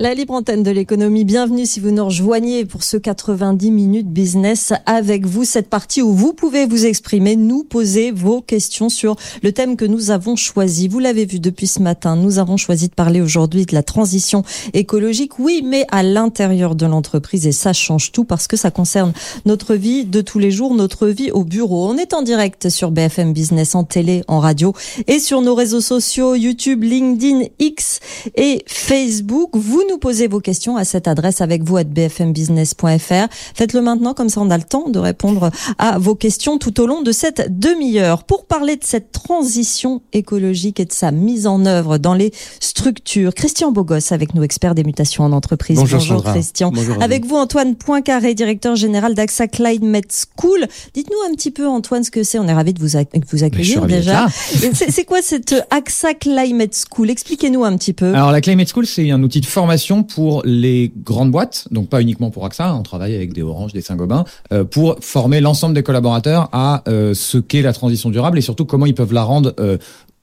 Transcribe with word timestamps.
La 0.00 0.14
libre 0.14 0.34
antenne 0.34 0.62
de 0.62 0.70
l'économie, 0.70 1.24
bienvenue 1.24 1.66
si 1.66 1.80
vous 1.80 1.90
nous 1.90 2.04
rejoignez 2.04 2.64
pour 2.64 2.84
ce 2.84 2.96
90 2.96 3.72
minutes 3.72 4.06
business 4.06 4.72
avec 4.86 5.26
vous, 5.26 5.42
cette 5.42 5.68
partie 5.68 6.02
où 6.02 6.14
vous 6.14 6.32
pouvez 6.34 6.66
vous 6.66 6.86
exprimer, 6.86 7.34
nous 7.34 7.64
poser 7.64 8.12
vos 8.12 8.40
questions 8.40 8.90
sur 8.90 9.16
le 9.42 9.50
thème 9.50 9.74
que 9.74 9.84
nous 9.84 10.12
avons 10.12 10.36
choisi. 10.36 10.86
Vous 10.86 11.00
l'avez 11.00 11.24
vu 11.24 11.40
depuis 11.40 11.66
ce 11.66 11.82
matin, 11.82 12.14
nous 12.14 12.38
avons 12.38 12.56
choisi 12.56 12.86
de 12.86 12.94
parler 12.94 13.20
aujourd'hui 13.20 13.66
de 13.66 13.74
la 13.74 13.82
transition 13.82 14.44
écologique, 14.72 15.40
oui, 15.40 15.62
mais 15.64 15.84
à 15.90 16.04
l'intérieur 16.04 16.76
de 16.76 16.86
l'entreprise 16.86 17.48
et 17.48 17.52
ça 17.52 17.72
change 17.72 18.12
tout 18.12 18.22
parce 18.22 18.46
que 18.46 18.56
ça 18.56 18.70
concerne 18.70 19.12
notre 19.46 19.74
vie 19.74 20.04
de 20.04 20.20
tous 20.20 20.38
les 20.38 20.52
jours, 20.52 20.76
notre 20.76 21.08
vie 21.08 21.32
au 21.32 21.42
bureau. 21.42 21.88
On 21.88 21.96
est 21.96 22.14
en 22.14 22.22
direct 22.22 22.68
sur 22.68 22.92
BFM 22.92 23.32
Business, 23.32 23.74
en 23.74 23.82
télé, 23.82 24.22
en 24.28 24.38
radio 24.38 24.74
et 25.08 25.18
sur 25.18 25.42
nos 25.42 25.56
réseaux 25.56 25.80
sociaux 25.80 26.36
YouTube, 26.36 26.84
LinkedIn, 26.84 27.46
X 27.58 27.98
et 28.36 28.62
Facebook. 28.68 29.56
Vous 29.56 29.87
nous 29.88 29.98
posez 29.98 30.28
vos 30.28 30.40
questions 30.40 30.76
à 30.76 30.84
cette 30.84 31.08
adresse 31.08 31.40
avec 31.40 31.62
vous 31.62 31.76
à 31.76 31.84
bfmbusiness.fr. 31.84 33.28
Faites-le 33.54 33.80
maintenant, 33.80 34.14
comme 34.14 34.28
ça 34.28 34.40
on 34.40 34.50
a 34.50 34.56
le 34.56 34.64
temps 34.64 34.88
de 34.88 34.98
répondre 34.98 35.50
à 35.78 35.98
vos 35.98 36.14
questions 36.14 36.58
tout 36.58 36.80
au 36.80 36.86
long 36.86 37.02
de 37.02 37.12
cette 37.12 37.58
demi-heure. 37.58 38.24
Pour 38.24 38.44
parler 38.44 38.76
de 38.76 38.84
cette 38.84 39.12
transition 39.12 40.02
écologique 40.12 40.80
et 40.80 40.84
de 40.84 40.92
sa 40.92 41.10
mise 41.10 41.46
en 41.46 41.64
œuvre 41.64 41.98
dans 41.98 42.14
les 42.14 42.32
structures, 42.60 43.34
Christian 43.34 43.72
Bogos 43.72 44.12
avec 44.12 44.34
nous, 44.34 44.42
expert 44.42 44.74
des 44.74 44.84
mutations 44.84 45.24
en 45.24 45.32
entreprise. 45.32 45.78
Bonjour, 45.78 46.22
Christian. 46.22 46.70
Bonjour 46.70 47.02
avec 47.02 47.24
vous 47.24 47.36
Antoine 47.36 47.74
Poincaré, 47.74 48.34
directeur 48.34 48.76
général 48.76 49.14
d'AXA 49.14 49.48
Climate 49.48 50.12
School. 50.12 50.66
Dites-nous 50.94 51.30
un 51.30 51.34
petit 51.34 51.50
peu 51.50 51.66
Antoine 51.66 52.04
ce 52.04 52.10
que 52.10 52.22
c'est. 52.22 52.38
On 52.38 52.46
est 52.46 52.52
ravi 52.52 52.74
de 52.74 52.80
vous, 52.80 52.98
vous 53.30 53.44
accueillir 53.44 53.86
déjà. 53.86 54.26
C'est 54.72 55.04
quoi 55.04 55.22
cette 55.22 55.54
AXA 55.70 56.14
Climate 56.14 56.74
School? 56.74 57.10
Expliquez-nous 57.10 57.64
un 57.64 57.76
petit 57.76 57.92
peu. 57.92 58.14
Alors 58.14 58.32
la 58.32 58.40
Climate 58.40 58.68
School, 58.68 58.86
c'est 58.86 59.10
un 59.10 59.22
outil 59.22 59.40
de 59.40 59.46
formation 59.46 59.77
pour 60.06 60.42
les 60.44 60.92
grandes 61.04 61.30
boîtes, 61.30 61.68
donc 61.70 61.88
pas 61.88 62.00
uniquement 62.00 62.30
pour 62.30 62.44
AXA, 62.44 62.74
on 62.74 62.82
travaille 62.82 63.14
avec 63.14 63.32
des 63.32 63.42
Orange, 63.42 63.72
des 63.72 63.80
Saint-Gobain, 63.80 64.24
euh, 64.52 64.64
pour 64.64 64.96
former 65.00 65.40
l'ensemble 65.40 65.74
des 65.74 65.82
collaborateurs 65.82 66.48
à 66.52 66.82
euh, 66.88 67.14
ce 67.14 67.38
qu'est 67.38 67.62
la 67.62 67.72
transition 67.72 68.10
durable 68.10 68.38
et 68.38 68.42
surtout 68.42 68.64
comment 68.64 68.86
ils 68.86 68.94
peuvent 68.94 69.12
la 69.12 69.22
rendre 69.22 69.54
euh, 69.60 69.78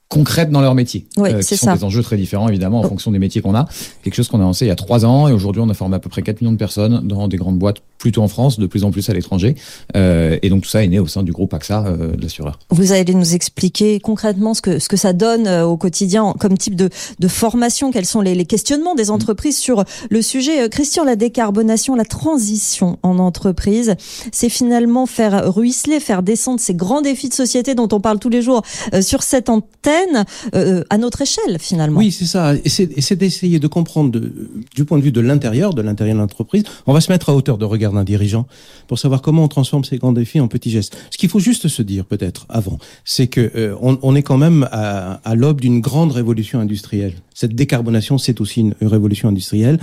concrètes 0.10 0.52
dans 0.52 0.62
leur 0.62 0.76
métier. 0.76 1.08
Oui, 1.18 1.30
euh, 1.30 1.42
c'est 1.42 1.56
ça. 1.56 1.76
des 1.76 1.84
enjeux 1.84 2.04
très 2.04 2.18
différents, 2.18 2.48
évidemment, 2.48 2.80
en 2.80 2.86
oh. 2.86 2.90
fonction 2.90 3.12
des 3.12 3.20
métiers 3.20 3.42
qu'on 3.42 3.56
a. 3.56 3.68
Quelque 4.04 4.16
chose 4.16 4.28
qu'on 4.28 4.40
a 4.40 4.44
lancé 4.44 4.66
il 4.66 4.70
y 4.70 4.72
a 4.72 4.76
trois 4.76 5.06
ans, 5.06 5.28
et 5.28 5.34
aujourd'hui, 5.34 5.62
on 5.62 5.70
a 5.70 5.74
formé 5.74 5.96
à 5.96 6.00
peu 6.00 6.10
près 6.10 6.22
4 6.22 6.42
millions 6.42 6.54
de 6.54 6.58
personnes 6.58 7.08
dans 7.08 7.28
des 7.28 7.38
grandes 7.38 7.58
boîtes, 7.58 7.82
plutôt 7.98 8.22
en 8.22 8.28
France, 8.28 8.60
de 8.60 8.68
plus 8.68 8.84
en 8.84 8.92
plus 8.92 9.10
à 9.10 9.14
l'étranger. 9.14 9.56
Euh, 9.96 10.38
et 10.42 10.50
donc, 10.50 10.64
tout 10.64 10.70
ça 10.70 10.84
est 10.84 10.88
né 10.88 11.00
au 11.00 11.08
sein 11.08 11.24
du 11.24 11.32
groupe 11.32 11.54
AXA 11.54 11.86
euh, 11.86 12.16
de 12.16 12.22
l'assureur. 12.22 12.60
Vous 12.70 12.92
allez 12.92 13.14
nous 13.14 13.34
expliquer 13.36 14.00
concrètement 14.00 14.54
ce 14.54 14.62
que, 14.62 14.80
ce 14.80 14.90
que 14.90 14.98
ça 14.98 15.14
donne 15.14 15.48
euh, 15.48 15.66
au 15.66 15.78
quotidien 15.78 16.34
comme 16.40 16.58
type 16.58 16.76
de, 16.76 16.90
de 17.20 17.28
formation, 17.28 17.92
quels 17.92 18.06
sont 18.06 18.22
les, 18.22 18.36
les 18.36 18.46
questionnements 18.46 18.96
des 18.96 19.12
entreprises 19.12 19.58
sur 19.58 19.84
le 20.10 20.22
sujet. 20.22 20.64
Euh, 20.64 20.70
Christian, 20.70 21.04
la 21.04 21.16
décarbonation, 21.16 21.96
la 21.96 22.06
transition 22.06 23.00
en 23.04 23.20
entreprise, 23.20 23.96
c'est 24.32 24.50
finalement 24.50 25.06
faire 25.06 25.54
ruisseler, 25.54 26.00
faire 26.00 26.24
descendre 26.24 26.60
ces 26.60 26.74
grands 26.76 27.02
défis 27.02 27.30
de 27.30 27.34
société 27.34 27.76
dont 27.76 27.88
on 27.92 28.00
parle 28.00 28.20
tous 28.20 28.30
les 28.30 28.42
jours 28.42 28.62
euh, 28.94 29.02
sur 29.02 29.24
cette 29.24 29.50
antenne 29.50 30.26
euh, 30.54 30.84
à 30.90 30.98
notre 30.98 31.22
échelle 31.22 31.58
finalement. 31.60 32.00
Oui, 32.00 32.12
c'est 32.12 32.26
ça. 32.26 32.54
Et 32.56 32.70
c'est 32.70 33.16
d'essayer 33.16 33.60
de 33.60 33.68
comprendre 33.68 34.12
de, 34.12 34.32
du 34.76 34.86
point 34.86 34.98
de 34.98 35.04
vue 35.04 35.12
de 35.12 35.22
l'intérieur, 35.22 35.74
de 35.74 35.82
l'intérieur 35.82 36.16
de 36.16 36.22
l'entreprise. 36.22 36.64
On 36.88 36.94
va 36.94 37.02
se 37.02 37.12
mettre 37.12 37.30
à 37.30 37.36
hauteur 37.36 37.58
de 37.58 37.66
regard 37.66 37.85
d'un 37.94 38.04
dirigeant 38.04 38.48
pour 38.88 39.00
savoir 39.00 39.22
comment 39.22 39.44
on 39.44 39.48
transforme 39.48 39.84
ces 39.84 39.98
grands 39.98 40.12
défis 40.12 40.40
en 40.40 40.48
petits 40.48 40.72
gestes. 40.72 40.98
Ce 41.10 41.18
qu'il 41.18 41.30
faut 41.30 41.40
juste 41.40 41.68
se 41.68 41.82
dire 41.82 42.06
peut-être 42.06 42.46
avant, 42.50 42.78
c'est 43.04 43.28
que 43.28 43.52
euh, 43.56 43.76
on, 43.82 43.98
on, 44.02 44.16
est 44.16 44.24
quand 44.24 44.38
même 44.38 44.68
à, 44.72 45.22
à 45.24 45.36
l'aube 45.36 45.62
d'une 45.62 45.82
grande 45.82 46.12
révolution 46.12 46.60
industrielle. 46.60 47.14
Cette 47.34 47.54
décarbonation, 47.54 48.18
c'est 48.18 48.40
aussi 48.40 48.62
une, 48.62 48.76
une, 48.80 48.88
révolution 48.88 49.30
industrielle 49.30 49.80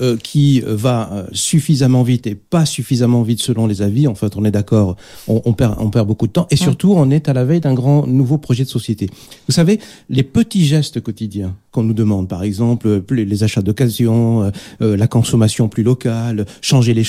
euh, 0.00 0.16
qui 0.16 0.62
va 0.66 1.26
suffisamment 1.32 2.02
vite 2.02 2.26
et 2.26 2.34
pas 2.34 2.64
suffisamment 2.64 3.22
vite 3.22 3.42
selon 3.42 3.66
les 3.66 3.82
avis. 3.82 4.06
En 4.06 4.14
fait, 4.14 4.36
on 4.36 4.44
est 4.44 4.50
d'accord, 4.50 4.96
on, 5.28 5.42
on, 5.44 5.52
perd, 5.52 5.76
on 5.78 5.90
perd 5.90 6.06
beaucoup 6.06 6.26
de 6.26 6.32
temps 6.32 6.46
et 6.50 6.56
surtout, 6.56 6.94
on 6.96 7.10
est 7.10 7.28
à 7.28 7.32
la 7.32 7.44
veille 7.44 7.60
d'un 7.60 7.74
grand 7.74 8.06
nouveau 8.06 8.38
projet 8.38 8.64
de 8.64 8.68
société. 8.68 9.08
Vous 9.48 9.54
savez, 9.54 9.80
les 10.08 10.22
petits 10.22 10.64
gestes 10.64 11.00
quotidiens 11.00 11.54
qu'on 11.70 11.82
nous 11.82 11.94
demande, 11.94 12.28
par 12.28 12.42
exemple 12.42 13.02
les 13.10 13.44
achats 13.44 13.62
d'occasion, 13.62 14.50
euh, 14.80 14.96
la 14.96 15.06
consommation 15.06 15.68
plus 15.68 15.82
locale, 15.82 16.46
changer 16.60 16.94
les 16.94 17.04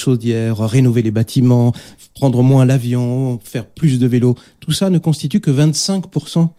rénover 0.52 1.02
les 1.02 1.12
bâtiments, 1.12 1.74
prendre 2.14 2.44
moins 2.44 2.66
l'avion, 2.66 3.40
faire 3.44 3.66
plus 3.66 4.00
de 4.00 4.08
vélo, 4.08 4.36
tout 4.60 4.72
ça 4.72 4.90
ne 4.90 4.98
constitue 4.98 5.40
que 5.40 5.52
25% 5.52 6.50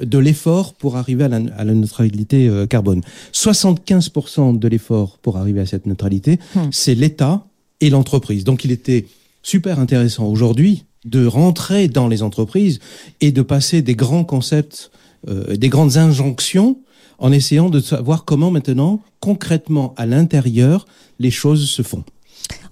de 0.00 0.18
l'effort 0.18 0.74
pour 0.74 0.96
arriver 0.96 1.24
à 1.24 1.28
la, 1.28 1.40
à 1.56 1.64
la 1.64 1.74
neutralité 1.74 2.48
euh, 2.48 2.66
carbone. 2.66 3.02
75% 3.32 4.58
de 4.58 4.68
l'effort 4.68 5.18
pour 5.18 5.36
arriver 5.36 5.60
à 5.60 5.66
cette 5.66 5.86
neutralité, 5.86 6.38
hmm. 6.54 6.68
c'est 6.70 6.94
l'État 6.94 7.46
et 7.80 7.90
l'entreprise. 7.90 8.44
Donc 8.44 8.64
il 8.64 8.70
était 8.70 9.06
super 9.42 9.80
intéressant 9.80 10.26
aujourd'hui 10.26 10.84
de 11.04 11.26
rentrer 11.26 11.88
dans 11.88 12.08
les 12.08 12.22
entreprises 12.22 12.78
et 13.20 13.32
de 13.32 13.42
passer 13.42 13.82
des 13.82 13.94
grands 13.94 14.24
concepts 14.24 14.90
euh, 15.28 15.56
des 15.56 15.68
grandes 15.68 15.96
injonctions 15.96 16.78
en 17.18 17.30
essayant 17.30 17.68
de 17.68 17.80
savoir 17.80 18.24
comment 18.24 18.50
maintenant, 18.50 19.02
concrètement, 19.20 19.92
à 19.98 20.06
l'intérieur, 20.06 20.86
les 21.18 21.30
choses 21.30 21.68
se 21.68 21.82
font. 21.82 22.04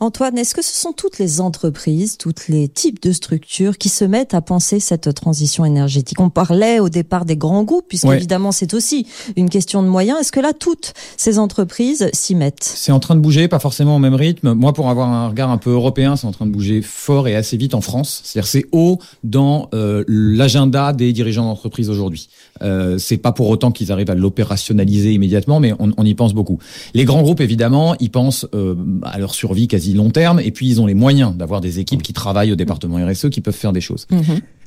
Antoine, 0.00 0.38
est-ce 0.38 0.54
que 0.54 0.62
ce 0.62 0.74
sont 0.74 0.92
toutes 0.92 1.18
les 1.18 1.40
entreprises, 1.40 2.18
tous 2.18 2.48
les 2.48 2.68
types 2.68 3.02
de 3.02 3.12
structures 3.12 3.78
qui 3.78 3.88
se 3.88 4.04
mettent 4.04 4.34
à 4.34 4.40
penser 4.40 4.80
cette 4.80 5.12
transition 5.14 5.64
énergétique? 5.64 6.20
On 6.20 6.30
parlait 6.30 6.80
au 6.80 6.88
départ 6.88 7.24
des 7.24 7.36
grands 7.36 7.64
groupes, 7.64 7.86
puisque 7.88 8.06
ouais. 8.06 8.16
évidemment 8.16 8.52
c'est 8.52 8.74
aussi 8.74 9.06
une 9.36 9.48
question 9.48 9.82
de 9.82 9.88
moyens. 9.88 10.18
Est-ce 10.20 10.32
que 10.32 10.40
là, 10.40 10.52
toutes 10.52 10.94
ces 11.16 11.38
entreprises 11.38 12.10
s'y 12.12 12.34
mettent? 12.34 12.62
C'est 12.62 12.92
en 12.92 13.00
train 13.00 13.14
de 13.14 13.20
bouger, 13.20 13.48
pas 13.48 13.58
forcément 13.58 13.96
au 13.96 13.98
même 13.98 14.14
rythme. 14.14 14.52
Moi, 14.52 14.72
pour 14.72 14.88
avoir 14.90 15.08
un 15.08 15.28
regard 15.28 15.50
un 15.50 15.58
peu 15.58 15.70
européen, 15.70 16.16
c'est 16.16 16.26
en 16.26 16.32
train 16.32 16.46
de 16.46 16.50
bouger 16.50 16.82
fort 16.82 17.28
et 17.28 17.34
assez 17.34 17.56
vite 17.56 17.74
en 17.74 17.80
France. 17.80 18.20
C'est-à-dire 18.24 18.48
c'est 18.48 18.66
haut 18.72 18.98
dans 19.24 19.68
euh, 19.74 20.04
l'agenda 20.08 20.92
des 20.92 21.12
dirigeants 21.12 21.44
d'entreprise 21.44 21.90
aujourd'hui. 21.90 22.28
Euh, 22.62 22.98
c'est 22.98 23.16
pas 23.16 23.32
pour 23.32 23.48
autant 23.48 23.70
qu'ils 23.70 23.92
arrivent 23.92 24.10
à 24.10 24.14
l'opérationnaliser 24.14 25.12
immédiatement, 25.12 25.60
mais 25.60 25.72
on, 25.78 25.92
on, 25.96 26.04
y 26.04 26.14
pense 26.14 26.34
beaucoup. 26.34 26.58
Les 26.94 27.04
grands 27.04 27.22
groupes, 27.22 27.40
évidemment, 27.40 27.94
ils 28.00 28.10
pensent 28.10 28.46
euh, 28.54 28.74
à 29.02 29.18
leur 29.18 29.34
survie 29.34 29.67
quasi 29.68 29.94
long 29.94 30.10
terme, 30.10 30.40
et 30.40 30.50
puis 30.50 30.66
ils 30.68 30.80
ont 30.80 30.86
les 30.86 30.94
moyens 30.94 31.34
d'avoir 31.36 31.60
des 31.60 31.78
équipes 31.78 32.02
qui 32.02 32.12
travaillent 32.12 32.52
au 32.52 32.56
département 32.56 32.96
RSE, 33.04 33.30
qui 33.30 33.40
peuvent 33.40 33.54
faire 33.54 33.72
des 33.72 33.80
choses. 33.80 34.06
Mmh. 34.10 34.20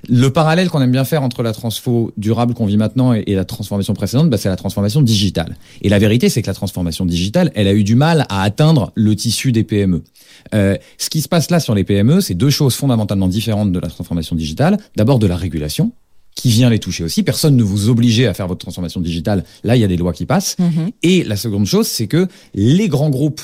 Le 0.10 0.30
parallèle 0.30 0.70
qu'on 0.70 0.82
aime 0.82 0.92
bien 0.92 1.06
faire 1.06 1.22
entre 1.22 1.44
la 1.44 1.54
transfo 1.54 2.12
durable 2.18 2.54
qu'on 2.54 2.66
vit 2.66 2.78
maintenant 2.78 3.14
et, 3.14 3.24
et 3.28 3.36
la 3.36 3.46
transformation 3.46 3.94
précédente, 3.94 4.30
bah, 4.30 4.38
c'est 4.38 4.50
la 4.50 4.56
transformation 4.56 5.02
digitale. 5.02 5.58
Et 5.82 5.90
la 5.90 6.00
vérité, 6.00 6.30
c'est 6.30 6.42
que 6.42 6.48
la 6.48 6.56
transformation 6.56 7.06
digitale, 7.06 7.52
elle 7.54 7.68
a 7.68 7.74
eu 7.74 7.84
du 7.84 7.96
mal 7.96 8.26
à 8.30 8.42
atteindre 8.42 8.92
le 8.96 9.16
tissu 9.16 9.52
des 9.52 9.64
PME. 9.64 10.02
Euh, 10.56 10.78
ce 10.98 11.10
qui 11.10 11.22
se 11.22 11.28
passe 11.28 11.52
là 11.52 11.60
sur 11.60 11.76
les 11.76 11.84
PME, 11.84 12.22
c'est 12.22 12.34
deux 12.34 12.50
choses 12.50 12.74
fondamentalement 12.74 13.28
différentes 13.28 13.72
de 13.72 13.80
la 13.80 13.90
transformation 13.90 14.36
digitale. 14.36 14.78
D'abord 14.96 15.20
de 15.20 15.28
la 15.28 15.36
régulation, 15.36 15.92
qui 16.36 16.50
vient 16.50 16.70
les 16.70 16.80
toucher 16.80 17.04
aussi. 17.04 17.24
Personne 17.24 17.56
ne 17.56 17.64
vous 17.64 17.90
obligeait 17.90 18.28
à 18.28 18.34
faire 18.34 18.48
votre 18.48 18.62
transformation 18.62 19.02
digitale. 19.02 19.44
Là, 19.64 19.76
il 19.76 19.80
y 19.80 19.84
a 19.84 19.88
des 19.88 19.98
lois 19.98 20.14
qui 20.14 20.26
passent. 20.26 20.56
Mmh. 20.60 20.88
Et 21.04 21.24
la 21.24 21.36
seconde 21.36 21.66
chose, 21.66 21.88
c'est 21.88 22.08
que 22.08 22.28
les 22.54 22.88
grands 22.88 23.10
groupes 23.10 23.42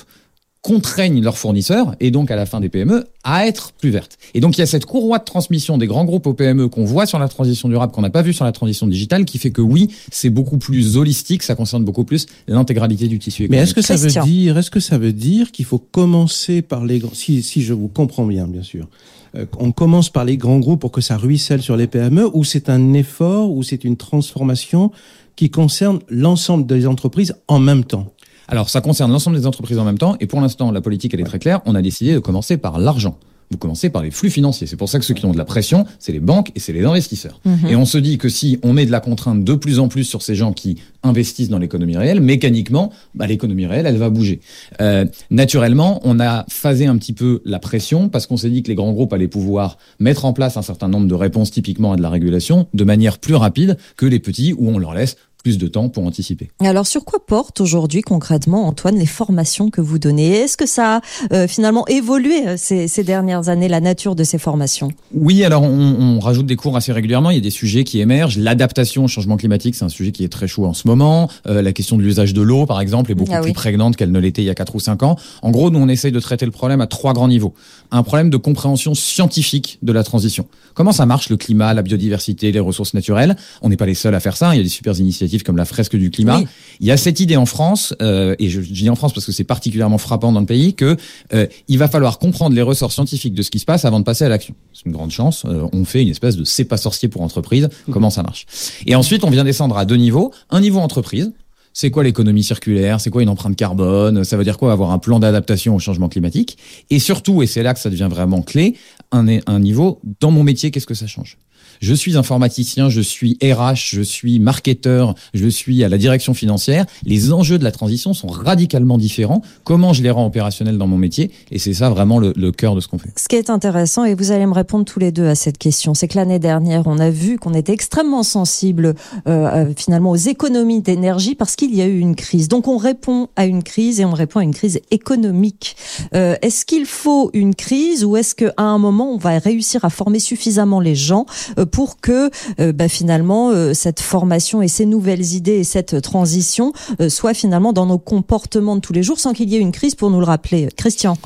contraignent 0.61 1.21
leurs 1.21 1.37
fournisseurs 1.37 1.95
et 1.99 2.11
donc 2.11 2.31
à 2.31 2.35
la 2.35 2.45
fin 2.45 2.59
des 2.59 2.69
PME 2.69 3.05
à 3.23 3.47
être 3.47 3.71
plus 3.73 3.89
vertes. 3.89 4.17
Et 4.33 4.39
donc 4.39 4.57
il 4.57 4.61
y 4.61 4.63
a 4.63 4.65
cette 4.65 4.85
courroie 4.85 5.19
de 5.19 5.23
transmission 5.23 5.77
des 5.77 5.87
grands 5.87 6.05
groupes 6.05 6.27
aux 6.27 6.33
PME 6.33 6.67
qu'on 6.67 6.85
voit 6.85 7.05
sur 7.05 7.19
la 7.19 7.27
transition 7.27 7.69
durable, 7.69 7.91
qu'on 7.93 8.01
n'a 8.01 8.09
pas 8.09 8.21
vu 8.21 8.33
sur 8.33 8.45
la 8.45 8.51
transition 8.51 8.87
digitale, 8.87 9.25
qui 9.25 9.37
fait 9.37 9.51
que 9.51 9.61
oui, 9.61 9.89
c'est 10.11 10.29
beaucoup 10.29 10.57
plus 10.57 10.97
holistique, 10.97 11.43
ça 11.43 11.55
concerne 11.55 11.83
beaucoup 11.83 12.03
plus 12.03 12.25
l'intégralité 12.47 13.07
du 13.07 13.19
tissu 13.19 13.43
économique. 13.43 13.59
Mais 13.59 13.63
est-ce 13.63 13.73
que 13.73 13.81
ça 13.81 13.95
veut 13.95 14.27
dire, 14.27 14.57
est-ce 14.57 14.71
que 14.71 14.79
ça 14.79 14.97
veut 14.97 15.13
dire 15.13 15.51
qu'il 15.51 15.65
faut 15.65 15.79
commencer 15.79 16.61
par 16.61 16.85
les 16.85 16.99
grands, 16.99 17.13
si, 17.13 17.43
si 17.43 17.61
je 17.61 17.73
vous 17.73 17.87
comprends 17.87 18.25
bien, 18.25 18.47
bien 18.47 18.63
sûr, 18.63 18.87
euh, 19.35 19.45
on 19.59 19.71
commence 19.71 20.09
par 20.09 20.25
les 20.25 20.37
grands 20.37 20.59
groupes 20.59 20.81
pour 20.81 20.91
que 20.91 21.01
ça 21.01 21.17
ruisselle 21.17 21.61
sur 21.61 21.77
les 21.77 21.87
PME, 21.87 22.29
ou 22.33 22.43
c'est 22.43 22.69
un 22.69 22.93
effort, 22.93 23.51
ou 23.51 23.63
c'est 23.63 23.83
une 23.83 23.97
transformation 23.97 24.91
qui 25.35 25.49
concerne 25.49 25.99
l'ensemble 26.09 26.65
des 26.65 26.87
entreprises 26.87 27.35
en 27.47 27.59
même 27.59 27.83
temps? 27.83 28.11
Alors, 28.47 28.69
ça 28.69 28.81
concerne 28.81 29.11
l'ensemble 29.11 29.37
des 29.37 29.45
entreprises 29.45 29.77
en 29.77 29.85
même 29.85 29.97
temps. 29.97 30.15
Et 30.19 30.25
pour 30.25 30.39
l'instant, 30.41 30.71
la 30.71 30.81
politique, 30.81 31.13
elle 31.13 31.19
est 31.19 31.25
très 31.25 31.39
claire. 31.39 31.61
On 31.65 31.75
a 31.75 31.81
décidé 31.81 32.13
de 32.13 32.19
commencer 32.19 32.57
par 32.57 32.79
l'argent. 32.79 33.17
Vous 33.49 33.57
commencez 33.57 33.89
par 33.89 34.03
les 34.03 34.11
flux 34.11 34.29
financiers. 34.29 34.67
C'est 34.67 34.75
pour 34.75 34.89
ça 34.89 34.99
que 34.99 35.05
ceux 35.05 35.13
qui 35.13 35.25
ont 35.25 35.31
de 35.31 35.37
la 35.37 35.45
pression, 35.45 35.85
c'est 35.99 36.11
les 36.11 36.19
banques 36.19 36.51
et 36.55 36.59
c'est 36.59 36.73
les 36.73 36.83
investisseurs. 36.83 37.39
Mmh. 37.45 37.67
Et 37.69 37.75
on 37.77 37.85
se 37.85 37.97
dit 37.97 38.17
que 38.17 38.27
si 38.27 38.59
on 38.61 38.73
met 38.73 38.85
de 38.85 38.91
la 38.91 38.99
contrainte 38.99 39.41
de 39.41 39.53
plus 39.53 39.79
en 39.79 39.87
plus 39.87 40.03
sur 40.03 40.21
ces 40.21 40.35
gens 40.35 40.51
qui 40.51 40.75
investissent 41.01 41.47
dans 41.47 41.57
l'économie 41.57 41.95
réelle, 41.95 42.19
mécaniquement, 42.19 42.91
bah, 43.15 43.25
l'économie 43.25 43.65
réelle, 43.65 43.85
elle 43.85 43.95
va 43.95 44.09
bouger. 44.09 44.41
Euh, 44.81 45.05
naturellement, 45.31 46.01
on 46.03 46.19
a 46.19 46.45
phasé 46.49 46.87
un 46.87 46.97
petit 46.97 47.13
peu 47.13 47.41
la 47.45 47.59
pression 47.59 48.09
parce 48.09 48.27
qu'on 48.27 48.35
s'est 48.35 48.49
dit 48.49 48.63
que 48.63 48.67
les 48.67 48.75
grands 48.75 48.91
groupes 48.91 49.13
allaient 49.13 49.29
pouvoir 49.29 49.77
mettre 49.99 50.25
en 50.25 50.33
place 50.33 50.57
un 50.57 50.61
certain 50.61 50.89
nombre 50.89 51.07
de 51.07 51.15
réponses 51.15 51.49
typiquement 51.49 51.93
à 51.93 51.95
de 51.95 52.01
la 52.01 52.09
régulation 52.09 52.67
de 52.73 52.83
manière 52.83 53.17
plus 53.17 53.35
rapide 53.35 53.77
que 53.95 54.05
les 54.05 54.19
petits 54.19 54.53
où 54.57 54.69
on 54.69 54.77
leur 54.77 54.93
laisse 54.93 55.15
plus 55.47 55.57
de 55.57 55.67
temps 55.67 55.87
pour 55.87 56.05
anticiper. 56.05 56.49
Alors 56.59 56.85
sur 56.85 57.05
quoi 57.05 57.25
portent 57.25 57.61
aujourd'hui 57.61 58.01
concrètement, 58.01 58.67
Antoine, 58.67 58.97
les 58.97 59.05
formations 59.05 59.69
que 59.69 59.79
vous 59.79 59.97
donnez? 59.97 60.39
Est-ce 60.39 60.57
que 60.57 60.65
ça 60.65 60.97
a 60.97 61.01
euh, 61.31 61.47
finalement 61.47 61.87
évolué 61.87 62.45
euh, 62.45 62.55
ces, 62.57 62.89
ces, 62.89 63.05
dernières 63.05 63.47
années, 63.47 63.69
la 63.69 63.79
nature 63.79 64.13
de 64.13 64.25
ces 64.25 64.39
formations? 64.39 64.89
Oui, 65.13 65.45
alors 65.45 65.63
on, 65.63 65.69
on, 65.69 66.19
rajoute 66.19 66.47
des 66.47 66.57
cours 66.57 66.75
assez 66.75 66.91
régulièrement, 66.91 67.29
il 67.29 67.35
y 67.35 67.37
a 67.37 67.41
des 67.41 67.49
sujets 67.49 67.85
qui 67.85 68.01
émergent. 68.01 68.37
L'adaptation 68.37 69.05
au 69.05 69.07
changement 69.07 69.37
climatique, 69.37 69.75
c'est 69.75 69.85
un 69.85 69.89
sujet 69.89 70.11
qui 70.11 70.25
est 70.25 70.29
très 70.29 70.49
chaud 70.49 70.65
en 70.65 70.73
ce 70.73 70.85
moment. 70.85 71.29
Euh, 71.47 71.61
la 71.61 71.71
question 71.71 71.95
de 71.95 72.01
l'usage 72.01 72.33
de 72.33 72.41
l'eau, 72.41 72.65
par 72.65 72.81
exemple, 72.81 73.09
est 73.11 73.15
beaucoup 73.15 73.31
ah 73.33 73.39
plus 73.39 73.53
prégnante 73.53 73.95
qu'elle 73.95 74.11
ne 74.11 74.19
l'était 74.19 74.41
il 74.41 74.47
y 74.47 74.49
a 74.49 74.55
4 74.55 74.75
ou 74.75 74.81
5 74.81 75.01
ans. 75.03 75.15
En 75.41 75.51
gros, 75.51 75.69
nous, 75.69 75.79
on 75.79 75.87
essaye 75.87 76.11
de 76.11 76.19
traiter 76.19 76.45
le 76.45 76.51
problème 76.51 76.81
à 76.81 76.87
trois 76.87 77.13
grands 77.13 77.29
niveaux. 77.29 77.53
Un 77.91 78.03
problème 78.03 78.29
de 78.29 78.35
compréhension 78.35 78.95
scientifique 78.95 79.79
de 79.81 79.93
la 79.93 80.03
transition. 80.03 80.45
Comment 80.73 80.91
ça 80.91 81.05
marche 81.05 81.29
le 81.29 81.37
climat, 81.37 81.73
la 81.73 81.83
biodiversité, 81.83 82.51
les 82.51 82.59
ressources 82.59 82.93
naturelles? 82.93 83.37
On 83.61 83.69
n'est 83.69 83.77
pas 83.77 83.85
les 83.85 83.93
seuls 83.93 84.13
à 84.13 84.19
faire 84.19 84.35
ça. 84.35 84.53
Il 84.53 84.57
y 84.57 84.59
a 84.59 84.63
des 84.63 84.69
super 84.69 84.99
initiatives 84.99 85.36
comme 85.43 85.57
la 85.57 85.65
fresque 85.65 85.95
du 85.95 86.09
climat. 86.09 86.41
Il 86.79 86.87
y 86.87 86.91
a 86.91 86.97
cette 86.97 87.19
idée 87.19 87.37
en 87.37 87.45
France, 87.45 87.93
euh, 88.01 88.35
et 88.39 88.49
je, 88.49 88.61
je, 88.61 88.71
dis 88.71 88.89
en 88.89 88.95
France 88.95 89.13
parce 89.13 89.25
que 89.25 89.31
c'est 89.31 89.43
particulièrement 89.43 89.97
frappant 89.97 90.31
dans 90.31 90.39
le 90.39 90.45
pays, 90.45 90.73
que 90.73 90.97
euh, 91.33 91.47
il 91.67 91.77
va 91.77 91.87
falloir 91.87 92.19
comprendre 92.19 92.55
les 92.55 92.61
ressorts 92.61 92.91
scientifiques 92.91 93.33
de 93.33 93.41
ce 93.41 93.51
qui 93.51 93.59
se 93.59 93.65
passe 93.65 93.85
avant 93.85 93.99
de 93.99 94.05
passer 94.05 94.25
à 94.25 94.29
l'action. 94.29 94.55
C'est 94.73 94.85
une 94.85 94.91
grande 94.91 95.11
chance. 95.11 95.43
Euh, 95.45 95.67
on 95.73 95.85
fait 95.85 96.01
une 96.01 96.09
espèce 96.09 96.35
de 96.35 96.43
c'est 96.43 96.65
pas 96.65 96.77
sorcier 96.77 97.09
pour 97.09 97.21
entreprise. 97.21 97.69
Mmh. 97.87 97.91
Comment 97.91 98.09
ça 98.09 98.23
marche? 98.23 98.45
Et 98.85 98.95
ensuite, 98.95 99.23
on 99.23 99.29
vient 99.29 99.43
descendre 99.43 99.77
à 99.77 99.85
deux 99.85 99.97
niveaux. 99.97 100.31
Un 100.49 100.61
niveau 100.61 100.79
entreprise, 100.79 101.31
c'est 101.77 101.91
quoi 101.91 102.03
l'économie 102.03 102.41
circulaire, 102.41 102.99
c'est 102.99 103.11
quoi 103.11 103.21
une 103.21 103.29
empreinte 103.29 103.55
carbone, 103.55 104.23
ça 104.23 104.35
veut 104.35 104.43
dire 104.43 104.57
quoi 104.57 104.71
avoir 104.71 104.89
un 104.89 104.97
plan 104.97 105.19
d'adaptation 105.19 105.75
au 105.75 105.79
changement 105.79 106.09
climatique, 106.09 106.57
et 106.89 106.97
surtout, 106.97 107.43
et 107.43 107.45
c'est 107.45 107.61
là 107.61 107.75
que 107.75 107.79
ça 107.79 107.91
devient 107.91 108.07
vraiment 108.09 108.41
clé, 108.41 108.75
un, 109.11 109.27
un 109.45 109.59
niveau, 109.59 110.01
dans 110.19 110.31
mon 110.31 110.41
métier, 110.41 110.71
qu'est-ce 110.71 110.87
que 110.87 110.95
ça 110.95 111.05
change? 111.05 111.37
Je 111.81 111.93
suis 111.93 112.17
informaticien, 112.17 112.89
je 112.89 113.01
suis 113.01 113.37
RH, 113.43 113.93
je 113.93 114.01
suis 114.01 114.39
marketeur, 114.39 115.15
je 115.33 115.47
suis 115.47 115.83
à 115.83 115.89
la 115.89 115.97
direction 115.97 116.33
financière. 116.33 116.85
Les 117.03 117.33
enjeux 117.33 117.57
de 117.57 117.63
la 117.63 117.71
transition 117.71 118.13
sont 118.13 118.27
radicalement 118.27 118.97
différents. 118.97 119.41
Comment 119.63 119.93
je 119.93 120.03
les 120.03 120.11
rends 120.11 120.25
opérationnels 120.25 120.77
dans 120.77 120.87
mon 120.87 120.97
métier? 120.97 121.31
Et 121.51 121.59
c'est 121.59 121.73
ça 121.73 121.89
vraiment 121.89 122.19
le, 122.19 122.33
cœur 122.51 122.75
de 122.75 122.79
ce 122.79 122.87
qu'on 122.87 122.97
fait. 122.97 123.11
Ce 123.17 123.27
qui 123.27 123.35
est 123.35 123.49
intéressant, 123.49 124.05
et 124.05 124.15
vous 124.15 124.31
allez 124.31 124.45
me 124.45 124.53
répondre 124.53 124.85
tous 124.85 124.99
les 124.99 125.11
deux 125.11 125.27
à 125.27 125.35
cette 125.35 125.57
question, 125.57 125.93
c'est 125.93 126.07
que 126.07 126.17
l'année 126.17 126.39
dernière, 126.39 126.83
on 126.85 126.97
a 126.99 127.09
vu 127.09 127.37
qu'on 127.37 127.53
était 127.53 127.73
extrêmement 127.73 128.23
sensible 128.23 128.95
euh, 129.27 129.71
finalement 129.75 130.11
aux 130.11 130.15
économies 130.15 130.81
d'énergie 130.81 131.35
parce 131.35 131.55
qu'il 131.55 131.75
y 131.75 131.81
a 131.81 131.85
eu 131.85 131.99
une 131.99 132.15
crise. 132.15 132.47
Donc 132.47 132.67
on 132.67 132.77
répond 132.77 133.27
à 133.35 133.45
une 133.45 133.63
crise 133.63 133.99
et 133.99 134.05
on 134.05 134.13
répond 134.13 134.39
à 134.39 134.43
une 134.43 134.53
crise 134.53 134.79
économique. 134.91 135.75
Euh, 136.15 136.35
est-ce 136.41 136.65
qu'il 136.65 136.85
faut 136.85 137.29
une 137.33 137.55
crise 137.55 138.05
ou 138.05 138.17
est-ce 138.17 138.35
qu'à 138.35 138.53
un 138.57 138.77
moment 138.77 139.11
on 139.11 139.17
va 139.17 139.37
réussir 139.39 139.85
à 139.85 139.89
former 139.89 140.19
suffisamment 140.19 140.79
les 140.79 140.95
gens 140.95 141.25
euh, 141.59 141.65
pour 141.67 141.99
que 141.99 142.29
euh, 142.59 142.71
bah, 142.71 142.87
finalement 142.87 143.51
euh, 143.51 143.73
cette 143.73 143.99
formation 143.99 144.61
et 144.61 144.67
ces 144.67 144.85
nouvelles 144.85 145.33
idées 145.33 145.57
et 145.57 145.63
cette 145.63 146.01
transition 146.01 146.73
euh, 146.99 147.09
soient 147.09 147.33
finalement 147.33 147.73
dans 147.73 147.85
nos 147.85 147.99
comportements 147.99 148.75
de 148.75 148.81
tous 148.81 148.93
les 148.93 149.03
jours 149.03 149.19
sans 149.19 149.33
qu'il 149.33 149.49
y 149.49 149.55
ait 149.55 149.59
une 149.59 149.71
crise 149.71 149.95
pour 149.95 150.09
nous 150.09 150.19
le 150.19 150.25
rappeler. 150.25 150.69
Christian. 150.75 151.17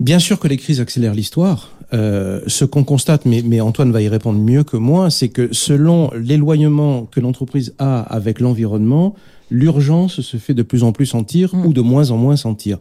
Bien 0.00 0.18
sûr 0.18 0.38
que 0.38 0.48
les 0.48 0.56
crises 0.56 0.80
accélèrent 0.80 1.14
l'histoire. 1.14 1.70
Euh, 1.94 2.40
ce 2.46 2.64
qu'on 2.64 2.84
constate, 2.84 3.26
mais, 3.26 3.42
mais, 3.44 3.60
Antoine 3.60 3.92
va 3.92 4.00
y 4.00 4.08
répondre 4.08 4.38
mieux 4.38 4.64
que 4.64 4.78
moi, 4.78 5.10
c'est 5.10 5.28
que 5.28 5.50
selon 5.52 6.10
l'éloignement 6.14 7.04
que 7.04 7.20
l'entreprise 7.20 7.74
a 7.78 8.00
avec 8.00 8.40
l'environnement, 8.40 9.14
l'urgence 9.50 10.22
se 10.22 10.36
fait 10.38 10.54
de 10.54 10.62
plus 10.62 10.84
en 10.84 10.92
plus 10.92 11.04
sentir 11.04 11.54
mmh. 11.54 11.66
ou 11.66 11.72
de 11.74 11.82
moins 11.82 12.10
en 12.10 12.16
moins 12.16 12.36
sentir. 12.36 12.78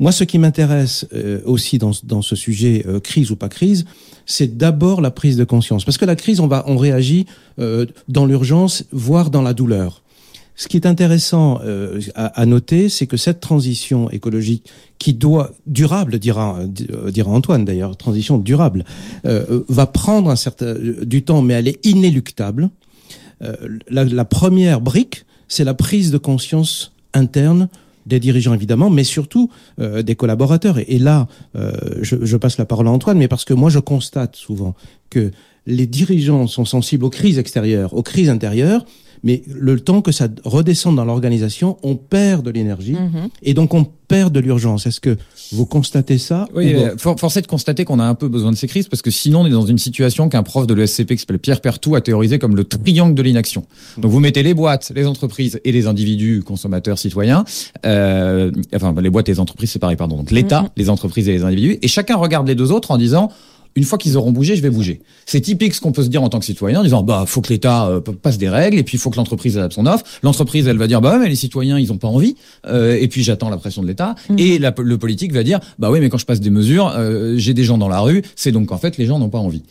Moi, 0.00 0.12
ce 0.12 0.24
qui 0.24 0.38
m'intéresse 0.38 1.06
euh, 1.14 1.40
aussi 1.44 1.78
dans, 1.78 1.92
dans, 2.02 2.22
ce 2.22 2.36
sujet 2.36 2.84
euh, 2.86 3.00
crise 3.00 3.30
ou 3.30 3.36
pas 3.36 3.48
crise, 3.48 3.84
c'est 4.26 4.56
d'abord 4.56 5.00
la 5.00 5.10
prise 5.10 5.36
de 5.36 5.44
conscience. 5.44 5.84
Parce 5.84 5.98
que 5.98 6.04
la 6.04 6.16
crise, 6.16 6.40
on, 6.40 6.46
va, 6.46 6.64
on 6.66 6.76
réagit 6.76 7.26
euh, 7.58 7.86
dans 8.08 8.26
l'urgence, 8.26 8.84
voire 8.92 9.30
dans 9.30 9.42
la 9.42 9.54
douleur. 9.54 10.04
Ce 10.56 10.68
qui 10.68 10.76
est 10.76 10.86
intéressant 10.86 11.60
euh, 11.64 12.00
à, 12.14 12.26
à, 12.26 12.46
noter, 12.46 12.88
c'est 12.88 13.08
que 13.08 13.16
cette 13.16 13.40
transition 13.40 14.08
écologique, 14.10 14.70
qui 14.98 15.12
doit 15.12 15.50
durable, 15.66 16.18
dira, 16.18 16.58
euh, 16.60 17.10
dira 17.10 17.30
Antoine 17.30 17.64
d'ailleurs, 17.64 17.96
transition 17.96 18.38
durable, 18.38 18.84
euh, 19.26 19.64
va 19.68 19.86
prendre 19.86 20.30
un 20.30 20.36
certain 20.36 20.74
du 21.02 21.24
temps, 21.24 21.42
mais 21.42 21.54
elle 21.54 21.68
est 21.68 21.84
inéluctable. 21.84 22.70
La, 23.90 24.04
la 24.04 24.24
première 24.24 24.80
brique, 24.80 25.26
c'est 25.48 25.64
la 25.64 25.74
prise 25.74 26.10
de 26.10 26.16
conscience 26.16 26.92
interne 27.12 27.68
des 28.06 28.20
dirigeants 28.20 28.54
évidemment, 28.54 28.90
mais 28.90 29.04
surtout 29.04 29.50
euh, 29.80 30.02
des 30.02 30.14
collaborateurs. 30.14 30.78
Et, 30.86 30.98
là, 30.98 31.26
euh, 31.56 31.72
je, 32.02 32.36
passe 32.36 32.58
la 32.58 32.64
parole 32.64 32.88
à 32.88 32.90
Antoine, 32.90 33.18
mais 33.18 33.28
parce 33.28 33.44
que 33.44 33.54
moi 33.54 33.70
je 33.70 33.78
constate 33.78 34.36
souvent 34.36 34.74
que 35.10 35.30
les 35.66 35.86
dirigeants 35.86 36.46
sont 36.46 36.64
sensibles 36.64 37.04
aux 37.04 37.10
crises 37.10 37.38
extérieures, 37.38 37.94
aux 37.94 38.02
crises 38.02 38.28
intérieures, 38.28 38.84
mais 39.24 39.42
le 39.48 39.80
temps 39.80 40.02
que 40.02 40.12
ça 40.12 40.28
redescende 40.44 40.96
dans 40.96 41.04
l'organisation, 41.04 41.78
on 41.82 41.96
perd 41.96 42.44
de 42.44 42.50
l'énergie 42.50 42.92
-hmm. 42.92 43.28
et 43.42 43.54
donc 43.54 43.72
on 43.74 43.86
perd 44.06 44.32
de 44.32 44.40
l'urgence. 44.40 44.86
Est-ce 44.86 45.00
que 45.00 45.16
vous 45.52 45.66
constatez 45.66 46.18
ça 46.18 46.46
Oui, 46.54 46.74
for 46.98 47.18
force 47.18 47.36
est 47.38 47.42
de 47.42 47.46
constater 47.46 47.84
qu'on 47.86 47.98
a 47.98 48.04
un 48.04 48.14
peu 48.14 48.28
besoin 48.28 48.52
de 48.52 48.56
ces 48.56 48.68
crises 48.68 48.88
parce 48.88 49.02
que 49.02 49.10
sinon 49.10 49.40
on 49.42 49.46
est 49.46 49.50
dans 49.50 49.66
une 49.74 49.78
situation 49.78 50.28
qu'un 50.28 50.42
prof 50.42 50.66
de 50.66 50.74
l'ESCP 50.74 51.10
qui 51.14 51.18
s'appelle 51.18 51.38
Pierre 51.38 51.62
Pertou 51.62 51.94
a 51.94 52.02
théorisé 52.02 52.38
comme 52.38 52.54
le 52.54 52.64
triangle 52.64 53.14
de 53.14 53.22
l'inaction. 53.22 53.64
Donc 53.96 54.10
vous 54.10 54.20
mettez 54.20 54.42
les 54.42 54.54
boîtes, 54.54 54.92
les 54.94 55.06
entreprises 55.06 55.58
et 55.64 55.72
les 55.72 55.86
individus, 55.86 56.42
consommateurs, 56.44 56.98
citoyens. 56.98 57.44
Euh, 57.86 58.50
enfin, 58.76 58.94
les 59.00 59.10
boîtes 59.10 59.28
et 59.30 59.32
les 59.32 59.40
entreprises, 59.40 59.70
c'est 59.72 59.78
pareil, 59.78 59.96
pardon. 59.96 60.16
Donc 60.16 60.30
l'État, 60.30 60.62
-hmm. 60.62 60.80
les 60.80 60.88
entreprises 60.90 61.26
et 61.28 61.32
les 61.32 61.44
individus. 61.48 61.78
Et 61.84 61.88
chacun 61.88 62.16
regarde 62.16 62.46
les 62.46 62.54
deux 62.54 62.70
autres 62.76 62.90
en 62.90 62.98
disant 62.98 63.26
une 63.76 63.84
fois 63.84 63.98
qu'ils 63.98 64.16
auront 64.16 64.32
bougé, 64.32 64.56
je 64.56 64.62
vais 64.62 64.70
bouger. 64.70 65.00
C'est 65.26 65.40
typique 65.40 65.74
ce 65.74 65.80
qu'on 65.80 65.92
peut 65.92 66.02
se 66.02 66.08
dire 66.08 66.22
en 66.22 66.28
tant 66.28 66.38
que 66.38 66.44
citoyen, 66.44 66.80
en 66.80 66.82
disant 66.84 67.02
bah 67.02 67.24
faut 67.26 67.40
que 67.40 67.52
l'État 67.52 67.86
euh, 67.86 68.00
passe 68.00 68.38
des 68.38 68.48
règles 68.48 68.78
et 68.78 68.82
puis 68.82 68.96
il 68.96 69.00
faut 69.00 69.10
que 69.10 69.16
l'entreprise 69.16 69.58
adapte 69.58 69.74
son 69.74 69.86
offre. 69.86 70.04
L'entreprise 70.22 70.66
elle 70.68 70.78
va 70.78 70.86
dire 70.86 71.00
bah 71.00 71.18
mais 71.20 71.28
les 71.28 71.34
citoyens 71.36 71.78
ils 71.78 71.92
ont 71.92 71.98
pas 71.98 72.08
envie 72.08 72.36
euh, 72.66 72.96
et 73.00 73.08
puis 73.08 73.22
j'attends 73.22 73.50
la 73.50 73.56
pression 73.56 73.82
de 73.82 73.88
l'État 73.88 74.14
mmh. 74.28 74.38
et 74.38 74.58
la, 74.58 74.74
le 74.78 74.98
politique 74.98 75.32
va 75.32 75.42
dire 75.42 75.60
bah 75.78 75.90
oui 75.90 76.00
mais 76.00 76.08
quand 76.08 76.18
je 76.18 76.26
passe 76.26 76.40
des 76.40 76.50
mesures, 76.50 76.92
euh, 76.96 77.34
j'ai 77.36 77.54
des 77.54 77.64
gens 77.64 77.78
dans 77.78 77.88
la 77.88 78.00
rue, 78.00 78.22
c'est 78.36 78.52
donc 78.52 78.72
en 78.72 78.78
fait 78.78 78.96
les 78.96 79.06
gens 79.06 79.18
n'ont 79.18 79.30
pas 79.30 79.38
envie. 79.38 79.62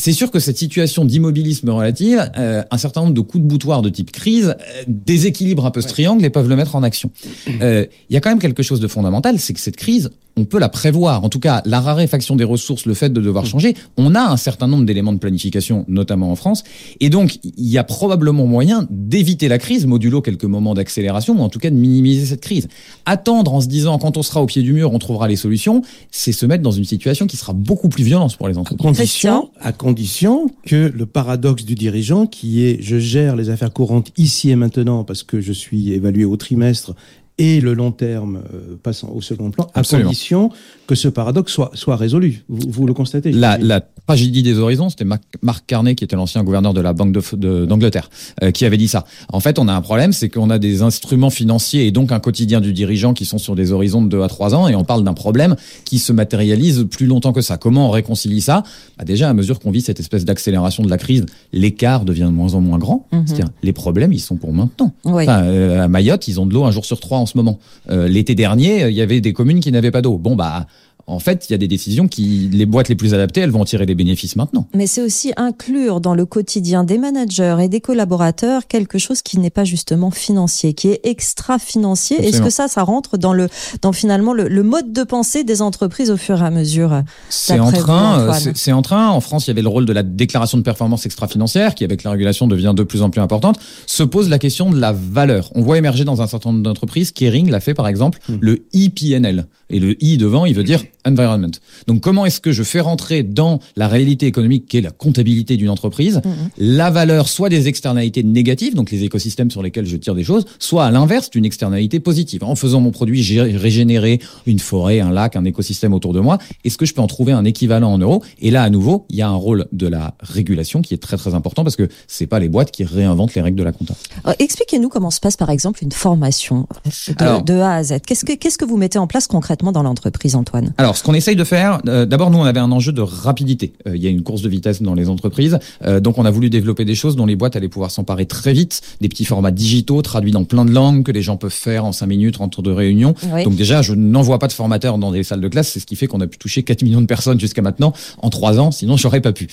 C'est 0.00 0.12
sûr 0.14 0.30
que 0.30 0.38
cette 0.38 0.56
situation 0.56 1.04
d'immobilisme 1.04 1.68
relative, 1.68 2.30
euh, 2.38 2.62
un 2.70 2.78
certain 2.78 3.02
nombre 3.02 3.12
de 3.12 3.20
coups 3.20 3.44
de 3.44 3.48
boutoir 3.48 3.82
de 3.82 3.90
type 3.90 4.10
crise, 4.12 4.56
euh, 4.58 4.82
déséquilibre 4.86 5.66
un 5.66 5.70
peu 5.70 5.82
ce 5.82 5.88
triangle 5.88 6.24
et 6.24 6.30
peuvent 6.30 6.48
le 6.48 6.56
mettre 6.56 6.74
en 6.74 6.82
action. 6.82 7.10
Il 7.46 7.58
euh, 7.60 7.84
y 8.08 8.16
a 8.16 8.20
quand 8.20 8.30
même 8.30 8.38
quelque 8.38 8.62
chose 8.62 8.80
de 8.80 8.88
fondamental, 8.88 9.38
c'est 9.38 9.52
que 9.52 9.60
cette 9.60 9.76
crise, 9.76 10.10
on 10.40 10.44
peut 10.46 10.58
la 10.58 10.68
prévoir. 10.68 11.22
En 11.22 11.28
tout 11.28 11.38
cas, 11.38 11.62
la 11.66 11.80
raréfaction 11.80 12.34
des 12.34 12.44
ressources, 12.44 12.86
le 12.86 12.94
fait 12.94 13.10
de 13.10 13.20
devoir 13.20 13.44
changer, 13.44 13.74
on 13.96 14.14
a 14.14 14.22
un 14.22 14.36
certain 14.36 14.66
nombre 14.66 14.84
d'éléments 14.84 15.12
de 15.12 15.18
planification, 15.18 15.84
notamment 15.86 16.30
en 16.30 16.36
France. 16.36 16.64
Et 17.00 17.10
donc, 17.10 17.38
il 17.44 17.68
y 17.68 17.78
a 17.78 17.84
probablement 17.84 18.46
moyen 18.46 18.86
d'éviter 18.90 19.48
la 19.48 19.58
crise, 19.58 19.86
modulo 19.86 20.22
quelques 20.22 20.44
moments 20.44 20.74
d'accélération, 20.74 21.38
ou 21.38 21.42
en 21.42 21.48
tout 21.48 21.58
cas 21.58 21.70
de 21.70 21.76
minimiser 21.76 22.24
cette 22.24 22.40
crise. 22.40 22.68
Attendre 23.04 23.52
en 23.52 23.60
se 23.60 23.68
disant, 23.68 23.98
quand 23.98 24.16
on 24.16 24.22
sera 24.22 24.42
au 24.42 24.46
pied 24.46 24.62
du 24.62 24.72
mur, 24.72 24.92
on 24.92 24.98
trouvera 24.98 25.28
les 25.28 25.36
solutions, 25.36 25.82
c'est 26.10 26.32
se 26.32 26.46
mettre 26.46 26.62
dans 26.62 26.70
une 26.70 26.84
situation 26.84 27.26
qui 27.26 27.36
sera 27.36 27.52
beaucoup 27.52 27.88
plus 27.88 28.04
violente 28.04 28.36
pour 28.36 28.48
les 28.48 28.56
entreprises. 28.56 28.80
À 28.80 28.88
condition, 28.88 29.50
à 29.60 29.72
condition 29.72 30.50
que 30.66 30.90
le 30.94 31.06
paradoxe 31.06 31.64
du 31.64 31.74
dirigeant, 31.74 32.26
qui 32.26 32.64
est 32.64 32.78
je 32.80 32.98
gère 32.98 33.36
les 33.36 33.50
affaires 33.50 33.72
courantes 33.72 34.10
ici 34.16 34.50
et 34.50 34.56
maintenant 34.56 35.04
parce 35.04 35.22
que 35.22 35.40
je 35.40 35.52
suis 35.52 35.92
évalué 35.92 36.24
au 36.24 36.36
trimestre 36.36 36.94
et 37.40 37.60
le 37.62 37.72
long 37.72 37.90
terme 37.90 38.42
euh, 38.52 38.76
passant 38.82 39.08
au 39.14 39.22
second 39.22 39.50
plan, 39.50 39.66
Absolument. 39.74 40.08
à 40.08 40.10
condition 40.10 40.50
que 40.90 40.96
ce 40.96 41.06
paradoxe 41.06 41.52
soit, 41.52 41.70
soit 41.74 41.94
résolu. 41.94 42.42
Vous, 42.48 42.68
vous 42.68 42.84
le 42.84 42.92
constatez 42.94 43.30
La, 43.30 43.56
la 43.58 43.80
tragédie 44.08 44.42
des 44.42 44.58
horizons, 44.58 44.88
c'était 44.88 45.04
Marc 45.04 45.64
Carnet, 45.68 45.94
qui 45.94 46.02
était 46.02 46.16
l'ancien 46.16 46.42
gouverneur 46.42 46.74
de 46.74 46.80
la 46.80 46.92
Banque 46.92 47.12
d'Angleterre, 47.12 48.10
de, 48.40 48.46
euh, 48.46 48.50
qui 48.50 48.64
avait 48.64 48.76
dit 48.76 48.88
ça. 48.88 49.04
En 49.32 49.38
fait, 49.38 49.60
on 49.60 49.68
a 49.68 49.72
un 49.72 49.82
problème, 49.82 50.12
c'est 50.12 50.28
qu'on 50.28 50.50
a 50.50 50.58
des 50.58 50.82
instruments 50.82 51.30
financiers 51.30 51.86
et 51.86 51.92
donc 51.92 52.10
un 52.10 52.18
quotidien 52.18 52.60
du 52.60 52.72
dirigeant 52.72 53.14
qui 53.14 53.24
sont 53.24 53.38
sur 53.38 53.54
des 53.54 53.70
horizons 53.70 54.02
de 54.02 54.08
2 54.08 54.22
à 54.22 54.26
3 54.26 54.56
ans, 54.56 54.66
et 54.66 54.74
on 54.74 54.82
parle 54.82 55.04
d'un 55.04 55.14
problème 55.14 55.54
qui 55.84 56.00
se 56.00 56.12
matérialise 56.12 56.88
plus 56.90 57.06
longtemps 57.06 57.32
que 57.32 57.40
ça. 57.40 57.56
Comment 57.56 57.86
on 57.86 57.90
réconcilie 57.90 58.40
ça? 58.40 58.64
Bah 58.98 59.04
Déjà, 59.04 59.30
à 59.30 59.32
mesure 59.32 59.60
qu'on 59.60 59.70
vit 59.70 59.82
cette 59.82 60.00
espèce 60.00 60.24
d'accélération 60.24 60.82
de 60.82 60.90
la 60.90 60.98
crise, 60.98 61.24
l'écart 61.52 62.04
devient 62.04 62.22
de 62.32 62.36
moins 62.40 62.54
en 62.54 62.60
moins 62.60 62.78
grand. 62.78 63.06
Mm 63.12 63.16
-hmm. 63.16 63.26
C'est-à-dire, 63.26 63.50
les 63.62 63.72
problèmes, 63.72 64.12
ils 64.12 64.18
sont 64.28 64.38
pour 64.42 64.52
maintenant. 64.52 64.92
Oui. 65.04 65.22
Enfin, 65.22 65.42
euh, 65.44 65.84
à 65.84 65.86
Mayotte, 65.86 66.26
ils 66.26 66.40
ont 66.40 66.46
de 66.46 66.54
l'eau 66.54 66.64
un 66.64 66.72
jour 66.72 66.84
sur 66.84 66.98
trois 66.98 67.18
en 67.18 67.26
ce 67.26 67.36
moment. 67.36 67.60
Euh, 67.90 68.08
L'été 68.08 68.34
dernier, 68.34 68.72
il 68.92 68.96
y 68.96 69.02
avait 69.02 69.20
des 69.20 69.32
communes 69.32 69.60
qui 69.64 69.70
n'avaient 69.70 69.92
pas 69.92 70.02
d'eau. 70.02 70.18
Bon, 70.18 70.34
bah, 70.34 70.66
en 71.10 71.18
fait, 71.18 71.46
il 71.48 71.52
y 71.52 71.54
a 71.54 71.58
des 71.58 71.68
décisions 71.68 72.08
qui, 72.08 72.48
les 72.52 72.66
boîtes 72.66 72.88
les 72.88 72.94
plus 72.94 73.14
adaptées, 73.14 73.40
elles 73.40 73.50
vont 73.50 73.62
en 73.62 73.64
tirer 73.64 73.84
des 73.84 73.94
bénéfices 73.94 74.36
maintenant. 74.36 74.66
Mais 74.74 74.86
c'est 74.86 75.02
aussi 75.02 75.32
inclure 75.36 76.00
dans 76.00 76.14
le 76.14 76.24
quotidien 76.24 76.84
des 76.84 76.98
managers 76.98 77.56
et 77.60 77.68
des 77.68 77.80
collaborateurs 77.80 78.66
quelque 78.68 78.98
chose 78.98 79.22
qui 79.22 79.38
n'est 79.38 79.50
pas 79.50 79.64
justement 79.64 80.10
financier, 80.10 80.72
qui 80.72 80.88
est 80.88 81.00
extra-financier. 81.04 82.24
Est-ce 82.24 82.40
que 82.40 82.50
ça, 82.50 82.68
ça 82.68 82.82
rentre 82.82 83.18
dans 83.18 83.32
le, 83.32 83.48
dans 83.82 83.92
finalement 83.92 84.32
le, 84.32 84.48
le, 84.48 84.62
mode 84.62 84.92
de 84.92 85.02
pensée 85.02 85.42
des 85.42 85.62
entreprises 85.62 86.10
au 86.10 86.16
fur 86.16 86.40
et 86.42 86.46
à 86.46 86.50
mesure 86.50 87.02
C'est 87.28 87.58
en 87.58 87.72
train, 87.72 88.32
c'est 88.54 88.72
en 88.72 88.82
train. 88.82 89.08
En 89.08 89.20
France, 89.20 89.46
il 89.46 89.50
y 89.50 89.52
avait 89.52 89.62
le 89.62 89.68
rôle 89.68 89.86
de 89.86 89.92
la 89.92 90.02
déclaration 90.02 90.58
de 90.58 90.62
performance 90.62 91.06
extra-financière, 91.06 91.74
qui 91.74 91.84
avec 91.84 92.04
la 92.04 92.12
régulation 92.12 92.46
devient 92.46 92.72
de 92.76 92.84
plus 92.84 93.02
en 93.02 93.10
plus 93.10 93.20
importante. 93.20 93.58
Se 93.86 94.02
pose 94.04 94.28
la 94.28 94.38
question 94.38 94.70
de 94.70 94.78
la 94.78 94.92
valeur. 94.92 95.50
On 95.54 95.62
voit 95.62 95.78
émerger 95.78 96.04
dans 96.04 96.22
un 96.22 96.26
certain 96.26 96.52
nombre 96.52 96.62
d'entreprises, 96.62 97.10
Kering 97.10 97.50
l'a 97.50 97.60
fait 97.60 97.74
par 97.74 97.88
exemple, 97.88 98.20
mmh. 98.28 98.34
le 98.40 98.64
IPNL. 98.72 99.46
Et 99.70 99.78
le 99.78 100.02
I 100.02 100.18
devant, 100.18 100.46
il 100.46 100.54
veut 100.54 100.64
dire 100.64 100.82
environment. 101.06 101.50
Donc 101.86 102.00
comment 102.00 102.26
est-ce 102.26 102.40
que 102.40 102.52
je 102.52 102.62
fais 102.62 102.80
rentrer 102.80 103.22
dans 103.22 103.60
la 103.76 103.88
réalité 103.88 104.26
économique 104.26 104.66
qui 104.66 104.78
est 104.78 104.80
la 104.82 104.90
comptabilité 104.90 105.56
d'une 105.56 105.70
entreprise 105.70 106.20
la 106.58 106.90
valeur 106.90 107.28
soit 107.28 107.48
des 107.48 107.68
externalités 107.68 108.22
négatives, 108.22 108.74
donc 108.74 108.90
les 108.90 109.04
écosystèmes 109.04 109.50
sur 109.50 109.62
lesquels 109.62 109.86
je 109.86 109.96
tire 109.96 110.14
des 110.14 110.24
choses, 110.24 110.44
soit 110.58 110.84
à 110.84 110.90
l'inverse 110.90 111.30
d'une 111.30 111.44
externalité 111.44 112.00
positive. 112.00 112.44
En 112.44 112.54
faisant 112.54 112.80
mon 112.80 112.90
produit, 112.90 113.22
j'ai 113.22 113.40
régénéré 113.40 114.20
une 114.46 114.58
forêt, 114.58 115.00
un 115.00 115.10
lac, 115.10 115.36
un 115.36 115.44
écosystème 115.44 115.92
autour 115.94 116.12
de 116.12 116.20
moi. 116.20 116.38
Est-ce 116.64 116.76
que 116.78 116.86
je 116.86 116.94
peux 116.94 117.00
en 117.00 117.06
trouver 117.06 117.32
un 117.32 117.44
équivalent 117.44 117.92
en 117.92 117.98
euros? 117.98 118.22
Et 118.40 118.50
là, 118.50 118.62
à 118.62 118.70
nouveau, 118.70 119.06
il 119.10 119.16
y 119.16 119.22
a 119.22 119.28
un 119.28 119.34
rôle 119.34 119.66
de 119.72 119.86
la 119.86 120.14
régulation 120.20 120.82
qui 120.82 120.94
est 120.94 120.98
très 120.98 121.16
très 121.16 121.34
important 121.34 121.64
parce 121.64 121.76
que 121.76 121.88
c'est 122.06 122.26
pas 122.26 122.38
les 122.38 122.48
boîtes 122.48 122.70
qui 122.70 122.84
réinventent 122.84 123.34
les 123.34 123.42
règles 123.42 123.58
de 123.58 123.62
la 123.64 123.72
compta. 123.72 123.94
Euh, 124.26 124.32
Expliquez-nous 124.38 124.88
comment 124.88 125.10
se 125.10 125.20
passe 125.20 125.36
par 125.36 125.50
exemple 125.50 125.82
une 125.82 125.92
formation 125.92 126.66
de, 127.08 127.14
Alors- 127.22 127.42
de 127.42 127.54
A 127.54 127.74
à 127.74 127.82
Z. 127.82 127.94
Qu'est-ce 128.06 128.24
que 128.24 128.32
qu'est-ce 128.34 128.58
que 128.58 128.64
vous 128.64 128.76
mettez 128.76 128.98
en 128.98 129.06
place 129.06 129.26
concrètement 129.26 129.72
dans 129.72 129.82
l'entreprise, 129.82 130.34
Antoine? 130.34 130.72
Alors, 130.78 130.89
ce 130.96 131.02
qu'on 131.02 131.14
essaye 131.14 131.36
de 131.36 131.44
faire, 131.44 131.80
euh, 131.88 132.06
d'abord, 132.06 132.30
nous, 132.30 132.38
on 132.38 132.44
avait 132.44 132.60
un 132.60 132.72
enjeu 132.72 132.92
de 132.92 133.00
rapidité. 133.00 133.72
Euh, 133.86 133.96
il 133.96 134.02
y 134.02 134.06
a 134.06 134.10
une 134.10 134.22
course 134.22 134.42
de 134.42 134.48
vitesse 134.48 134.82
dans 134.82 134.94
les 134.94 135.08
entreprises, 135.08 135.58
euh, 135.84 136.00
donc 136.00 136.18
on 136.18 136.24
a 136.24 136.30
voulu 136.30 136.50
développer 136.50 136.84
des 136.84 136.94
choses 136.94 137.16
dont 137.16 137.26
les 137.26 137.36
boîtes 137.36 137.56
allaient 137.56 137.68
pouvoir 137.68 137.90
s'emparer 137.90 138.26
très 138.26 138.52
vite, 138.52 138.80
des 139.00 139.08
petits 139.08 139.24
formats 139.24 139.50
digitaux 139.50 140.00
traduits 140.02 140.32
dans 140.32 140.44
plein 140.44 140.64
de 140.64 140.72
langues 140.72 141.04
que 141.04 141.12
les 141.12 141.22
gens 141.22 141.36
peuvent 141.36 141.50
faire 141.50 141.84
en 141.84 141.92
cinq 141.92 142.06
minutes 142.06 142.40
entre 142.40 142.62
deux 142.62 142.72
réunions. 142.72 143.14
Oui. 143.32 143.44
Donc 143.44 143.56
déjà, 143.56 143.82
je 143.82 143.94
n'envoie 143.94 144.38
pas 144.38 144.48
de 144.48 144.52
formateurs 144.52 144.98
dans 144.98 145.12
des 145.12 145.22
salles 145.22 145.40
de 145.40 145.48
classe, 145.48 145.68
c'est 145.68 145.80
ce 145.80 145.86
qui 145.86 145.96
fait 145.96 146.06
qu'on 146.06 146.20
a 146.20 146.26
pu 146.26 146.38
toucher 146.38 146.62
4 146.62 146.82
millions 146.82 147.00
de 147.00 147.06
personnes 147.06 147.40
jusqu'à 147.40 147.62
maintenant 147.62 147.92
en 148.18 148.30
trois 148.30 148.58
ans, 148.58 148.70
sinon 148.70 148.96
j'aurais 148.96 149.20
pas 149.20 149.32
pu. 149.32 149.48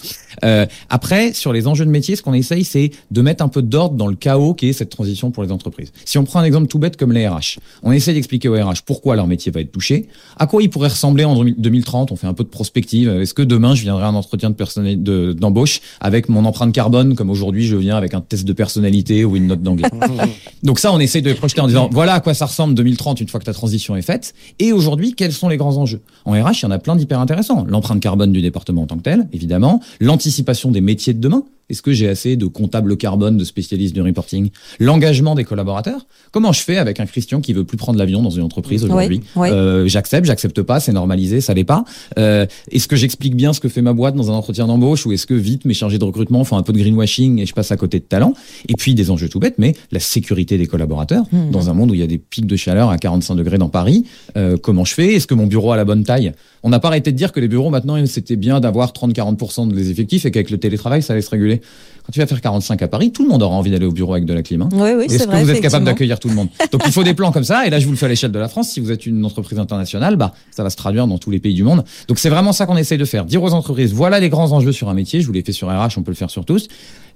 Après, 0.89 1.33
sur 1.33 1.53
les 1.53 1.67
enjeux 1.67 1.85
de 1.85 1.91
métier, 1.91 2.15
ce 2.15 2.21
qu'on 2.21 2.33
essaye, 2.33 2.63
c'est 2.63 2.91
de 3.11 3.21
mettre 3.21 3.43
un 3.43 3.47
peu 3.47 3.61
d'ordre 3.61 3.95
dans 3.95 4.07
le 4.07 4.15
chaos 4.15 4.53
qui 4.53 4.69
est 4.69 4.73
cette 4.73 4.89
transition 4.89 5.31
pour 5.31 5.43
les 5.43 5.51
entreprises. 5.51 5.91
Si 6.05 6.17
on 6.17 6.23
prend 6.23 6.39
un 6.39 6.43
exemple 6.43 6.67
tout 6.67 6.79
bête 6.79 6.97
comme 6.97 7.11
les 7.11 7.27
RH, 7.27 7.59
on 7.83 7.91
essaie 7.91 8.13
d'expliquer 8.13 8.49
aux 8.49 8.55
RH 8.55 8.83
pourquoi 8.85 9.15
leur 9.15 9.27
métier 9.27 9.51
va 9.51 9.61
être 9.61 9.71
touché, 9.71 10.07
à 10.37 10.47
quoi 10.47 10.61
il 10.61 10.69
pourrait 10.69 10.89
ressembler 10.89 11.25
en 11.27 11.43
2030, 11.43 12.11
on 12.11 12.15
fait 12.15 12.27
un 12.27 12.33
peu 12.33 12.43
de 12.43 12.49
prospective. 12.49 13.09
Est-ce 13.09 13.33
que 13.33 13.41
demain, 13.41 13.75
je 13.75 13.81
viendrai 13.81 14.03
à 14.03 14.07
un 14.07 14.15
entretien 14.15 14.49
de 14.49 15.33
d'embauche 15.33 15.81
avec 15.99 16.29
mon 16.29 16.45
empreinte 16.45 16.73
carbone, 16.73 17.15
comme 17.15 17.29
aujourd'hui, 17.29 17.65
je 17.65 17.75
viens 17.75 17.97
avec 17.97 18.13
un 18.13 18.21
test 18.21 18.45
de 18.45 18.53
personnalité 18.53 19.25
ou 19.25 19.35
une 19.35 19.47
note 19.47 19.61
d'anglais? 19.61 19.89
Donc 20.63 20.79
ça, 20.79 20.91
on 20.91 20.99
essaie 20.99 21.21
de 21.21 21.29
les 21.29 21.35
projeter 21.35 21.61
en 21.61 21.67
disant 21.67 21.89
voilà 21.91 22.15
à 22.15 22.19
quoi 22.19 22.33
ça 22.33 22.45
ressemble 22.45 22.73
2030 22.73 23.21
une 23.21 23.27
fois 23.27 23.39
que 23.39 23.45
ta 23.45 23.53
transition 23.53 23.95
est 23.95 24.01
faite. 24.01 24.33
Et 24.59 24.71
aujourd'hui, 24.71 25.13
quels 25.13 25.33
sont 25.33 25.49
les 25.49 25.57
grands 25.57 25.77
enjeux? 25.77 26.01
En 26.25 26.31
RH, 26.31 26.59
il 26.59 26.63
y 26.63 26.65
en 26.65 26.71
a 26.71 26.79
plein 26.79 26.95
d'hyper 26.95 27.19
intéressants. 27.19 27.65
L'empreinte 27.67 28.01
carbone 28.01 28.31
du 28.31 28.41
département 28.41 28.83
en 28.83 28.87
tant 28.87 28.97
que 28.97 29.03
tel, 29.03 29.27
évidemment. 29.33 29.81
L'anticipation 29.99 30.71
des 30.71 30.81
métiers 30.81 31.13
de 31.13 31.19
demain. 31.19 31.43
Est-ce 31.69 31.81
que 31.81 31.91
j'ai 31.91 32.07
assez 32.07 32.35
de 32.37 32.45
comptables 32.45 32.95
carbone, 32.97 33.35
de 33.37 33.43
spécialistes 33.43 33.93
du 33.93 34.01
reporting? 34.01 34.49
L'engagement 34.79 35.35
des 35.35 35.43
collaborateurs? 35.43 36.05
Comment 36.31 36.51
je 36.53 36.61
fais 36.61 36.77
avec 36.77 36.99
un 36.99 37.05
Christian 37.05 37.41
qui 37.41 37.51
veut 37.53 37.63
plus 37.65 37.77
prendre 37.77 37.99
l'avion 37.99 38.21
dans 38.21 38.29
une 38.29 38.43
entreprise 38.43 38.83
aujourd'hui? 38.85 39.21
oui. 39.35 39.49
Euh, 39.51 39.87
J'accepte, 39.87 40.25
j'accepte 40.25 40.61
pas, 40.61 40.79
c'est 40.79 40.93
normalisé, 40.93 41.41
ça 41.41 41.53
l'est 41.53 41.63
pas. 41.63 41.83
Euh, 42.17 42.45
est-ce 42.71 42.87
que 42.87 42.95
j'explique 42.95 43.35
bien 43.35 43.51
ce 43.53 43.59
que 43.59 43.69
fait 43.69 43.81
ma 43.81 43.93
boîte 43.93 44.15
dans 44.15 44.31
un 44.31 44.33
entretien 44.33 44.67
d'embauche 44.67 45.05
ou 45.05 45.11
est-ce 45.11 45.25
que 45.27 45.33
vite 45.33 45.65
mes 45.65 45.73
chargés 45.73 45.97
de 45.97 46.03
recrutement 46.05 46.43
font 46.43 46.57
un 46.57 46.63
peu 46.63 46.71
de 46.73 46.77
greenwashing 46.79 47.39
et 47.39 47.45
je 47.45 47.53
passe 47.53 47.71
à 47.71 47.77
côté 47.77 47.99
de 47.99 48.05
talent? 48.05 48.33
Et 48.69 48.73
puis 48.75 48.95
des 48.95 49.11
enjeux 49.11 49.27
tout 49.29 49.39
bêtes, 49.39 49.55
mais 49.57 49.73
la 49.91 49.99
sécurité 49.99 50.57
des 50.57 50.67
collaborateurs 50.67 51.25
Hmm. 51.31 51.51
dans 51.51 51.69
un 51.69 51.73
monde 51.73 51.91
où 51.91 51.93
il 51.93 51.99
y 51.99 52.03
a 52.03 52.07
des 52.07 52.17
pics 52.17 52.45
de 52.47 52.55
chaleur 52.55 52.89
à 52.89 52.97
45 52.97 53.35
degrés 53.35 53.57
dans 53.57 53.69
Paris. 53.69 54.05
euh, 54.37 54.55
comment 54.61 54.85
je 54.85 54.93
fais? 54.93 55.13
Est-ce 55.15 55.27
que 55.27 55.33
mon 55.33 55.47
bureau 55.47 55.71
a 55.71 55.77
la 55.77 55.83
bonne 55.85 56.03
taille? 56.03 56.31
On 56.63 56.69
n'a 56.69 56.79
pas 56.79 56.87
arrêté 56.89 57.11
de 57.11 57.17
dire 57.17 57.31
que 57.31 57.39
les 57.39 57.47
bureaux 57.47 57.69
maintenant 57.69 58.03
c'était 58.05 58.35
bien 58.35 58.59
d'avoir 58.59 58.91
30-40% 58.93 59.73
des 59.73 59.89
effectifs 59.89 60.25
et 60.25 60.31
qu'avec 60.31 60.49
le 60.49 60.57
télétravail 60.57 61.01
ça 61.01 61.13
allait 61.13 61.21
se 61.21 61.29
réguler. 61.29 61.56
Quand 62.05 62.11
tu 62.13 62.19
vas 62.19 62.25
faire 62.27 62.39
45 62.39 62.81
à 62.83 62.87
Paris, 62.87 63.11
tout 63.11 63.23
le 63.23 63.27
monde 63.29 63.43
aura 63.43 63.53
envie 63.55 63.69
d'aller 63.69 63.85
au 63.85 63.91
bureau 63.91 64.13
avec 64.13 64.23
de 64.23 64.33
la 64.33 64.41
clim. 64.41 64.61
hein. 64.61 64.69
Oui, 64.71 64.91
oui, 64.97 65.05
Est-ce 65.05 65.17
c'est 65.17 65.23
que 65.25 65.29
vrai. 65.29 65.43
vous 65.43 65.49
êtes 65.51 65.59
capable 65.61 65.83
d'accueillir 65.83 66.19
tout 66.21 66.29
le 66.29 66.35
monde? 66.35 66.47
Donc 66.71 66.81
il 66.85 66.91
faut 66.93 67.03
des 67.03 67.13
plans 67.15 67.33
comme 67.33 67.43
ça. 67.43 67.67
Et 67.67 67.69
là, 67.69 67.79
je 67.81 67.85
vous 67.85 67.91
le 67.91 67.97
fais 67.97 68.05
à 68.05 68.09
l'échelle 68.09 68.31
de 68.31 68.39
la 68.39 68.47
France. 68.47 68.69
Si 68.69 68.79
vous 68.79 68.91
êtes 68.93 69.05
une 69.05 69.25
entreprise 69.25 69.59
internationale, 69.59 70.15
bah 70.15 70.33
ça 70.51 70.63
va 70.63 70.69
se 70.69 70.77
traduire 70.77 71.05
dans 71.05 71.17
tous 71.17 71.31
les 71.31 71.39
pays 71.39 71.53
du 71.53 71.63
monde. 71.63 71.83
Donc 72.07 72.17
c'est 72.19 72.29
vraiment 72.29 72.53
ça 72.53 72.65
qu'on 72.65 72.77
essaye 72.77 72.97
de 72.97 73.03
faire. 73.03 73.25
Dire 73.25 73.43
aux 73.43 73.51
entreprises, 73.53 73.91
voilà 73.93 74.21
les 74.21 74.29
grands 74.29 74.53
enjeux 74.53 74.71
sur 74.71 74.87
un 74.87 74.93
métier. 74.93 75.19
Je 75.19 75.27
vous 75.27 75.33
l'ai 75.33 75.41
fait 75.43 75.51
sur 75.51 75.67
RH, 75.67 75.97
on 75.97 76.03
peut 76.03 76.11
le 76.11 76.15
faire 76.15 76.29
sur 76.29 76.45
tous. 76.45 76.69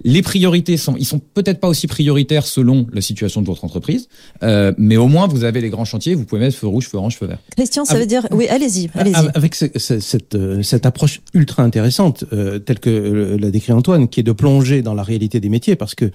Les 0.04 0.20
priorités 0.20 0.76
sont, 0.76 0.94
ils 0.98 1.04
sont 1.06 1.20
peut-être 1.20 1.60
pas 1.60 1.68
aussi 1.68 1.86
prioritaires 1.86 2.44
selon 2.44 2.86
la 2.92 3.00
situation 3.00 3.40
de 3.40 3.46
votre 3.46 3.64
entreprise, 3.64 4.08
euh, 4.42 4.72
mais 4.76 4.96
au 4.96 5.06
moins 5.06 5.28
vous 5.28 5.44
avez 5.44 5.60
les 5.60 5.70
grands 5.70 5.84
chantiers. 5.84 6.14
Vous 6.16 6.24
pouvez 6.24 6.40
mettre 6.40 6.56
feu 6.56 6.66
rouge, 6.66 6.88
feu 6.88 6.98
orange, 6.98 7.16
feu 7.16 7.26
vert. 7.26 7.38
Christian, 7.56 7.84
ça 7.84 7.92
Avec- 7.94 8.02
veut 8.02 8.08
dire 8.08 8.26
oui, 8.32 8.46
allez-y, 8.48 8.90
allez-y. 8.94 9.14
Av- 9.14 9.30
Avec 9.34 9.54
ce- 9.54 9.66
ce- 9.76 10.00
cette, 10.00 10.34
euh, 10.34 10.62
cette 10.62 10.86
approche 10.86 11.20
ultra 11.34 11.62
intéressante, 11.62 12.24
euh, 12.32 12.58
telle 12.58 12.80
que 12.80 13.36
l'a 13.40 13.50
décrit 13.52 13.72
Antoine, 13.72 14.08
qui 14.08 14.18
est 14.20 14.24
de 14.24 14.31
plonger 14.32 14.82
dans 14.82 14.94
la 14.94 15.02
réalité 15.02 15.40
des 15.40 15.48
métiers, 15.48 15.76
parce 15.76 15.94
que, 15.94 16.10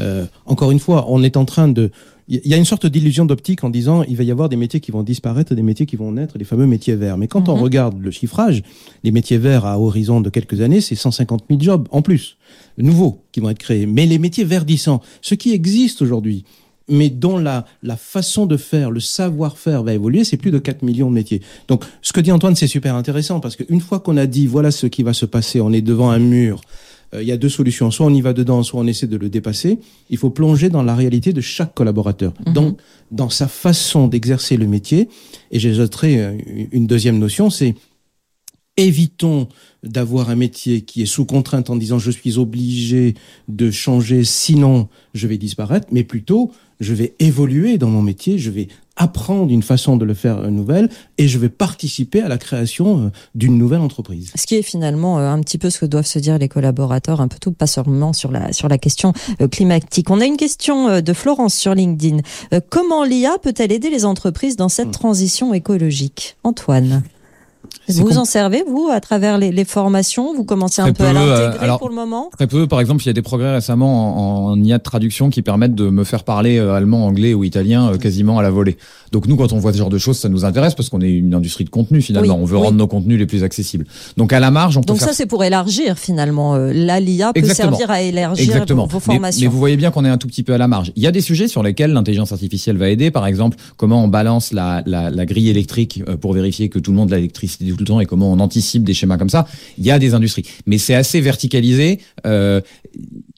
euh, 0.00 0.26
encore 0.46 0.70
une 0.70 0.78
fois, 0.80 1.06
on 1.08 1.22
est 1.22 1.36
en 1.36 1.44
train 1.44 1.68
de... 1.68 1.90
Il 2.30 2.46
y 2.46 2.52
a 2.52 2.58
une 2.58 2.66
sorte 2.66 2.84
d'illusion 2.86 3.24
d'optique 3.24 3.64
en 3.64 3.70
disant 3.70 4.02
il 4.02 4.14
va 4.14 4.22
y 4.22 4.30
avoir 4.30 4.50
des 4.50 4.56
métiers 4.56 4.80
qui 4.80 4.90
vont 4.90 5.02
disparaître, 5.02 5.54
des 5.54 5.62
métiers 5.62 5.86
qui 5.86 5.96
vont 5.96 6.12
naître, 6.12 6.36
les 6.36 6.44
fameux 6.44 6.66
métiers 6.66 6.94
verts. 6.94 7.16
Mais 7.16 7.26
quand 7.26 7.48
on 7.48 7.56
Mhm. 7.56 7.62
regarde 7.62 7.98
le 8.02 8.10
chiffrage, 8.10 8.62
les 9.02 9.12
métiers 9.12 9.38
verts 9.38 9.64
à 9.64 9.80
horizon 9.80 10.20
de 10.20 10.28
quelques 10.28 10.60
années, 10.60 10.82
c'est 10.82 10.94
150 10.94 11.44
000 11.48 11.58
jobs 11.62 11.88
en 11.90 12.02
plus, 12.02 12.36
nouveaux, 12.76 13.22
qui 13.32 13.40
vont 13.40 13.48
être 13.48 13.58
créés. 13.58 13.86
Mais 13.86 14.04
les 14.04 14.18
métiers 14.18 14.44
verdissants, 14.44 15.00
ce 15.22 15.34
qui 15.36 15.52
existe 15.54 16.02
aujourd'hui, 16.02 16.44
mais 16.90 17.08
dont 17.08 17.38
la, 17.38 17.64
la 17.82 17.96
façon 17.96 18.44
de 18.44 18.58
faire, 18.58 18.90
le 18.90 19.00
savoir-faire 19.00 19.82
va 19.82 19.94
évoluer, 19.94 20.24
c'est 20.24 20.36
plus 20.36 20.50
de 20.50 20.58
4 20.58 20.82
millions 20.82 21.08
de 21.08 21.14
métiers. 21.14 21.40
Donc, 21.68 21.84
ce 22.02 22.12
que 22.12 22.20
dit 22.20 22.30
Antoine, 22.32 22.56
c'est 22.56 22.66
super 22.66 22.94
intéressant 22.94 23.40
parce 23.40 23.56
qu'une 23.56 23.80
fois 23.80 24.00
qu'on 24.00 24.18
a 24.18 24.26
dit 24.26 24.46
voilà 24.46 24.70
ce 24.70 24.86
qui 24.86 25.02
va 25.02 25.14
se 25.14 25.24
passer, 25.24 25.62
on 25.62 25.72
est 25.72 25.80
devant 25.82 26.10
un 26.10 26.18
mur, 26.18 26.60
il 27.14 27.22
y 27.22 27.32
a 27.32 27.36
deux 27.36 27.48
solutions. 27.48 27.90
Soit 27.90 28.06
on 28.06 28.14
y 28.14 28.20
va 28.20 28.32
dedans, 28.32 28.62
soit 28.62 28.80
on 28.80 28.86
essaie 28.86 29.06
de 29.06 29.16
le 29.16 29.28
dépasser. 29.28 29.78
Il 30.10 30.18
faut 30.18 30.30
plonger 30.30 30.68
dans 30.68 30.82
la 30.82 30.94
réalité 30.94 31.32
de 31.32 31.40
chaque 31.40 31.74
collaborateur, 31.74 32.32
donc 32.46 32.78
dans 33.10 33.30
sa 33.30 33.48
façon 33.48 34.08
d'exercer 34.08 34.56
le 34.56 34.66
métier. 34.66 35.08
Et 35.50 35.58
j'ajouterai 35.58 36.20
euh, 36.20 36.36
une 36.72 36.86
deuxième 36.86 37.18
notion, 37.18 37.50
c'est 37.50 37.74
évitons 38.78 39.48
d'avoir 39.82 40.30
un 40.30 40.36
métier 40.36 40.82
qui 40.82 41.02
est 41.02 41.06
sous 41.06 41.24
contrainte 41.24 41.68
en 41.68 41.76
disant 41.76 41.98
je 41.98 42.10
suis 42.10 42.38
obligé 42.38 43.14
de 43.48 43.70
changer, 43.70 44.24
sinon 44.24 44.88
je 45.14 45.26
vais 45.26 45.36
disparaître, 45.36 45.88
mais 45.90 46.04
plutôt 46.04 46.52
je 46.80 46.94
vais 46.94 47.14
évoluer 47.18 47.76
dans 47.76 47.90
mon 47.90 48.02
métier, 48.02 48.38
je 48.38 48.50
vais 48.50 48.68
apprendre 48.98 49.50
une 49.50 49.62
façon 49.62 49.96
de 49.96 50.04
le 50.04 50.14
faire 50.14 50.50
nouvelle 50.50 50.90
et 51.16 51.28
je 51.28 51.38
vais 51.38 51.48
participer 51.48 52.20
à 52.20 52.28
la 52.28 52.36
création 52.36 53.06
euh, 53.06 53.10
d'une 53.34 53.56
nouvelle 53.56 53.80
entreprise. 53.80 54.32
Ce 54.34 54.46
qui 54.46 54.56
est 54.56 54.62
finalement 54.62 55.18
euh, 55.18 55.30
un 55.30 55.40
petit 55.40 55.56
peu 55.56 55.70
ce 55.70 55.78
que 55.78 55.86
doivent 55.86 56.06
se 56.06 56.18
dire 56.18 56.38
les 56.38 56.48
collaborateurs, 56.48 57.20
un 57.20 57.28
peu 57.28 57.38
tout, 57.40 57.52
pas 57.52 57.66
seulement 57.66 58.12
sur 58.12 58.30
la 58.30 58.52
sur 58.52 58.68
la 58.68 58.78
question 58.78 59.12
euh, 59.40 59.48
climatique. 59.48 60.10
On 60.10 60.20
a 60.20 60.26
une 60.26 60.36
question 60.36 60.88
euh, 60.88 61.00
de 61.00 61.12
Florence 61.12 61.54
sur 61.54 61.74
LinkedIn. 61.74 62.18
Euh, 62.52 62.60
comment 62.68 63.04
l'IA 63.04 63.38
peut-elle 63.42 63.72
aider 63.72 63.90
les 63.90 64.04
entreprises 64.04 64.56
dans 64.56 64.68
cette 64.68 64.90
transition 64.90 65.54
écologique? 65.54 66.36
Antoine 66.44 67.02
Vous 67.88 68.18
en 68.18 68.24
servez, 68.24 68.64
vous, 68.68 68.88
à 68.92 69.00
travers 69.00 69.38
les, 69.38 69.50
les 69.50 69.64
formations? 69.64 70.34
Vous 70.34 70.44
commencez 70.44 70.82
un 70.82 70.92
Très 70.92 70.92
peu 70.92 71.04
à 71.04 71.10
peu, 71.12 71.16
euh, 71.18 71.46
l'intégrer 71.50 71.78
pour 71.78 71.88
le 71.88 71.94
moment? 71.94 72.30
Très 72.36 72.46
peu. 72.46 72.66
Par 72.66 72.80
exemple, 72.80 73.02
il 73.02 73.06
y 73.06 73.10
a 73.10 73.12
des 73.14 73.22
progrès 73.22 73.52
récemment 73.54 74.48
en, 74.48 74.52
en 74.52 74.62
IA 74.62 74.78
de 74.78 74.82
traduction 74.82 75.30
qui 75.30 75.42
permettent 75.42 75.74
de 75.74 75.88
me 75.88 76.04
faire 76.04 76.24
parler 76.24 76.58
euh, 76.58 76.74
allemand, 76.74 77.06
anglais 77.06 77.34
ou 77.34 77.44
italien 77.44 77.90
euh, 77.92 77.96
quasiment 77.96 78.38
à 78.38 78.42
la 78.42 78.50
volée. 78.50 78.76
Donc 79.12 79.26
nous, 79.26 79.36
quand 79.36 79.52
on 79.52 79.58
voit 79.58 79.72
ce 79.72 79.78
genre 79.78 79.88
de 79.88 79.98
choses, 79.98 80.18
ça 80.18 80.28
nous 80.28 80.44
intéresse 80.44 80.74
parce 80.74 80.90
qu'on 80.90 81.00
est 81.00 81.10
une 81.10 81.34
industrie 81.34 81.64
de 81.64 81.70
contenu 81.70 82.02
finalement. 82.02 82.34
Oui, 82.34 82.40
on 82.42 82.44
veut 82.44 82.56
oui. 82.58 82.64
rendre 82.64 82.76
nos 82.76 82.86
contenus 82.86 83.18
les 83.18 83.26
plus 83.26 83.42
accessibles. 83.42 83.86
Donc 84.16 84.32
à 84.32 84.40
la 84.40 84.50
marge, 84.50 84.76
on 84.76 84.80
peut 84.82 84.88
Donc 84.88 84.98
faire 84.98 85.08
ça, 85.08 85.14
c'est 85.14 85.26
pour 85.26 85.42
élargir 85.44 85.98
finalement. 85.98 86.56
Là, 86.56 87.00
l'IA 87.00 87.32
peut 87.32 87.42
servir 87.44 87.90
à 87.90 88.02
élargir 88.02 88.44
Exactement. 88.44 88.82
vos, 88.86 88.98
vos 88.98 89.04
Mais- 89.08 89.14
formations. 89.14 89.40
Mais, 89.42 89.46
vous 89.48 89.58
voyez 89.58 89.76
bien 89.76 89.90
qu'on 89.90 90.04
est 90.04 90.10
un 90.10 90.18
tout 90.18 90.26
petit 90.28 90.42
peu 90.42 90.52
à 90.52 90.58
la 90.58 90.68
marge. 90.68 90.92
Il 90.96 91.02
y 91.02 91.06
a 91.06 91.10
des 91.10 91.20
sujets 91.22 91.48
sur 91.48 91.62
lesquels 91.62 91.92
l'intelligence 91.92 92.32
artificielle 92.32 92.76
va 92.76 92.90
aider. 92.90 93.10
Par 93.10 93.26
exemple, 93.26 93.56
comment 93.78 94.04
on 94.04 94.08
balance 94.08 94.52
la, 94.52 94.82
la, 94.84 95.10
la 95.10 95.26
grille 95.26 95.48
électrique 95.48 96.02
pour 96.20 96.34
vérifier 96.34 96.68
que 96.68 96.78
tout 96.78 96.90
le 96.90 96.96
monde 96.98 97.12
a 97.12 97.16
l'électricité 97.16 97.64
tout 97.78 97.84
le 97.84 97.88
temps 97.88 98.00
et 98.00 98.06
comment 98.06 98.30
on 98.30 98.40
anticipe 98.40 98.84
des 98.84 98.92
schémas 98.92 99.16
comme 99.16 99.30
ça. 99.30 99.46
Il 99.78 99.86
y 99.86 99.90
a 99.90 99.98
des 99.98 100.14
industries. 100.14 100.44
Mais 100.66 100.76
c'est 100.76 100.94
assez 100.94 101.20
verticalisé. 101.20 102.00
Euh, 102.26 102.60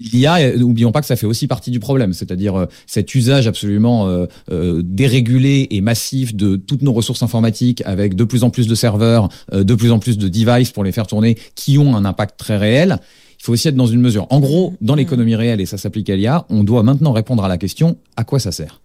L'IA, 0.01 0.57
n'oublions 0.57 0.93
pas 0.93 1.01
que 1.01 1.07
ça 1.07 1.17
fait 1.17 1.27
aussi 1.27 1.47
partie 1.47 1.71
du 1.71 1.79
problème. 1.79 2.13
C'est-à-dire 2.13 2.59
euh, 2.59 2.67
cet 2.87 3.15
usage 3.15 3.47
absolument 3.47 4.09
euh, 4.09 4.27
euh, 4.51 4.83
dérégulé 4.85 5.69
et 5.71 5.81
massif 5.81 6.35
de 6.35 6.57
toutes 6.57 6.83
nos 6.83 6.93
ressources 6.93 7.23
informatiques 7.23 7.83
avec 7.85 8.15
de 8.15 8.25
plus 8.25 8.43
en 8.43 8.51
plus 8.51 8.67
de 8.67 8.75
serveurs, 8.75 9.29
de 9.53 9.75
plus 9.75 9.91
en 9.93 9.99
plus 9.99 10.17
de 10.17 10.29
devices 10.29 10.71
pour 10.71 10.85
les 10.85 10.93
faire 10.93 11.07
tourner 11.07 11.37
qui 11.55 11.79
ont 11.79 11.95
un 11.95 12.05
impact 12.05 12.39
très 12.39 12.57
réel 12.57 12.99
il 13.39 13.45
faut 13.45 13.55
aussi 13.55 13.69
être 13.69 13.75
dans 13.75 13.87
une 13.87 14.03
mesure. 14.03 14.27
En 14.29 14.39
gros, 14.39 14.75
dans 14.83 14.95
l'économie 14.95 15.35
réelle, 15.35 15.63
et 15.63 15.67
ça 15.67 15.79
s'applique 15.79 16.11
à 16.11 16.17
l'IA, 16.17 16.45
on 16.51 16.63
doit 16.63 16.83
maintenant 16.83 17.13
répondre 17.13 17.43
à 17.43 17.49
la 17.49 17.57
question 17.57 17.97
à 18.15 18.23
quoi 18.23 18.39
ça 18.39 18.53
sert? 18.53 18.83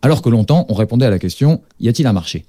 Alors 0.00 0.22
que 0.22 0.30
longtemps, 0.30 0.64
on 0.70 0.74
répondait 0.74 1.04
à 1.04 1.10
la 1.10 1.18
question 1.18 1.60
y 1.80 1.88
a-t-il 1.90 2.06
un 2.06 2.14
marché? 2.14 2.46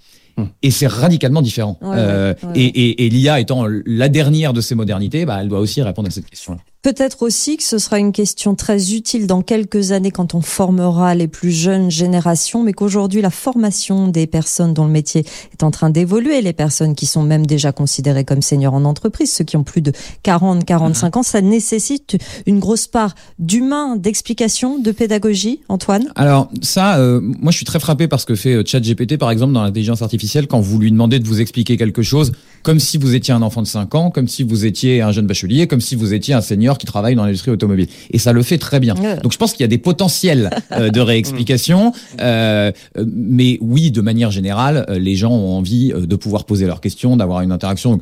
Et 0.62 0.72
c'est 0.72 0.88
radicalement 0.88 1.42
différent. 1.42 1.78
Ouais, 1.82 1.96
Euh, 1.98 2.34
ouais, 2.44 2.50
ouais. 2.50 2.60
Et, 2.60 2.66
et, 2.66 3.06
et 3.06 3.10
l'IA 3.10 3.40
étant 3.40 3.66
la 3.86 4.10
dernière 4.10 4.54
de 4.54 4.62
ces 4.62 4.76
modernités, 4.76 5.26
bah, 5.26 5.38
elle 5.42 5.50
doit 5.50 5.60
aussi 5.60 5.82
répondre 5.82 6.08
à 6.08 6.12
cette 6.12 6.26
question-là. 6.30 6.60
Peut-être 6.82 7.22
aussi 7.22 7.58
que 7.58 7.64
ce 7.64 7.78
sera 7.78 8.00
une 8.00 8.12
question 8.12 8.56
très 8.56 8.94
utile 8.94 9.28
dans 9.28 9.44
quelques 9.44 9.92
années 9.92 10.10
quand 10.10 10.34
on 10.34 10.42
formera 10.42 11.14
les 11.14 11.28
plus 11.28 11.52
jeunes 11.52 11.92
générations, 11.92 12.64
mais 12.64 12.74
qu'aujourd'hui 12.74 13.22
la 13.22 13.30
formation 13.30 14.08
des 14.08 14.26
personnes 14.26 14.74
dont 14.74 14.86
le 14.86 14.92
métier 14.92 15.24
est 15.54 15.62
en 15.62 15.70
train 15.70 15.92
d'évoluer, 15.92 16.42
les 16.42 16.54
personnes 16.54 16.96
qui 16.96 17.06
sont 17.06 17.22
même 17.22 17.46
déjà 17.46 17.72
considérées 17.72 18.26
comme 18.26 18.42
seniors 18.42 18.74
en 18.74 18.84
entreprise, 18.84 19.32
ceux 19.32 19.44
qui 19.44 19.58
ont 19.58 19.64
plus 19.64 19.82
de 19.82 19.92
40, 20.24 20.66
45 20.66 21.18
ans, 21.18 21.24
ça 21.24 21.42
nécessite 21.42 22.18
une 22.48 22.58
grosse 22.58 22.88
part 22.88 23.14
d'humain, 23.38 23.96
d'explication, 23.96 24.80
de 24.80 24.92
pédagogie, 24.92 25.60
Antoine? 25.70 26.12
Alors 26.16 26.50
ça, 26.64 26.98
euh, 26.98 27.22
moi 27.22 27.52
je 27.52 27.58
suis 27.58 27.66
très 27.66 27.80
frappé 27.80 28.08
par 28.08 28.20
ce 28.20 28.26
que 28.26 28.34
fait 28.34 28.56
euh, 28.56 28.64
ChatGPT 28.66 29.18
par 29.18 29.30
exemple 29.30 29.54
dans 29.54 29.62
l'intelligence 29.62 30.02
artificielle 30.02 30.48
quand 30.48 30.62
vous 30.62 30.80
lui 30.80 30.92
demandez 30.92 31.20
de 31.20 31.28
vous 31.28 31.42
expliquer 31.42 31.78
quelque 31.78 32.02
chose 32.02 32.32
comme 32.64 32.80
si 32.80 32.98
vous 32.98 33.14
étiez 33.16 33.34
un 33.34 33.42
enfant 33.42 33.62
de 33.62 33.68
5 33.68 33.96
ans, 33.96 34.12
comme 34.12 34.28
si 34.28 34.44
vous 34.44 34.66
étiez 34.66 35.02
un 35.02 35.12
jeune 35.12 35.28
bachelier, 35.28 35.68
comme 35.68 35.82
si 35.82 35.96
vous 35.96 36.14
étiez 36.14 36.34
un 36.34 36.42
senior 36.42 36.71
qui 36.78 36.86
travaille 36.86 37.16
dans 37.16 37.26
l'industrie 37.26 37.52
automobile. 37.52 37.88
Et 38.12 38.18
ça 38.18 38.34
le 38.34 38.44
fait 38.44 38.58
très 38.58 38.80
bien. 38.80 38.96
Donc 39.24 39.32
je 39.32 39.38
pense 39.38 39.52
qu'il 39.54 39.62
y 39.62 39.64
a 39.64 39.68
des 39.68 39.78
potentiels 39.78 40.50
euh, 40.72 40.90
de 40.90 41.00
réexplication. 41.12 41.94
Euh, 42.20 42.72
euh, 42.98 43.06
mais 43.08 43.58
oui, 43.62 43.92
de 43.92 44.02
manière 44.02 44.32
générale, 44.32 44.86
les 44.90 45.16
gens 45.16 45.32
ont 45.32 45.58
envie 45.58 45.94
de 45.96 46.16
pouvoir 46.16 46.46
poser 46.46 46.66
leurs 46.66 46.82
questions, 46.82 47.18
d'avoir 47.18 47.42
une 47.42 47.52
interaction. 47.52 48.00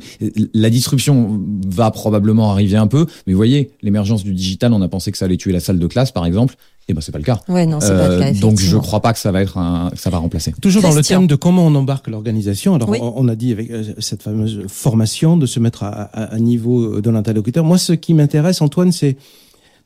La 0.54 0.70
disruption 0.70 1.40
va 1.66 1.90
probablement 1.90 2.52
arriver 2.52 2.76
un 2.76 2.86
peu. 2.86 3.06
Mais 3.26 3.32
vous 3.32 3.38
voyez, 3.38 3.70
l'émergence 3.82 4.24
du 4.24 4.34
digital, 4.34 4.72
on 4.72 4.82
a 4.82 4.88
pensé 4.88 5.12
que 5.12 5.18
ça 5.18 5.24
allait 5.26 5.36
tuer 5.36 5.52
la 5.52 5.60
salle 5.60 5.78
de 5.78 5.86
classe, 5.86 6.12
par 6.12 6.26
exemple. 6.26 6.56
Et 6.90 6.92
eh 6.92 6.94
ben 6.94 7.00
c'est 7.00 7.12
pas 7.12 7.18
le 7.18 7.24
cas. 7.24 7.40
Ouais, 7.48 7.66
non, 7.66 7.78
c'est 7.80 7.96
pas 7.96 8.08
le 8.08 8.18
cas. 8.18 8.32
Donc 8.32 8.58
je 8.58 8.76
crois 8.76 9.00
pas 9.00 9.12
que 9.12 9.18
ça 9.18 9.30
va 9.30 9.42
être 9.42 9.58
un, 9.58 9.90
ça 9.94 10.10
va 10.10 10.18
remplacer. 10.18 10.52
Toujours 10.60 10.82
dans 10.82 10.92
le 10.92 11.02
thème 11.02 11.26
de 11.26 11.36
comment 11.36 11.66
on 11.66 11.74
embarque 11.74 12.08
l'organisation. 12.08 12.74
Alors 12.74 12.90
on, 13.00 13.28
a 13.28 13.36
dit 13.36 13.52
avec 13.52 13.70
cette 13.98 14.22
fameuse 14.22 14.62
formation 14.66 15.36
de 15.36 15.46
se 15.46 15.60
mettre 15.60 15.84
à, 15.84 15.88
à, 15.88 16.34
à 16.34 16.38
niveau 16.38 17.00
de 17.00 17.10
l'interlocuteur. 17.10 17.64
Moi, 17.64 17.78
ce 17.78 17.92
qui 17.92 18.14
m'intéresse, 18.14 18.60
Antoine, 18.60 18.90
c'est 18.90 19.16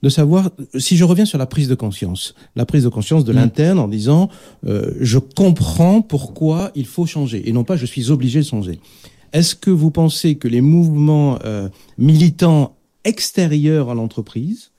de 0.05 0.11
savoir, 0.11 0.51
si 0.77 0.99
je 0.99 1.05
reviens 1.05 1.25
sur 1.25 1.39
la 1.39 1.47
prise 1.47 1.67
de 1.67 1.75
conscience, 1.75 2.35
la 2.57 2.67
prise 2.67 2.85
de 2.85 2.91
conscience 2.91 3.25
de 3.25 3.33
mm. 3.33 3.37
l'interne 3.37 3.79
en 3.79 3.89
disant, 3.89 4.29
euh, 4.67 4.93
je 5.01 5.19
comprends 5.19 6.03
pourquoi 6.03 6.71
il 6.75 6.87
faut 6.87 7.07
changer, 7.07 7.49
et 7.49 7.53
non 7.53 7.65
pas 7.65 7.77
je 7.77 7.87
suis 7.87 8.11
obligé 8.11 8.41
de 8.41 8.45
changer. 8.45 8.81
Est-ce 9.33 9.55
que 9.55 9.71
vous 9.71 9.91
pensez 9.91 10.37
que 10.37 10.47
les 10.47 10.61
mouvements 10.61 11.39
euh, 11.45 11.69
militants 11.97 12.77
extérieurs 13.05 13.91
à 13.91 13.95
l'entreprise 13.95 14.73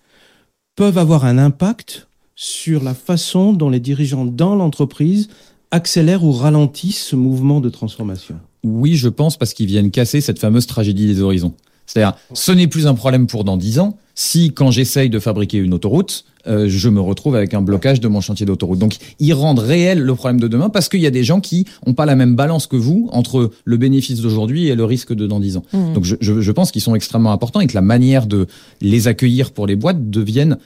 peuvent 0.76 0.98
avoir 1.00 1.26
un 1.26 1.40
impact 1.40 2.08
sur 2.36 2.84
la 2.84 2.94
façon 2.94 3.54
dont 3.54 3.70
les 3.70 3.80
dirigeants 3.80 4.26
dans 4.26 4.56
l'entreprise 4.56 5.30
accélèrent 5.72 6.24
ou 6.24 6.32
ralentissent 6.32 7.04
ce 7.04 7.16
mouvement 7.16 7.62
de 7.62 7.70
transformation 7.70 8.36
Oui, 8.64 8.96
je 8.96 9.10
pense, 9.10 9.38
parce 9.38 9.54
qu'ils 9.54 9.68
viennent 9.68 9.92
casser 9.92 10.22
cette 10.22 10.40
fameuse 10.40 10.68
tragédie 10.68 11.08
des 11.08 11.22
horizons. 11.22 11.54
C'est-à-dire, 11.86 12.18
ce 12.34 12.52
n'est 12.52 12.68
plus 12.68 12.88
un 12.88 12.96
problème 12.96 13.28
pour 13.28 13.44
dans 13.44 13.58
dix 13.58 13.80
ans, 13.80 13.98
si 14.16 14.52
quand 14.54 14.72
j'essaye 14.72 15.10
de 15.10 15.20
fabriquer 15.20 15.58
une 15.58 15.74
autoroute, 15.74 16.26
euh, 16.48 16.68
je 16.68 16.90
me 16.90 17.00
retrouve 17.00 17.36
avec 17.36 17.54
un 17.54 17.62
blocage 17.62 18.00
de 18.00 18.08
mon 18.08 18.22
chantier 18.22 18.46
d'autoroute. 18.46 18.80
Donc, 18.80 18.96
ils 19.20 19.34
rendent 19.34 19.60
réel 19.60 20.00
le 20.00 20.16
problème 20.16 20.40
de 20.40 20.48
demain 20.48 20.70
parce 20.70 20.90
qu'il 20.90 21.02
y 21.02 21.08
a 21.08 21.12
des 21.12 21.24
gens 21.24 21.42
qui 21.42 21.66
n'ont 21.86 21.94
pas 21.94 22.06
la 22.06 22.16
même 22.16 22.36
balance 22.36 22.68
que 22.68 22.76
vous 22.76 23.10
entre 23.12 23.52
le 23.64 23.78
bénéfice 23.78 24.22
d'aujourd'hui 24.22 24.68
et 24.68 24.76
le 24.76 24.86
risque 24.86 25.14
de 25.14 25.28
dans 25.28 25.40
dix 25.40 25.58
ans. 25.58 25.64
Mmh. 25.74 25.94
Donc, 25.94 26.06
je, 26.06 26.16
je, 26.22 26.42
je 26.42 26.52
pense 26.52 26.72
qu'ils 26.72 26.82
sont 26.82 26.96
extrêmement 26.96 27.32
importants 27.32 27.60
et 27.60 27.68
que 27.68 27.76
la 27.76 27.82
manière 27.82 28.26
de 28.26 28.48
les 28.82 29.08
accueillir 29.08 29.52
pour 29.52 29.68
les 29.68 29.76
boîtes 29.76 30.10
devienne 30.10 30.58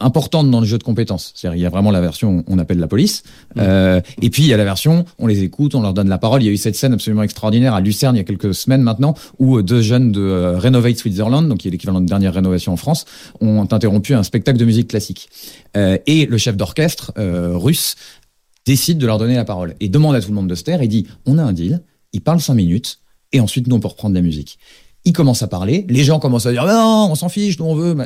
importante 0.00 0.50
dans 0.50 0.60
le 0.60 0.66
jeu 0.66 0.76
de 0.76 0.82
compétences. 0.82 1.32
C'est-à-dire, 1.34 1.56
il 1.56 1.62
y 1.62 1.66
a 1.66 1.70
vraiment 1.70 1.90
la 1.90 2.00
version 2.00 2.42
on 2.48 2.58
appelle 2.58 2.78
la 2.78 2.88
police, 2.88 3.22
mmh. 3.54 3.60
euh, 3.60 4.00
et 4.20 4.30
puis 4.30 4.42
il 4.42 4.48
y 4.48 4.54
a 4.54 4.56
la 4.56 4.64
version 4.64 5.04
on 5.18 5.26
les 5.26 5.42
écoute, 5.42 5.74
on 5.74 5.82
leur 5.82 5.94
donne 5.94 6.08
la 6.08 6.18
parole. 6.18 6.42
Il 6.42 6.46
y 6.46 6.48
a 6.48 6.52
eu 6.52 6.56
cette 6.56 6.74
scène 6.74 6.92
absolument 6.92 7.22
extraordinaire 7.22 7.74
à 7.74 7.80
Lucerne 7.80 8.16
il 8.16 8.18
y 8.18 8.20
a 8.20 8.24
quelques 8.24 8.54
semaines 8.54 8.82
maintenant, 8.82 9.14
où 9.38 9.58
euh, 9.58 9.62
deux 9.62 9.80
jeunes 9.80 10.10
de 10.10 10.20
euh, 10.20 10.58
Renovate 10.58 10.96
Switzerland, 10.96 11.48
donc 11.48 11.58
qui 11.58 11.68
est 11.68 11.70
l'équivalent 11.70 12.00
de 12.00 12.06
dernière 12.06 12.34
rénovation 12.34 12.72
en 12.72 12.76
France, 12.76 13.04
ont 13.40 13.66
interrompu 13.70 14.14
un 14.14 14.24
spectacle 14.24 14.58
de 14.58 14.64
musique 14.64 14.88
classique. 14.88 15.28
Euh, 15.76 15.96
et 16.06 16.26
le 16.26 16.38
chef 16.38 16.56
d'orchestre 16.56 17.12
russe 17.16 17.94
décide 18.66 18.98
de 18.98 19.06
leur 19.06 19.18
donner 19.18 19.36
la 19.36 19.44
parole 19.44 19.74
et 19.80 19.88
demande 19.88 20.14
à 20.14 20.20
tout 20.20 20.28
le 20.28 20.34
monde 20.34 20.48
de 20.48 20.54
se 20.54 20.64
taire 20.64 20.82
et 20.82 20.88
dit 20.88 21.06
on 21.26 21.38
a 21.38 21.42
un 21.42 21.52
deal, 21.52 21.82
il 22.12 22.20
parle 22.20 22.40
cinq 22.40 22.54
minutes, 22.54 23.00
et 23.32 23.40
ensuite 23.40 23.66
nous 23.68 23.76
on 23.76 23.80
peut 23.80 23.88
reprendre 23.88 24.14
la 24.14 24.20
musique. 24.20 24.58
Il 25.04 25.12
commence 25.12 25.42
à 25.42 25.48
parler, 25.48 25.86
les 25.88 26.04
gens 26.04 26.20
commencent 26.20 26.46
à 26.46 26.52
dire 26.52 26.64
non, 26.64 27.08
on 27.10 27.14
s'en 27.14 27.28
fiche, 27.28 27.58
nous 27.58 27.64
on 27.64 27.74
veut. 27.74 27.96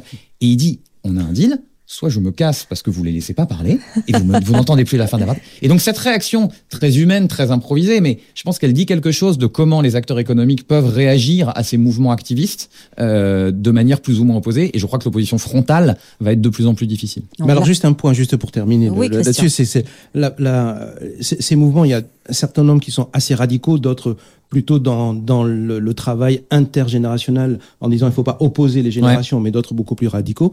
Et 0.40 0.46
il 0.46 0.56
dit 0.56 0.80
on 1.06 1.16
a 1.16 1.22
un 1.22 1.32
deal, 1.32 1.60
soit 1.86 2.08
je 2.08 2.18
me 2.18 2.32
casse 2.32 2.66
parce 2.68 2.82
que 2.82 2.90
vous 2.90 3.04
les 3.04 3.12
laissez 3.12 3.32
pas 3.32 3.46
parler 3.46 3.78
et 4.08 4.12
vous, 4.12 4.32
vous 4.44 4.52
n'entendez 4.52 4.84
plus 4.84 4.98
la 4.98 5.06
fin 5.06 5.18
de 5.18 5.24
la 5.24 5.36
Et 5.62 5.68
donc 5.68 5.80
cette 5.80 5.98
réaction 5.98 6.50
très 6.68 6.98
humaine, 6.98 7.28
très 7.28 7.52
improvisée, 7.52 8.00
mais 8.00 8.18
je 8.34 8.42
pense 8.42 8.58
qu'elle 8.58 8.72
dit 8.72 8.86
quelque 8.86 9.12
chose 9.12 9.38
de 9.38 9.46
comment 9.46 9.80
les 9.80 9.94
acteurs 9.94 10.18
économiques 10.18 10.66
peuvent 10.66 10.92
réagir 10.92 11.52
à 11.54 11.62
ces 11.62 11.78
mouvements 11.78 12.10
activistes 12.10 12.70
euh, 12.98 13.52
de 13.52 13.70
manière 13.70 14.00
plus 14.00 14.18
ou 14.18 14.24
moins 14.24 14.36
opposée. 14.36 14.76
Et 14.76 14.80
je 14.80 14.86
crois 14.86 14.98
que 14.98 15.04
l'opposition 15.04 15.38
frontale 15.38 15.96
va 16.20 16.32
être 16.32 16.40
de 16.40 16.48
plus 16.48 16.66
en 16.66 16.74
plus 16.74 16.88
difficile. 16.88 17.22
Mais 17.38 17.52
alors 17.52 17.64
juste 17.64 17.84
un 17.84 17.92
point, 17.92 18.12
juste 18.12 18.36
pour 18.36 18.50
terminer 18.50 18.90
oui, 18.90 19.08
là-dessus, 19.08 19.48
c'est 19.48 19.84
la, 20.14 20.34
la, 20.38 20.92
ces 21.20 21.54
mouvements, 21.54 21.84
il 21.84 21.92
y 21.92 21.94
a 21.94 22.02
un 22.28 22.32
certain 22.32 22.64
nombre 22.64 22.80
qui 22.80 22.90
sont 22.90 23.08
assez 23.12 23.34
radicaux, 23.34 23.78
d'autres 23.78 24.16
plutôt 24.48 24.78
dans, 24.78 25.12
dans 25.12 25.42
le, 25.42 25.78
le, 25.80 25.94
travail 25.94 26.44
intergénérationnel 26.50 27.58
en 27.80 27.88
disant 27.88 28.06
il 28.06 28.10
ne 28.10 28.14
faut 28.14 28.22
pas 28.22 28.36
opposer 28.40 28.82
les 28.82 28.92
générations, 28.92 29.38
ouais. 29.38 29.44
mais 29.44 29.50
d'autres 29.50 29.74
beaucoup 29.74 29.96
plus 29.96 30.06
radicaux. 30.06 30.52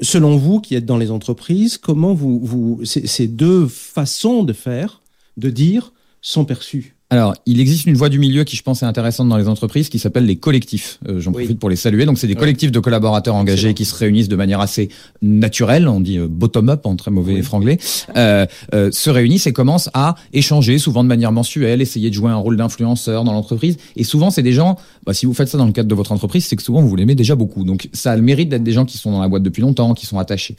Selon 0.00 0.36
vous, 0.36 0.60
qui 0.60 0.74
êtes 0.74 0.86
dans 0.86 0.96
les 0.96 1.10
entreprises, 1.10 1.78
comment 1.78 2.14
vous, 2.14 2.40
vous 2.40 2.84
ces 2.84 3.28
deux 3.28 3.66
façons 3.68 4.42
de 4.42 4.52
faire, 4.52 5.02
de 5.36 5.50
dire, 5.50 5.92
sont 6.20 6.44
perçues? 6.44 6.93
Alors, 7.10 7.34
il 7.46 7.60
existe 7.60 7.86
une 7.86 7.94
voie 7.94 8.08
du 8.08 8.18
milieu 8.18 8.44
qui, 8.44 8.56
je 8.56 8.62
pense, 8.62 8.82
est 8.82 8.86
intéressante 8.86 9.28
dans 9.28 9.36
les 9.36 9.46
entreprises, 9.46 9.88
qui 9.88 9.98
s'appelle 9.98 10.24
les 10.24 10.36
collectifs. 10.36 10.98
Euh, 11.06 11.20
J'en 11.20 11.32
profite 11.32 11.58
pour 11.58 11.68
les 11.68 11.76
saluer. 11.76 12.06
Donc, 12.06 12.18
c'est 12.18 12.26
des 12.26 12.34
collectifs 12.34 12.72
de 12.72 12.80
collaborateurs 12.80 13.34
engagés 13.34 13.74
qui 13.74 13.84
se 13.84 13.94
réunissent 13.94 14.28
de 14.28 14.36
manière 14.36 14.60
assez 14.60 14.88
naturelle, 15.22 15.86
on 15.86 16.00
dit 16.00 16.18
euh, 16.18 16.26
bottom-up 16.28 16.86
en 16.86 16.96
très 16.96 17.10
mauvais 17.10 17.34
oui. 17.34 17.42
franglais, 17.42 17.78
euh, 18.16 18.46
euh, 18.74 18.90
se 18.90 19.10
réunissent 19.10 19.46
et 19.46 19.52
commencent 19.52 19.90
à 19.92 20.14
échanger, 20.32 20.78
souvent 20.78 21.04
de 21.04 21.08
manière 21.08 21.30
mensuelle, 21.30 21.82
essayer 21.82 22.08
de 22.08 22.14
jouer 22.14 22.30
un 22.30 22.36
rôle 22.36 22.56
d'influenceur 22.56 23.22
dans 23.22 23.32
l'entreprise. 23.32 23.76
Et 23.96 24.02
souvent, 24.04 24.30
c'est 24.30 24.42
des 24.42 24.52
gens, 24.52 24.76
bah, 25.04 25.12
si 25.12 25.26
vous 25.26 25.34
faites 25.34 25.48
ça 25.48 25.58
dans 25.58 25.66
le 25.66 25.72
cadre 25.72 25.88
de 25.88 25.94
votre 25.94 26.10
entreprise, 26.10 26.46
c'est 26.46 26.56
que 26.56 26.62
souvent, 26.62 26.80
vous 26.80 26.96
l'aimez 26.96 27.14
déjà 27.14 27.36
beaucoup. 27.36 27.64
Donc, 27.64 27.88
ça 27.92 28.12
a 28.12 28.16
le 28.16 28.22
mérite 28.22 28.48
d'être 28.48 28.64
des 28.64 28.72
gens 28.72 28.86
qui 28.86 28.98
sont 28.98 29.12
dans 29.12 29.20
la 29.20 29.28
boîte 29.28 29.42
depuis 29.42 29.62
longtemps, 29.62 29.94
qui 29.94 30.06
sont 30.06 30.18
attachés. 30.18 30.56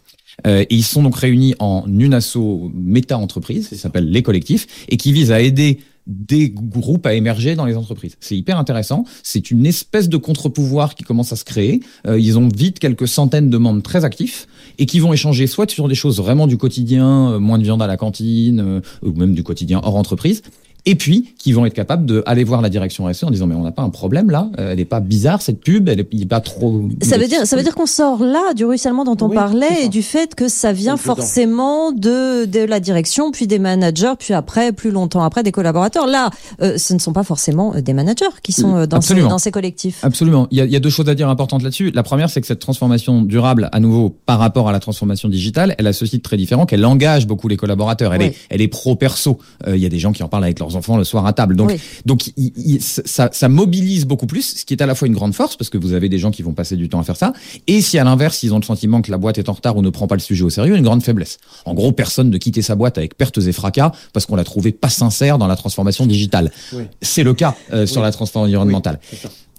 Euh, 0.47 0.61
et 0.61 0.75
ils 0.75 0.83
sont 0.83 1.03
donc 1.03 1.15
réunis 1.15 1.55
en 1.59 1.85
une 1.87 2.13
asso 2.13 2.71
méta-entreprise, 2.73 3.69
ça 3.69 3.75
s'appelle 3.75 4.09
les 4.09 4.21
collectifs, 4.21 4.67
et 4.89 4.97
qui 4.97 5.11
vise 5.11 5.31
à 5.31 5.41
aider 5.41 5.79
des 6.07 6.49
groupes 6.49 7.05
à 7.05 7.13
émerger 7.13 7.55
dans 7.55 7.65
les 7.65 7.77
entreprises. 7.77 8.17
C'est 8.19 8.37
hyper 8.37 8.59
intéressant. 8.59 9.05
C'est 9.23 9.51
une 9.51 9.65
espèce 9.65 10.09
de 10.09 10.17
contre-pouvoir 10.17 10.95
qui 10.95 11.03
commence 11.03 11.33
à 11.33 11.35
se 11.35 11.43
créer. 11.43 11.81
Euh, 12.07 12.19
ils 12.19 12.37
ont 12.37 12.47
vite 12.47 12.79
quelques 12.79 13.07
centaines 13.07 13.49
de 13.49 13.57
membres 13.57 13.81
très 13.81 14.05
actifs 14.05 14.47
et 14.77 14.85
qui 14.85 14.99
vont 14.99 15.13
échanger 15.13 15.47
soit 15.47 15.69
sur 15.69 15.87
des 15.87 15.95
choses 15.95 16.17
vraiment 16.17 16.47
du 16.47 16.57
quotidien, 16.57 17.31
euh, 17.31 17.39
moins 17.39 17.57
de 17.57 17.63
viande 17.63 17.81
à 17.81 17.87
la 17.87 17.97
cantine, 17.97 18.59
euh, 18.59 18.81
ou 19.01 19.13
même 19.13 19.33
du 19.33 19.43
quotidien 19.43 19.81
hors 19.83 19.95
entreprise, 19.95 20.43
et 20.85 20.95
puis 20.95 21.33
qui 21.37 21.53
vont 21.53 21.65
être 21.65 21.73
capables 21.73 22.05
d'aller 22.05 22.43
voir 22.43 22.61
la 22.61 22.69
direction 22.69 23.05
RSE 23.05 23.23
en 23.23 23.31
disant 23.31 23.47
mais 23.47 23.55
on 23.55 23.63
n'a 23.63 23.71
pas 23.71 23.81
un 23.81 23.89
problème 23.89 24.29
là, 24.29 24.49
elle 24.57 24.77
n'est 24.77 24.85
pas 24.85 24.99
bizarre 24.99 25.41
cette 25.41 25.61
pub, 25.61 25.89
elle 25.89 26.05
n'est 26.11 26.25
pas 26.25 26.39
trop. 26.39 26.89
Ça 27.01 27.17
veut 27.17 27.27
dire 27.27 27.45
ça 27.45 27.55
veut 27.55 27.63
dire 27.63 27.75
qu'on 27.75 27.85
sort 27.85 28.23
là 28.23 28.53
du 28.53 28.65
ruissellement 28.65 29.03
dont 29.03 29.17
on 29.21 29.29
oui, 29.29 29.35
parlait 29.35 29.83
et 29.83 29.89
du 29.89 30.01
fait 30.01 30.35
que 30.35 30.47
ça 30.47 30.73
vient 30.73 30.97
forcément 30.97 31.91
de 31.91 32.45
de 32.45 32.59
la 32.59 32.79
direction 32.79 33.31
puis 33.31 33.47
des 33.47 33.59
managers 33.59 34.13
puis 34.17 34.33
après 34.33 34.71
plus 34.71 34.91
longtemps 34.91 35.23
après 35.23 35.43
des 35.43 35.51
collaborateurs. 35.51 36.07
Là, 36.07 36.29
euh, 36.61 36.77
ce 36.77 36.93
ne 36.93 36.99
sont 36.99 37.13
pas 37.13 37.23
forcément 37.23 37.75
euh, 37.75 37.81
des 37.81 37.93
managers 37.93 38.25
qui 38.43 38.51
sont 38.51 38.75
euh, 38.75 38.85
dans 38.85 39.01
ces, 39.01 39.15
dans 39.15 39.37
ces 39.37 39.51
collectifs. 39.51 40.03
Absolument. 40.03 40.47
Il 40.51 40.57
y, 40.57 40.61
a, 40.61 40.65
il 40.65 40.71
y 40.71 40.75
a 40.75 40.79
deux 40.79 40.89
choses 40.89 41.09
à 41.09 41.15
dire 41.15 41.29
importantes 41.29 41.63
là-dessus. 41.63 41.91
La 41.91 42.03
première 42.03 42.29
c'est 42.29 42.41
que 42.41 42.47
cette 42.47 42.59
transformation 42.59 43.21
durable 43.21 43.69
à 43.71 43.79
nouveau 43.79 44.09
par 44.25 44.39
rapport 44.39 44.69
à 44.69 44.71
la 44.71 44.79
transformation 44.79 45.29
digitale, 45.29 45.75
elle 45.77 45.87
a 45.87 45.93
ceci 45.93 46.17
de 46.17 46.23
très 46.23 46.37
différent 46.37 46.65
qu'elle 46.65 46.85
engage 46.85 47.27
beaucoup 47.27 47.47
les 47.47 47.57
collaborateurs. 47.57 48.13
Elle 48.13 48.21
oui. 48.21 48.27
est 48.27 48.35
elle 48.49 48.61
est 48.61 48.67
pro 48.67 48.95
perso. 48.95 49.39
Euh, 49.67 49.75
il 49.75 49.81
y 49.81 49.85
a 49.85 49.89
des 49.89 49.99
gens 49.99 50.11
qui 50.11 50.23
en 50.23 50.27
parlent 50.27 50.43
avec 50.43 50.59
leurs 50.59 50.74
enfants 50.75 50.97
le 50.97 51.03
soir 51.03 51.25
à 51.25 51.33
table. 51.33 51.55
Donc, 51.55 51.69
oui. 51.69 51.79
donc 52.05 52.27
il, 52.37 52.53
il, 52.55 52.81
ça, 52.81 53.29
ça, 53.31 53.49
mobilise 53.49 54.05
beaucoup 54.05 54.27
plus, 54.27 54.57
ce 54.57 54.65
qui 54.65 54.73
est 54.73 54.81
à 54.81 54.85
la 54.85 54.95
fois 54.95 55.07
une 55.07 55.13
grande 55.13 55.33
force 55.33 55.55
parce 55.55 55.69
que 55.69 55.77
vous 55.77 55.93
avez 55.93 56.09
des 56.09 56.19
gens 56.19 56.31
qui 56.31 56.41
vont 56.41 56.53
passer 56.53 56.75
du 56.75 56.89
temps 56.89 56.99
à 56.99 57.03
faire 57.03 57.17
ça. 57.17 57.33
Et 57.67 57.81
si 57.81 57.97
à 57.97 58.03
l'inverse, 58.03 58.43
ils 58.43 58.53
ont 58.53 58.59
le 58.59 58.63
sentiment 58.63 59.01
que 59.01 59.11
la 59.11 59.17
boîte 59.17 59.37
est 59.37 59.49
en 59.49 59.53
retard 59.53 59.77
ou 59.77 59.81
ne 59.81 59.89
prend 59.89 60.07
pas 60.07 60.15
le 60.15 60.21
sujet 60.21 60.43
au 60.43 60.49
sérieux, 60.49 60.75
une 60.75 60.83
grande 60.83 61.03
faiblesse. 61.03 61.37
En 61.65 61.73
gros, 61.73 61.91
personne 61.91 62.29
ne 62.29 62.37
quitter 62.37 62.61
sa 62.61 62.75
boîte 62.75 62.97
avec 62.97 63.17
pertes 63.17 63.37
et 63.37 63.51
fracas 63.51 63.91
parce 64.13 64.25
qu'on 64.25 64.35
l'a 64.35 64.43
trouvé 64.43 64.71
pas 64.71 64.89
sincère 64.89 65.37
dans 65.37 65.47
la 65.47 65.55
transformation 65.55 66.05
digitale. 66.05 66.51
Oui. 66.73 66.83
C'est 67.01 67.23
le 67.23 67.33
cas 67.33 67.55
euh, 67.73 67.85
sur 67.85 68.01
la 68.01 68.11
transformation 68.11 68.41
environnementale. 68.41 68.99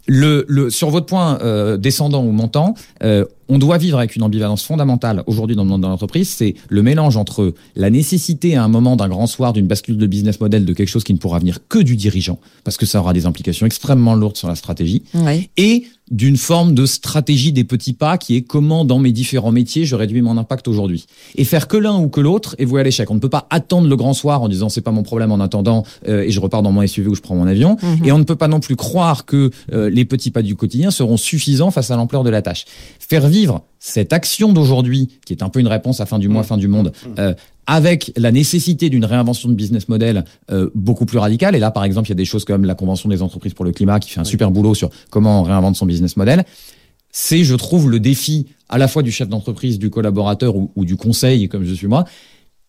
Le, 0.08 0.44
le, 0.48 0.70
sur 0.70 0.90
votre 0.90 1.06
point 1.06 1.40
euh, 1.42 1.76
descendant 1.76 2.24
ou 2.24 2.30
montant, 2.30 2.74
euh, 3.02 3.24
on 3.48 3.58
doit 3.58 3.78
vivre 3.78 3.98
avec 3.98 4.16
une 4.16 4.22
ambivalence 4.22 4.62
fondamentale 4.64 5.22
aujourd'hui 5.26 5.56
dans 5.56 5.62
le 5.64 5.68
monde 5.70 5.82
de 5.82 5.86
l'entreprise, 5.86 6.28
c'est 6.28 6.54
le 6.68 6.82
mélange 6.82 7.16
entre 7.16 7.54
la 7.76 7.90
nécessité 7.90 8.56
à 8.56 8.64
un 8.64 8.68
moment 8.68 8.96
d'un 8.96 9.08
grand 9.08 9.26
soir 9.26 9.52
d'une 9.52 9.66
bascule 9.66 9.98
de 9.98 10.06
business 10.06 10.40
model 10.40 10.64
de 10.64 10.72
quelque 10.72 10.88
chose 10.88 11.04
qui 11.04 11.12
ne 11.14 11.18
pourra 11.18 11.38
venir 11.38 11.60
que 11.68 11.78
du 11.78 11.96
dirigeant, 11.96 12.38
parce 12.64 12.76
que 12.76 12.86
ça 12.86 13.00
aura 13.00 13.12
des 13.12 13.26
implications 13.26 13.66
extrêmement 13.66 14.14
lourdes 14.14 14.36
sur 14.36 14.48
la 14.48 14.54
stratégie, 14.56 15.02
Oui. 15.14 15.48
et 15.56 15.84
d'une 16.12 16.36
forme 16.36 16.72
de 16.72 16.86
stratégie 16.86 17.50
des 17.52 17.64
petits 17.64 17.92
pas 17.92 18.16
qui 18.16 18.36
est 18.36 18.42
comment 18.42 18.84
dans 18.84 19.00
mes 19.00 19.10
différents 19.10 19.50
métiers 19.50 19.84
je 19.86 19.96
réduis 19.96 20.22
mon 20.22 20.36
impact 20.38 20.68
aujourd'hui. 20.68 21.06
Et 21.34 21.42
faire 21.42 21.66
que 21.66 21.76
l'un 21.76 21.98
ou 21.98 22.08
que 22.08 22.20
l'autre 22.20 22.54
est 22.58 22.64
voué 22.64 22.80
à 22.80 22.84
l'échec. 22.84 23.10
On 23.10 23.14
ne 23.14 23.18
peut 23.18 23.28
pas 23.28 23.48
attendre 23.50 23.88
le 23.88 23.96
grand 23.96 24.14
soir 24.14 24.40
en 24.40 24.48
disant 24.48 24.68
c'est 24.68 24.82
pas 24.82 24.92
mon 24.92 25.02
problème 25.02 25.32
en 25.32 25.40
attendant 25.40 25.82
euh, 26.06 26.22
et 26.22 26.30
je 26.30 26.38
repars 26.38 26.62
dans 26.62 26.70
mon 26.70 26.86
SUV 26.86 27.08
ou 27.08 27.16
je 27.16 27.22
prends 27.22 27.34
mon 27.34 27.48
avion. 27.48 27.76
Et 28.04 28.12
on 28.12 28.18
ne 28.18 28.22
peut 28.22 28.36
pas 28.36 28.46
non 28.46 28.60
plus 28.60 28.76
croire 28.76 29.24
que 29.24 29.50
euh, 29.72 29.90
les 29.90 30.04
petits 30.04 30.30
pas 30.30 30.42
du 30.42 30.54
quotidien 30.54 30.92
seront 30.92 31.16
suffisants 31.16 31.72
face 31.72 31.90
à 31.90 31.96
l'ampleur 31.96 32.22
de 32.22 32.30
la 32.30 32.40
tâche. 32.40 32.66
Faire 33.00 33.26
vivre 33.36 33.64
cette 33.78 34.12
action 34.12 34.52
d'aujourd'hui, 34.52 35.08
qui 35.26 35.32
est 35.34 35.42
un 35.42 35.48
peu 35.48 35.60
une 35.60 35.68
réponse 35.68 36.00
à 36.00 36.06
fin 36.06 36.18
du 36.18 36.28
mois, 36.28 36.42
fin 36.42 36.56
du 36.56 36.68
monde, 36.68 36.92
euh, 37.18 37.34
avec 37.66 38.12
la 38.16 38.32
nécessité 38.32 38.88
d'une 38.88 39.04
réinvention 39.04 39.48
de 39.48 39.54
business 39.54 39.88
model 39.88 40.24
euh, 40.50 40.70
beaucoup 40.74 41.04
plus 41.04 41.18
radicale. 41.18 41.54
Et 41.54 41.58
là, 41.58 41.70
par 41.70 41.84
exemple, 41.84 42.08
il 42.08 42.10
y 42.10 42.12
a 42.12 42.16
des 42.16 42.24
choses 42.24 42.44
comme 42.44 42.64
la 42.64 42.74
Convention 42.74 43.08
des 43.08 43.22
entreprises 43.22 43.54
pour 43.54 43.64
le 43.64 43.72
climat 43.72 44.00
qui 44.00 44.10
fait 44.10 44.20
un 44.20 44.24
super 44.24 44.50
boulot 44.50 44.74
sur 44.74 44.90
comment 45.10 45.40
on 45.40 45.42
réinvente 45.42 45.76
son 45.76 45.86
business 45.86 46.16
model. 46.16 46.44
C'est, 47.12 47.44
je 47.44 47.54
trouve, 47.54 47.90
le 47.90 48.00
défi 48.00 48.46
à 48.68 48.78
la 48.78 48.88
fois 48.88 49.02
du 49.02 49.12
chef 49.12 49.28
d'entreprise, 49.28 49.78
du 49.78 49.90
collaborateur 49.90 50.56
ou, 50.56 50.70
ou 50.74 50.84
du 50.84 50.96
conseil, 50.96 51.48
comme 51.48 51.64
je 51.64 51.74
suis 51.74 51.86
moi, 51.86 52.04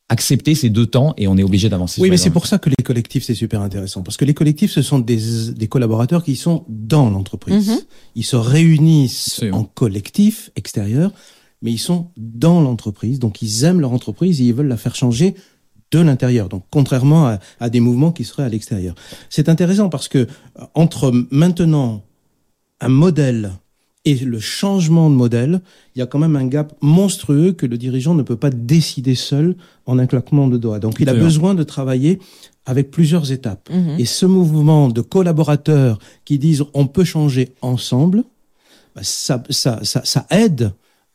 accepter 0.09 0.55
ces 0.55 0.69
deux 0.69 0.85
temps 0.85 1.13
et 1.17 1.27
on 1.27 1.37
est 1.37 1.43
obligé 1.43 1.67
d'avancer. 1.69 2.01
Oui, 2.01 2.09
mais 2.09 2.17
c'est 2.17 2.29
pour 2.29 2.47
ça 2.47 2.59
que 2.59 2.69
les 2.69 2.83
collectifs, 2.83 3.23
c'est 3.23 3.35
super 3.35 3.61
intéressant. 3.61 4.03
Parce 4.03 4.15
que 4.15 4.25
les 4.25 4.33
collectifs, 4.33 4.71
ce 4.71 4.81
sont 4.81 4.99
des, 4.99 5.51
des 5.51 5.67
collaborateurs 5.67 6.23
qui 6.23 6.35
sont 6.35 6.63
dans 6.69 7.09
l'entreprise. 7.09 7.69
Mhm. 7.69 7.79
Ils 8.15 8.23
se 8.23 8.35
réunissent 8.37 9.33
Absolument. 9.33 9.57
en 9.59 9.63
collectif 9.65 10.49
extérieur, 10.55 11.11
mais 11.61 11.71
ils 11.71 11.77
sont 11.77 12.11
dans 12.15 12.61
l'entreprise. 12.61 13.19
Donc, 13.19 13.41
ils 13.41 13.65
aiment 13.65 13.81
leur 13.81 13.91
entreprise 13.91 14.39
et 14.39 14.45
ils 14.45 14.53
veulent 14.53 14.67
la 14.67 14.77
faire 14.77 14.95
changer 14.95 15.35
de 15.91 15.99
l'intérieur. 15.99 16.47
Donc, 16.47 16.63
contrairement 16.71 17.27
à, 17.27 17.39
à 17.59 17.69
des 17.69 17.79
mouvements 17.81 18.11
qui 18.11 18.23
seraient 18.23 18.43
à 18.43 18.49
l'extérieur. 18.49 18.95
C'est 19.29 19.49
intéressant 19.49 19.89
parce 19.89 20.07
que 20.07 20.19
euh, 20.19 20.65
entre 20.73 21.11
maintenant 21.31 22.03
un 22.79 22.89
modèle 22.89 23.51
et 24.07 24.15
le 24.15 24.39
changement 24.39 25.09
de 25.09 25.15
modèle, 25.15 25.59
il 25.93 25.99
y 25.99 26.01
a 26.01 26.05
quand 26.05 26.17
même 26.17 26.37
un 26.37 26.47
gap 26.47 26.73
monstrueux 26.79 27.51
que 27.51 27.65
le 27.65 27.77
dirigeant 27.77 28.15
ne 28.15 28.23
peut 28.23 28.37
pas 28.37 28.49
décider 28.49 29.15
seul 29.15 29.57
en 29.85 29.99
un 29.99 30.07
claquement 30.07 30.47
de 30.47 30.55
doigts. 30.55 30.79
Donc 30.79 31.01
il 31.01 31.09
a 31.09 31.13
besoin 31.13 31.55
de 31.55 31.63
travailler 31.63 32.19
avec 32.65 32.89
plusieurs 32.89 33.33
étapes. 33.33 33.69
Mhm. 33.69 33.99
Et 33.99 34.05
ce 34.05 34.25
mouvement 34.25 34.87
de 34.87 35.01
collaborateurs 35.01 35.99
qui 36.23 36.39
disent 36.39 36.63
on 36.73 36.87
peut 36.87 37.03
changer 37.03 37.49
ensemble, 37.61 38.23
bah, 38.95 39.01
ça, 39.03 39.43
ça, 39.49 39.81
ça, 39.83 40.01
ça 40.05 40.25
aide 40.29 40.71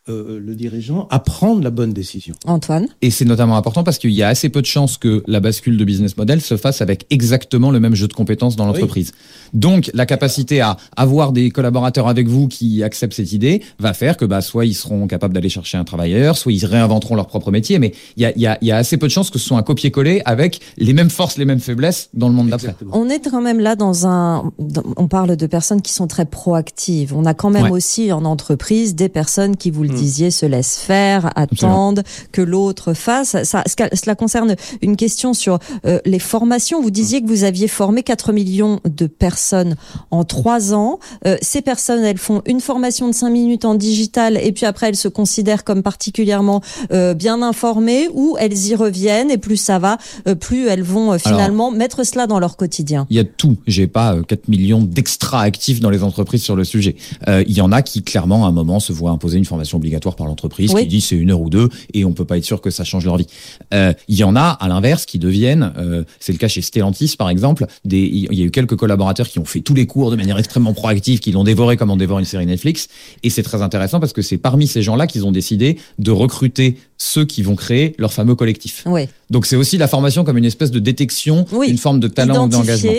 euh, 0.09 0.41
le 0.45 0.55
dirigeant 0.55 1.07
à 1.11 1.21
prendre 1.21 1.63
la 1.63 1.71
bonne 1.71 1.93
décision. 1.93 2.35
Antoine? 2.45 2.87
Et 3.03 3.11
c'est 3.11 3.25
notamment 3.25 3.57
important 3.57 3.85
parce 3.85 3.99
qu'il 3.99 4.11
y 4.11 4.23
a 4.23 4.29
assez 4.29 4.49
peu 4.49 4.61
de 4.61 4.67
chances 4.67 4.99
que 4.99 5.23
la 5.29 5.39
bascule 5.41 5.77
de 5.77 5.85
business 5.85 6.17
model 6.17 6.41
se 6.41 6.57
fasse 6.57 6.81
avec 6.81 7.07
exactement 7.11 7.71
le 7.71 7.79
même 7.79 7.95
jeu 7.95 8.09
de 8.09 8.13
compétences 8.13 8.57
dans 8.57 8.67
l'entreprise. 8.67 9.13
Donc, 9.55 9.91
la 9.95 10.05
capacité 10.07 10.61
à 10.61 10.77
avoir 10.97 11.33
des 11.33 11.51
collaborateurs 11.51 12.09
avec 12.09 12.27
vous 12.27 12.49
qui 12.49 12.83
acceptent 12.83 13.13
cette 13.15 13.33
idée 13.33 13.63
va 13.79 13.93
faire 13.95 14.17
que 14.17 14.25
bah, 14.25 14.41
soit 14.41 14.65
ils 14.67 14.75
seront 14.75 15.07
capables 15.07 15.35
d'aller 15.35 15.49
chercher 15.49 15.79
un 15.79 15.85
travailleur, 15.85 16.37
soit 16.37 16.53
ils 16.53 16.65
réinventeront 16.67 17.15
leur 17.15 17.27
propre 17.29 17.51
métier. 17.51 17.79
Mais 17.79 17.93
il 18.17 18.23
y 18.23 18.27
a, 18.27 18.33
il 18.35 18.43
y, 18.43 18.47
a, 18.47 18.59
il 18.61 18.69
y 18.69 18.73
a 18.73 18.77
assez 18.79 18.97
peu 18.97 19.07
de 19.07 19.13
chances 19.13 19.31
que 19.31 19.39
ce 19.39 19.47
soit 19.47 19.59
un 19.59 19.63
copier-coller 19.63 20.23
avec 20.25 20.61
les 20.79 20.95
mêmes 20.95 21.11
forces, 21.11 21.37
les 21.39 21.45
mêmes 21.45 21.61
faiblesses 21.61 22.09
dans 22.15 22.29
le 22.29 22.35
monde 22.35 22.49
d'après. 22.49 22.75
On 22.91 23.09
est 23.09 23.31
quand 23.31 23.41
même 23.43 23.61
là 23.61 23.77
dans 23.77 24.07
un. 24.07 24.51
dans- 24.59 24.83
on 24.97 25.07
parle 25.07 25.37
de 25.37 25.47
personnes 25.47 25.81
qui 25.83 25.93
sont 25.93 26.07
très 26.09 26.25
proactives. 26.27 27.15
On 27.15 27.25
a 27.25 27.35
quand 27.35 27.51
même 27.51 27.65
Ouais. 27.65 27.71
aussi 27.71 28.11
en 28.13 28.25
entreprise 28.25 28.95
des 28.97 29.09
personnes 29.09 29.57
qui, 29.57 29.71
vous 29.71 29.83
le 29.85 29.91
Mm. 29.93 29.97
disiez, 29.97 30.31
se 30.31 30.47
laissent 30.47 30.79
faire, 30.79 31.31
attendent 31.37 32.03
que 32.33 32.43
l'autre 32.43 32.95
fasse. 32.95 33.37
Ça, 33.45 33.65
cela 33.67 34.15
concerne 34.15 34.57
une 34.81 34.97
question 34.97 35.35
sur 35.35 35.59
euh, 35.87 35.99
les 36.05 36.19
formations. 36.19 36.83
Vous 36.83 36.91
disiez 36.91 37.23
que 37.23 37.27
vous 37.29 37.45
aviez 37.45 37.69
formé 37.69 38.03
4 38.03 38.33
millions 38.33 38.81
de 38.85 39.07
personnes 39.07 39.77
en 40.11 40.25
trois 40.25 40.75
ans. 40.75 40.99
Euh, 41.27 41.37
ces 41.43 41.63
personnes, 41.63 42.05
elles 42.05 42.19
font 42.19 42.43
une 42.47 42.61
formation 42.61 43.09
de 43.09 43.15
5 43.15 43.31
minutes 43.31 43.65
en 43.65 43.75
digital 43.75 44.37
et 44.43 44.53
puis 44.53 44.67
après, 44.67 44.89
elles 44.89 44.97
se 44.97 45.09
considèrent 45.09 45.65
comme 45.65 45.83
particulièrement 45.83 46.61
euh, 46.93 47.15
bien 47.15 47.43
informées 47.43 48.09
ou 48.13 48.37
elles 48.39 48.67
y 48.69 48.75
reviennent 48.75 49.31
et 49.31 49.39
plus 49.39 49.57
ça 49.57 49.79
va, 49.79 49.99
euh, 50.27 50.35
plus 50.35 50.67
elles 50.69 50.83
vont 50.83 51.13
euh, 51.13 51.17
Alors- 51.25 51.39
finalement 51.39 51.71
mettre 51.71 52.05
cela 52.05 52.27
dans 52.27 52.39
leur 52.39 52.57
quotidien. 52.57 53.07
Il 53.11 53.17
y 53.17 53.21
a 53.21 53.25
tout. 53.25 53.57
J'ai 53.67 53.87
pas 53.87 54.15
euh, 54.15 54.23
4 54.23 54.49
millions 54.49 54.83
d'extra 54.83 55.41
actifs 55.43 55.81
dans 55.81 55.91
les 55.91 56.03
entreprises 56.03 56.43
sur 56.43 56.57
le 56.57 56.65
sujet. 56.65 56.97
Euh, 57.29 57.45
il 57.47 57.55
y 57.55 57.61
en 57.61 57.73
a 57.73 57.83
qui 57.83 58.03
clairement 58.03 58.45
à 58.45 58.49
un 58.49 58.53
moment 58.53 58.81
se 58.81 58.93
voient 58.93 59.11
imposer 59.11 59.39
une 59.39 59.45
formation 59.45 59.79
obligatoire 59.83 60.15
par 60.15 60.27
l'entreprise 60.29 60.73
Oui. 60.73 60.83
qui 60.83 60.89
dit 60.89 61.01
c'est 61.01 61.17
une 61.17 61.31
heure 61.33 61.41
ou 61.41 61.51
deux 61.51 61.69
et 61.93 62.05
on 62.05 62.13
peut 62.13 62.25
pas 62.25 62.39
être 62.39 62.45
sûr 62.45 62.61
que 62.61 62.71
ça 62.71 62.85
change 62.85 63.05
leur 63.05 63.17
vie. 63.17 63.27
Euh, 63.75 63.93
il 64.07 64.17
y 64.17 64.23
en 64.25 64.37
a 64.37 64.43
à 64.61 64.69
l'inverse 64.69 65.07
qui 65.07 65.19
deviennent, 65.19 65.73
euh, 65.77 66.05
c'est 66.21 66.33
le 66.33 66.39
cas 66.39 66.47
chez 66.49 66.63
Stellantis 66.63 67.17
par 67.19 67.29
exemple, 67.31 67.67
il 67.85 68.33
y 68.33 68.43
a 68.43 68.45
eu 68.45 68.51
quelques 68.53 68.77
collaborateurs 68.77 69.29
qui 69.29 69.39
ont 69.41 69.45
fait 69.45 69.61
tous 69.61 69.75
les 69.75 69.87
cours 69.87 70.11
de 70.13 70.17
manière 70.17 70.39
extrêmement 70.39 70.73
proactive, 70.73 71.19
qui 71.19 71.33
l'ont 71.33 71.45
dévoré 71.45 71.77
comme 71.77 71.91
on 71.91 71.97
dévore 71.97 72.21
une 72.21 72.25
série 72.25 72.47
Netflix 72.47 72.89
et 73.25 73.31
c'est 73.31 73.43
très 73.43 73.61
intéressant 73.63 73.99
parce 73.99 74.13
que 74.13 74.23
c'est 74.23 74.39
parmi 74.39 74.67
ces 74.69 74.83
gens-là 74.83 75.07
qu'ils 75.09 75.27
ont 75.27 75.33
décidé 75.33 75.79
de 75.99 76.11
recruter 76.13 76.77
ceux 76.99 77.25
qui 77.25 77.43
vont 77.43 77.57
créer 77.57 77.95
leur 77.99 78.13
fameux 78.13 78.37
collectif. 78.37 78.85
Oui. 78.87 79.03
Donc 79.31 79.47
c'est 79.47 79.57
aussi 79.57 79.77
la 79.79 79.89
formation 79.89 80.23
comme 80.23 80.39
une 80.39 80.45
espèce 80.45 80.71
de 80.71 80.79
détection, 80.79 81.45
Oui. 81.53 81.69
une 81.69 81.79
forme 81.79 81.99
de 81.99 82.07
talent 82.09 82.47
ou 82.47 82.49
d'engagement. 82.49 82.93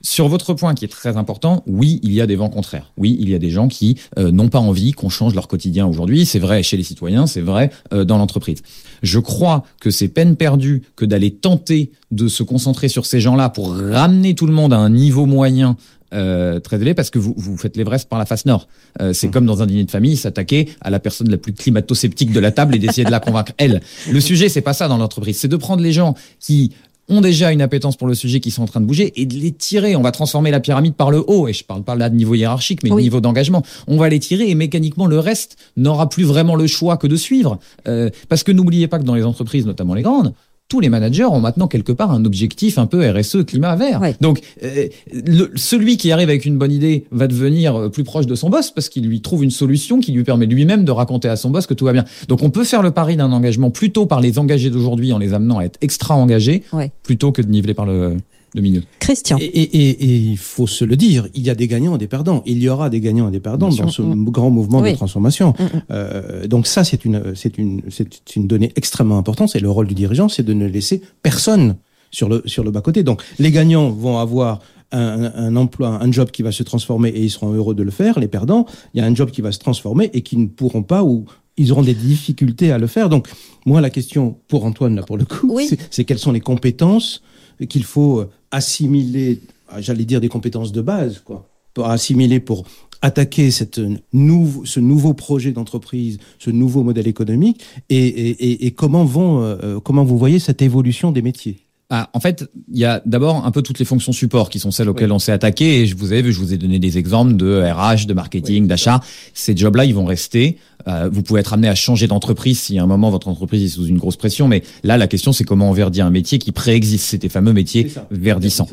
Sur 0.00 0.28
votre 0.28 0.54
point 0.54 0.74
qui 0.74 0.84
est 0.84 0.88
très 0.88 1.16
important, 1.16 1.64
oui, 1.66 1.98
il 2.02 2.12
y 2.12 2.20
a 2.20 2.26
des 2.26 2.36
vents 2.36 2.48
contraires. 2.48 2.92
Oui, 2.96 3.16
il 3.20 3.28
y 3.28 3.34
a 3.34 3.38
des 3.38 3.50
gens 3.50 3.68
qui 3.68 3.98
euh, 4.18 4.30
n'ont 4.30 4.48
pas 4.48 4.60
envie 4.60 4.92
qu'on 4.92 5.08
change 5.08 5.34
leur 5.34 5.48
quotidien 5.48 5.86
aujourd'hui. 5.86 6.24
C'est 6.24 6.38
vrai 6.38 6.62
chez 6.62 6.76
les 6.76 6.84
citoyens, 6.84 7.26
c'est 7.26 7.40
vrai 7.40 7.70
euh, 7.92 8.04
dans 8.04 8.18
l'entreprise. 8.18 8.62
Je 9.02 9.18
crois 9.18 9.64
que 9.80 9.90
c'est 9.90 10.08
peine 10.08 10.36
perdue 10.36 10.82
que 10.96 11.04
d'aller 11.04 11.32
tenter 11.32 11.90
de 12.10 12.28
se 12.28 12.42
concentrer 12.42 12.88
sur 12.88 13.06
ces 13.06 13.20
gens-là 13.20 13.48
pour 13.48 13.74
ramener 13.74 14.34
tout 14.34 14.46
le 14.46 14.52
monde 14.52 14.72
à 14.72 14.78
un 14.78 14.90
niveau 14.90 15.26
moyen 15.26 15.76
euh, 16.14 16.58
très 16.58 16.76
élevé 16.76 16.94
parce 16.94 17.10
que 17.10 17.18
vous, 17.18 17.34
vous 17.36 17.58
faites 17.58 17.76
l'Everest 17.76 18.08
par 18.08 18.18
la 18.18 18.24
face 18.24 18.46
nord. 18.46 18.66
Euh, 19.02 19.12
c'est 19.12 19.28
comme 19.28 19.44
dans 19.44 19.62
un 19.62 19.66
dîner 19.66 19.84
de 19.84 19.90
famille, 19.90 20.16
s'attaquer 20.16 20.70
à 20.80 20.88
la 20.88 21.00
personne 21.00 21.28
la 21.28 21.36
plus 21.36 21.52
climato-sceptique 21.52 22.32
de 22.32 22.40
la 22.40 22.50
table 22.50 22.74
et 22.74 22.78
d'essayer 22.78 23.04
de 23.04 23.10
la 23.10 23.20
convaincre 23.20 23.52
elle. 23.58 23.82
Le 24.10 24.20
sujet, 24.20 24.48
c'est 24.48 24.62
pas 24.62 24.72
ça 24.72 24.88
dans 24.88 24.96
l'entreprise. 24.96 25.38
C'est 25.38 25.48
de 25.48 25.56
prendre 25.56 25.82
les 25.82 25.92
gens 25.92 26.14
qui 26.40 26.72
ont 27.08 27.20
déjà 27.20 27.52
une 27.52 27.62
appétence 27.62 27.96
pour 27.96 28.06
le 28.06 28.14
sujet, 28.14 28.40
qui 28.40 28.50
sont 28.50 28.62
en 28.62 28.66
train 28.66 28.80
de 28.80 28.86
bouger, 28.86 29.12
et 29.20 29.26
de 29.26 29.34
les 29.34 29.52
tirer. 29.52 29.96
On 29.96 30.02
va 30.02 30.12
transformer 30.12 30.50
la 30.50 30.60
pyramide 30.60 30.94
par 30.94 31.10
le 31.10 31.22
haut, 31.26 31.48
et 31.48 31.52
je 31.52 31.64
parle 31.64 31.82
pas 31.82 31.94
là 31.94 32.10
de 32.10 32.16
niveau 32.16 32.34
hiérarchique, 32.34 32.82
mais 32.82 32.90
de 32.90 32.96
niveau 32.96 33.20
d'engagement. 33.20 33.62
On 33.86 33.96
va 33.96 34.08
les 34.08 34.18
tirer, 34.18 34.48
et 34.48 34.54
mécaniquement, 34.54 35.06
le 35.06 35.18
reste 35.18 35.56
n'aura 35.76 36.08
plus 36.08 36.24
vraiment 36.24 36.54
le 36.54 36.66
choix 36.66 36.96
que 36.96 37.06
de 37.06 37.16
suivre. 37.16 37.58
Euh, 37.86 38.10
parce 38.28 38.42
que 38.42 38.52
n'oubliez 38.52 38.88
pas 38.88 38.98
que 38.98 39.04
dans 39.04 39.14
les 39.14 39.24
entreprises, 39.24 39.66
notamment 39.66 39.94
les 39.94 40.02
grandes, 40.02 40.34
tous 40.68 40.80
les 40.80 40.88
managers 40.90 41.24
ont 41.24 41.40
maintenant 41.40 41.66
quelque 41.66 41.92
part 41.92 42.10
un 42.12 42.24
objectif 42.26 42.78
un 42.78 42.86
peu 42.86 43.08
RSE, 43.10 43.44
climat 43.46 43.74
vert. 43.74 44.00
Ouais. 44.02 44.14
Donc, 44.20 44.40
euh, 44.62 44.86
le- 45.12 45.50
celui 45.56 45.96
qui 45.96 46.12
arrive 46.12 46.28
avec 46.28 46.44
une 46.44 46.58
bonne 46.58 46.72
idée 46.72 47.06
va 47.10 47.26
devenir 47.26 47.74
euh, 47.76 47.88
plus 47.88 48.04
proche 48.04 48.26
de 48.26 48.34
son 48.34 48.50
boss 48.50 48.70
parce 48.70 48.88
qu'il 48.90 49.06
lui 49.06 49.20
trouve 49.22 49.44
une 49.44 49.50
solution 49.50 49.98
qui 50.00 50.12
lui 50.12 50.24
permet 50.24 50.44
lui-même 50.46 50.84
de 50.84 50.92
raconter 50.92 51.28
à 51.28 51.36
son 51.36 51.50
boss 51.50 51.66
que 51.66 51.74
tout 51.74 51.86
va 51.86 51.92
bien. 51.92 52.04
Donc, 52.28 52.42
on 52.42 52.50
peut 52.50 52.64
faire 52.64 52.82
le 52.82 52.90
pari 52.90 53.16
d'un 53.16 53.32
engagement 53.32 53.70
plutôt 53.70 54.04
par 54.06 54.20
les 54.20 54.38
engagés 54.38 54.68
d'aujourd'hui 54.70 55.12
en 55.12 55.18
les 55.18 55.32
amenant 55.32 55.58
à 55.58 55.64
être 55.64 55.78
extra 55.80 56.14
engagés 56.14 56.62
Ouais. 56.72 56.90
plutôt 57.02 57.32
que 57.32 57.40
de 57.40 57.48
niveler 57.48 57.72
par 57.74 57.86
le, 57.86 58.16
milieu. 58.54 58.82
Christian. 58.98 59.38
Et, 59.40 59.44
et, 59.44 59.62
et, 59.62 59.90
et 59.90 60.16
il 60.16 60.36
faut 60.38 60.66
se 60.66 60.84
le 60.84 60.96
dire, 60.96 61.28
il 61.34 61.42
y 61.42 61.50
a 61.50 61.54
des 61.54 61.68
gagnants 61.68 61.94
et 61.94 61.98
des 61.98 62.08
perdants. 62.08 62.42
Il 62.46 62.58
y 62.62 62.68
aura 62.68 62.90
des 62.90 63.00
gagnants 63.00 63.28
et 63.28 63.32
des 63.32 63.40
perdants 63.40 63.68
Bien 63.68 63.84
dans 63.84 63.90
ce 63.90 64.02
grand 64.02 64.50
mouvement 64.50 64.80
Oui. 64.80 64.92
de 64.92 64.96
transformation. 64.96 65.54
Mm, 65.58 65.62
mm. 65.62 65.82
Euh, 65.90 66.46
donc 66.46 66.66
ça, 66.66 66.84
c'est 66.84 67.04
une, 67.04 67.34
c'est 67.34 67.58
une, 67.58 67.82
c'est 67.90 68.36
une 68.36 68.46
donnée 68.46 68.72
extrêmement 68.76 69.18
importante. 69.18 69.54
Et 69.56 69.60
le 69.60 69.70
rôle 69.70 69.86
du 69.86 69.94
dirigeant, 69.94 70.28
c'est 70.28 70.42
de 70.42 70.52
ne 70.54 70.66
laisser 70.66 71.02
personne 71.22 71.76
sur 72.10 72.28
le 72.28 72.42
sur 72.46 72.64
le 72.64 72.70
bas 72.70 72.80
côté. 72.80 73.02
Donc 73.02 73.22
les 73.38 73.50
gagnants 73.50 73.90
vont 73.90 74.18
avoir 74.18 74.60
un, 74.92 75.30
un 75.34 75.56
emploi, 75.56 75.98
un 76.02 76.10
job 76.10 76.30
qui 76.30 76.42
va 76.42 76.50
se 76.52 76.62
transformer 76.62 77.10
et 77.10 77.22
ils 77.22 77.30
seront 77.30 77.52
heureux 77.52 77.74
de 77.74 77.82
le 77.82 77.90
faire. 77.90 78.18
Les 78.18 78.28
perdants, 78.28 78.64
il 78.94 78.98
y 78.98 79.00
a 79.02 79.06
un 79.06 79.14
job 79.14 79.30
qui 79.30 79.42
va 79.42 79.52
se 79.52 79.58
transformer 79.58 80.08
et 80.14 80.22
qui 80.22 80.38
ne 80.38 80.46
pourront 80.46 80.82
pas 80.82 81.04
ou 81.04 81.26
ils 81.58 81.72
auront 81.72 81.82
des 81.82 81.92
difficultés 81.94 82.72
à 82.72 82.78
le 82.78 82.86
faire. 82.86 83.08
Donc 83.10 83.28
moi, 83.66 83.80
la 83.82 83.90
question 83.90 84.36
pour 84.48 84.64
Antoine 84.64 84.94
là 84.94 85.02
pour 85.02 85.18
le 85.18 85.24
coup, 85.26 85.50
Oui. 85.52 85.68
c'est 85.90 86.04
quelles 86.04 86.18
sont 86.18 86.32
les 86.32 86.40
compétences 86.40 87.20
qu'il 87.66 87.84
faut 87.84 88.24
assimiler. 88.50 89.40
ah, 89.68 89.80
J'allais 89.80 90.04
dire 90.04 90.20
des 90.20 90.28
compétences 90.28 90.72
de 90.72 90.80
base, 90.80 91.20
quoi, 91.24 91.48
pour 91.74 91.86
assimiler 91.86 92.40
pour 92.40 92.64
attaquer 93.00 93.50
cette 93.50 93.76
ce 93.76 94.80
nouveau 94.80 95.14
projet 95.14 95.52
d'entreprise, 95.52 96.18
ce 96.38 96.50
nouveau 96.50 96.82
modèle 96.82 97.06
économique, 97.06 97.62
et, 97.90 98.72
comment 98.76 99.04
vont, 99.04 99.42
euh, 99.42 99.78
comment 99.80 100.04
vous 100.04 100.18
voyez 100.18 100.38
cette 100.38 100.62
évolution 100.62 101.12
des 101.12 101.22
métiers? 101.22 101.67
Ah, 101.90 102.10
en 102.12 102.20
fait, 102.20 102.50
il 102.70 102.78
y 102.78 102.84
a 102.84 103.00
d'abord 103.06 103.46
un 103.46 103.50
peu 103.50 103.62
toutes 103.62 103.78
les 103.78 103.86
fonctions 103.86 104.12
support 104.12 104.50
qui 104.50 104.58
sont 104.58 104.70
celles 104.70 104.90
auxquelles 104.90 105.08
Oui. 105.10 105.16
on 105.16 105.18
s'est 105.18 105.32
attaqué. 105.32 105.80
Et 105.80 105.86
je 105.86 105.96
vous 105.96 106.12
ai 106.12 106.20
vu, 106.20 106.32
je 106.34 106.38
vous 106.38 106.52
ai 106.52 106.58
donné 106.58 106.78
des 106.78 106.98
exemples 106.98 107.34
de 107.34 107.62
RH, 107.62 108.06
de 108.06 108.12
marketing, 108.12 108.66
d'achat. 108.66 109.00
Ces 109.32 109.56
jobs-là, 109.56 109.86
ils 109.86 109.94
vont 109.94 110.04
rester. 110.04 110.58
Euh, 110.86 111.08
vous 111.10 111.22
pouvez 111.22 111.40
être 111.40 111.54
amené 111.54 111.66
à 111.68 111.74
changer 111.74 112.06
d'entreprise 112.06 112.58
si 112.60 112.78
à 112.78 112.82
un 112.82 112.86
moment 112.86 113.10
votre 113.10 113.28
entreprise 113.28 113.62
est 113.64 113.68
sous 113.74 113.86
une 113.86 113.96
grosse 113.96 114.16
pression. 114.16 114.48
Mais 114.48 114.62
là, 114.84 114.98
la 114.98 115.06
question, 115.06 115.32
c'est 115.32 115.44
comment 115.44 115.70
on 115.70 115.72
verdit 115.72 116.02
un 116.02 116.10
métier 116.10 116.38
qui 116.38 116.52
préexiste. 116.52 117.06
C'était 117.06 117.30
fameux 117.30 117.54
métiers 117.54 117.88
C'est 117.88 118.02
verdissants. 118.10 118.68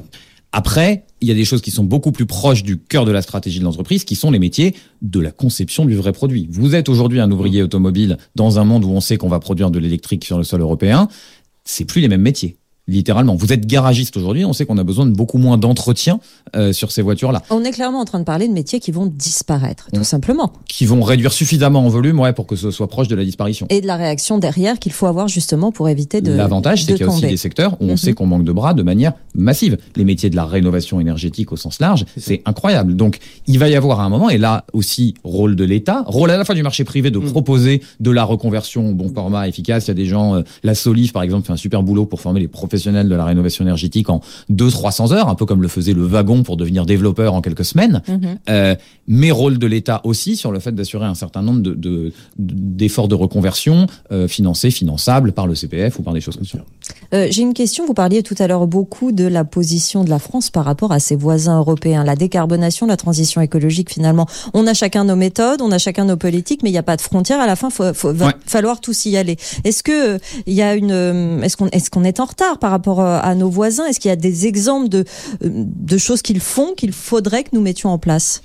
Après, 0.51 1.05
il 1.21 1.27
y 1.27 1.31
a 1.31 1.35
des 1.35 1.45
choses 1.45 1.61
qui 1.61 1.71
sont 1.71 1.83
beaucoup 1.85 2.11
plus 2.11 2.25
proches 2.25 2.63
du 2.63 2.77
cœur 2.77 3.05
de 3.05 3.11
la 3.11 3.21
stratégie 3.21 3.59
de 3.59 3.63
l'entreprise, 3.65 4.03
qui 4.03 4.15
sont 4.15 4.31
les 4.31 4.39
métiers 4.39 4.75
de 5.01 5.19
la 5.21 5.31
conception 5.31 5.85
du 5.85 5.95
vrai 5.95 6.11
produit. 6.11 6.47
Vous 6.51 6.75
êtes 6.75 6.89
aujourd'hui 6.89 7.19
un 7.21 7.31
ouvrier 7.31 7.61
automobile 7.63 8.17
dans 8.35 8.59
un 8.59 8.63
monde 8.65 8.83
où 8.85 8.89
on 8.89 9.01
sait 9.01 9.17
qu'on 9.17 9.27
va 9.29 9.39
produire 9.39 9.71
de 9.71 9.79
l'électrique 9.79 10.23
sur 10.25 10.37
le 10.37 10.43
sol 10.43 10.59
européen. 10.61 11.07
C'est 11.65 11.85
plus 11.85 11.99
les 12.01 12.07
mêmes 12.09 12.21
métiers 12.21 12.57
littéralement. 12.87 13.35
Vous 13.35 13.51
êtes 13.51 13.65
garagiste 13.65 14.15
aujourd'hui, 14.17 14.45
on 14.45 14.53
sait 14.53 14.65
qu'on 14.65 14.77
a 14.77 14.83
besoin 14.83 15.05
de 15.05 15.11
beaucoup 15.11 15.37
moins 15.37 15.57
d'entretien 15.57 16.19
euh, 16.55 16.71
sur 16.73 16.91
ces 16.91 17.01
voitures-là. 17.01 17.41
On 17.49 17.63
est 17.63 17.71
clairement 17.71 17.99
en 17.99 18.05
train 18.05 18.19
de 18.19 18.23
parler 18.25 18.47
de 18.47 18.53
métiers 18.53 18.79
qui 18.79 18.91
vont 18.91 19.05
disparaître, 19.07 19.87
tout 19.93 20.01
Mm. 20.01 20.03
simplement. 20.03 20.53
Qui 20.67 20.85
vont 20.85 21.01
réduire 21.01 21.33
suffisamment 21.33 21.85
en 21.85 21.89
volume 21.89 22.19
ouais, 22.19 22.33
pour 22.33 22.45
que 22.47 22.55
ce 22.55 22.69
soit 22.71 22.87
proche 22.87 23.07
de 23.07 23.15
la 23.15 23.23
disparition. 23.25 23.65
Et 23.69 23.81
de 23.81 23.87
la 23.87 23.95
réaction 23.95 24.37
derrière 24.37 24.77
qu'il 24.79 24.91
faut 24.91 25.07
avoir 25.07 25.27
justement 25.27 25.71
pour 25.71 25.89
éviter 25.89 26.21
de 26.21 26.31
L'avantage, 26.31 26.83
c'est 26.85 26.93
qu'il 26.93 27.05
y 27.05 27.09
a 27.09 27.11
aussi 27.11 27.21
des 27.27 27.37
secteurs 27.37 27.73
où 27.81 27.85
on 27.85 27.91
Mhm. 27.91 27.97
sait 27.97 28.13
qu'on 28.13 28.27
manque 28.27 28.43
de 28.43 28.51
bras 28.51 28.73
de 28.73 28.83
manière 28.83 29.13
massive. 29.33 29.77
Les 29.95 30.05
métiers 30.05 30.29
de 30.29 30.35
la 30.35 30.45
rénovation 30.45 30.99
énergétique 30.99 31.51
au 31.51 31.55
sens 31.57 31.79
large, 31.79 32.05
c'est 32.17 32.41
incroyable. 32.45 32.95
Donc, 32.95 33.19
il 33.47 33.57
va 33.57 33.67
y 33.69 33.75
avoir 33.75 33.99
un 34.01 34.09
moment, 34.09 34.29
et 34.29 34.37
là 34.37 34.65
aussi, 34.73 35.15
rôle 35.23 35.55
de 35.55 35.63
l'État, 35.63 36.03
rôle 36.07 36.29
à 36.29 36.37
la 36.37 36.45
fois 36.45 36.53
du 36.55 36.63
marché 36.63 36.83
privé 36.83 37.09
de 37.09 37.17
Mhm. 37.19 37.31
proposer 37.31 37.81
de 37.99 38.11
la 38.11 38.23
reconversion 38.23 38.89
au 38.89 38.93
bon 38.93 39.11
format 39.13 39.47
efficace. 39.47 39.85
Il 39.85 39.87
y 39.87 39.91
a 39.91 39.95
des 39.95 40.05
gens, 40.05 40.35
euh, 40.35 40.41
la 40.63 40.75
Solif, 40.75 41.13
par 41.13 41.23
exemple, 41.23 41.47
fait 41.47 41.53
un 41.53 41.57
super 41.57 41.81
boulot 41.81 42.05
pour 42.05 42.21
former 42.21 42.39
les 42.39 42.47
professionnels 42.47 42.74
de 43.09 43.15
la 43.15 43.25
rénovation 43.25 43.63
énergétique 43.63 44.09
en 44.09 44.21
200-300 44.51 45.13
heures, 45.13 45.29
un 45.29 45.35
peu 45.35 45.45
comme 45.45 45.61
le 45.61 45.67
faisait 45.67 45.93
le 45.93 46.03
wagon 46.05 46.43
pour 46.43 46.57
devenir 46.57 46.85
développeur 46.85 47.33
en 47.33 47.41
quelques 47.41 47.65
semaines. 47.65 48.01
Mhm. 48.07 48.19
Euh, 48.49 48.75
mais 49.07 49.31
rôle 49.31 49.57
de 49.57 49.67
l'État 49.67 50.01
aussi 50.03 50.35
sur 50.35 50.51
le 50.51 50.59
fait 50.59 50.73
d'assurer 50.73 51.05
un 51.05 51.13
certain 51.15 51.41
nombre 51.41 51.61
de, 51.61 51.73
de- 51.73 52.11
d'efforts 52.37 53.07
de 53.07 53.15
reconversion 53.15 53.87
euh, 54.11 54.27
financés, 54.27 54.71
finançables 54.71 55.31
par 55.31 55.47
le 55.47 55.55
CPF 55.55 55.99
ou 55.99 56.03
par 56.03 56.13
des 56.13 56.21
choses 56.21 56.35
comme 56.35 56.45
ça. 56.45 56.59
Euh, 57.13 57.27
J'ai 57.29 57.41
une 57.43 57.53
question. 57.53 57.85
Vous 57.85 57.93
parliez 57.93 58.23
tout 58.23 58.35
à 58.39 58.47
l'heure 58.47 58.67
beaucoup 58.67 59.11
de 59.11 59.25
la 59.25 59.43
position 59.43 60.03
de 60.03 60.09
la 60.09 60.19
France 60.19 60.49
par 60.49 60.65
rapport 60.65 60.91
à 60.91 60.99
ses 60.99 61.15
voisins 61.15 61.57
européens. 61.59 62.03
La 62.03 62.15
décarbonation, 62.15 62.85
la 62.87 62.97
transition 62.97 63.41
écologique, 63.41 63.91
finalement. 63.91 64.25
On 64.53 64.65
a 64.67 64.73
chacun 64.73 65.03
nos 65.03 65.15
méthodes, 65.15 65.61
on 65.61 65.71
a 65.71 65.77
chacun 65.77 66.05
nos 66.05 66.17
politiques, 66.17 66.61
mais 66.63 66.69
il 66.69 66.73
n'y 66.73 66.77
a 66.77 66.83
pas 66.83 66.95
de 66.97 67.01
frontières. 67.01 67.39
À 67.39 67.47
la 67.47 67.55
fin, 67.55 67.69
faut, 67.69 67.83
va 67.93 68.25
Ouais. 68.27 68.33
falloir 68.45 68.81
tous 68.81 69.05
y 69.05 69.17
aller. 69.17 69.37
Est-ce 69.63 69.83
que 69.83 70.15
euh, 70.15 70.17
il 70.47 70.53
y 70.53 70.61
a 70.61 70.75
une, 70.75 70.91
euh, 70.91 71.41
est-ce 71.41 71.89
qu'on, 71.89 72.03
est 72.03 72.19
en 72.19 72.25
retard 72.25 72.59
par 72.59 72.71
rapport 72.71 73.01
à 73.01 73.35
nos 73.35 73.49
voisins? 73.49 73.85
Est-ce 73.85 73.99
qu'il 73.99 74.09
y 74.09 74.11
a 74.11 74.15
des 74.17 74.47
exemples 74.47 74.89
de, 74.89 75.05
de 75.43 75.97
choses 75.97 76.21
qu'ils 76.21 76.39
font 76.39 76.73
qu'il 76.75 76.91
faudrait 76.91 77.43
que 77.43 77.49
nous 77.53 77.61
mettions 77.61 77.89
en 77.89 77.97
place? 77.97 78.41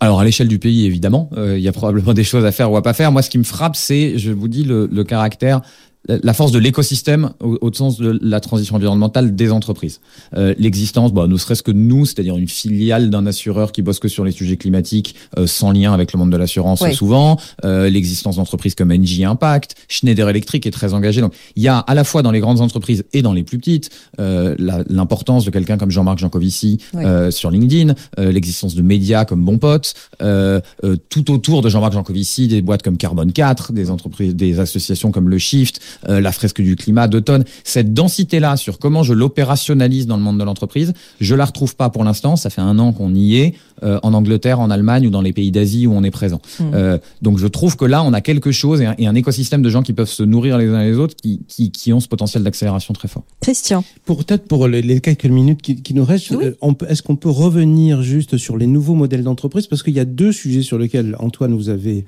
Alors 0.00 0.20
à 0.20 0.24
l'échelle 0.24 0.48
du 0.48 0.58
pays, 0.58 0.84
évidemment, 0.86 1.30
euh, 1.36 1.56
il 1.56 1.62
y 1.64 1.68
a 1.68 1.72
probablement 1.72 2.12
des 2.12 2.24
choses 2.24 2.44
à 2.44 2.52
faire 2.52 2.70
ou 2.70 2.76
à 2.76 2.82
pas 2.82 2.92
faire. 2.92 3.10
Moi, 3.12 3.22
ce 3.22 3.30
qui 3.30 3.38
me 3.38 3.44
frappe, 3.44 3.76
c'est, 3.76 4.18
je 4.18 4.32
vous 4.32 4.48
dis, 4.48 4.64
le, 4.64 4.86
le 4.90 5.04
caractère, 5.04 5.62
la- 6.08 6.34
force 6.34 6.52
de 6.52 6.58
l'écosystème 6.58 7.30
au, 7.40 7.58
au 7.60 7.72
sens 7.72 7.98
de 7.98 8.18
la 8.22 8.40
transition 8.40 8.76
environnementale 8.76 9.34
des 9.34 9.50
entreprises. 9.52 10.00
Euh, 10.36 10.54
L'existence, 10.58 11.12
bah, 11.12 11.26
ne 11.26 11.36
serait-ce 11.36 11.62
que 11.62 11.70
nous, 11.70 12.06
c'est-à-dire 12.06 12.36
une 12.36 12.48
filiale 12.48 13.10
d'un 13.10 13.26
assureur 13.26 13.72
qui 13.72 13.82
bosse 13.82 13.98
que 13.98 14.08
sur 14.08 14.24
les 14.24 14.32
sujets 14.32 14.56
climatiques, 14.56 15.14
euh, 15.38 15.46
sans 15.46 15.72
lien 15.72 15.92
avec 15.92 16.12
le 16.12 16.18
monde 16.18 16.30
de 16.30 16.36
l'assurance 16.36 16.80
Ouais. 16.80 16.92
souvent. 16.92 17.38
Euh, 17.64 17.88
L'existence 17.88 18.36
d'entreprises 18.36 18.74
comme 18.74 18.90
Engie 18.90 19.24
Impact, 19.24 19.74
Schneider 19.88 20.28
Electric 20.28 20.66
est 20.66 20.70
très 20.70 20.94
engagé. 20.94 21.20
Donc 21.20 21.32
il 21.56 21.62
y 21.62 21.68
a 21.68 21.78
à 21.78 21.94
la 21.94 22.04
fois 22.04 22.22
dans 22.22 22.30
les 22.32 22.40
grandes 22.40 22.60
entreprises 22.60 23.04
et 23.12 23.22
dans 23.22 23.32
les 23.32 23.42
plus 23.44 23.58
petites 23.58 23.90
euh, 24.20 24.54
l'importance 24.88 25.44
de 25.44 25.50
quelqu'un 25.50 25.76
comme 25.78 25.90
Jean-Marc 25.90 26.18
Jancovici 26.18 26.78
Ouais. 26.92 27.04
euh, 27.04 27.30
sur 27.30 27.50
LinkedIn, 27.50 27.94
euh, 28.18 28.32
l'existence 28.32 28.74
de 28.74 28.82
médias 28.82 29.24
comme 29.24 29.44
Bon 29.44 29.58
Pote, 29.58 29.94
euh, 30.22 30.60
euh, 30.84 30.96
tout 31.08 31.30
autour 31.30 31.62
de 31.62 31.68
Jean-Marc 31.68 31.92
Jancovici, 31.92 32.48
des 32.48 32.62
boîtes 32.62 32.82
comme 32.82 32.96
Carbone 32.96 33.32
4, 33.32 33.72
des 33.72 33.90
entreprises, 33.90 34.34
des 34.34 34.58
associations 34.60 35.10
comme 35.12 35.28
le 35.28 35.38
Shift, 35.38 35.80
euh, 36.08 36.20
la 36.20 36.32
fresque 36.32 36.60
du 36.60 36.76
climat 36.76 37.08
d'automne. 37.08 37.44
Cette 37.64 37.94
densité-là 37.94 38.56
sur 38.56 38.78
comment 38.78 39.02
je 39.02 39.12
l'opérationnalise 39.12 40.06
dans 40.06 40.16
le 40.16 40.22
monde 40.22 40.38
de 40.38 40.44
l'entreprise, 40.44 40.92
je 41.20 41.34
la 41.34 41.44
retrouve 41.44 41.76
pas 41.76 41.90
pour 41.90 42.04
l'instant. 42.04 42.36
Ça 42.36 42.50
fait 42.50 42.60
un 42.60 42.78
an 42.78 42.92
qu'on 42.92 43.14
y 43.14 43.36
est 43.36 43.54
euh, 43.82 43.98
en 44.02 44.14
Angleterre, 44.14 44.60
en 44.60 44.70
Allemagne 44.70 45.06
ou 45.06 45.10
dans 45.10 45.22
les 45.22 45.32
pays 45.32 45.50
d'Asie 45.50 45.86
où 45.86 45.92
on 45.92 46.02
est 46.04 46.10
présent. 46.10 46.40
Mm. 46.60 46.64
Euh, 46.74 46.98
donc 47.22 47.38
je 47.38 47.46
trouve 47.46 47.76
que 47.76 47.84
là, 47.84 48.02
on 48.02 48.12
a 48.12 48.20
quelque 48.20 48.52
chose 48.52 48.80
et 48.80 48.86
un, 48.86 48.94
et 48.98 49.06
un 49.06 49.14
écosystème 49.14 49.62
de 49.62 49.70
gens 49.70 49.82
qui 49.82 49.92
peuvent 49.92 50.08
se 50.08 50.22
nourrir 50.22 50.58
les 50.58 50.68
uns 50.68 50.82
les 50.84 50.96
autres, 50.96 51.14
qui, 51.16 51.40
qui, 51.48 51.70
qui 51.70 51.92
ont 51.92 52.00
ce 52.00 52.08
potentiel 52.08 52.42
d'accélération 52.42 52.94
très 52.94 53.08
fort. 53.08 53.24
Christian. 53.40 53.84
Pour 54.04 54.24
peut-être 54.24 54.46
pour 54.46 54.68
les, 54.68 54.82
les 54.82 55.00
quelques 55.00 55.26
minutes 55.26 55.62
qui, 55.62 55.76
qui 55.82 55.94
nous 55.94 56.04
restent, 56.04 56.30
Oui. 56.30 56.44
euh, 56.62 56.86
est-ce 56.88 57.02
qu'on 57.02 57.16
peut 57.16 57.30
revenir 57.30 58.02
juste 58.02 58.36
sur 58.36 58.56
les 58.56 58.66
nouveaux 58.66 58.94
modèles 58.94 59.22
d'entreprise? 59.22 59.66
Parce 59.66 59.82
qu'il 59.82 59.94
y 59.94 60.00
a 60.00 60.04
deux 60.04 60.32
sujets 60.32 60.62
sur 60.62 60.78
lesquels 60.78 61.16
Antoine 61.18 61.54
vous 61.54 61.68
avez 61.68 62.04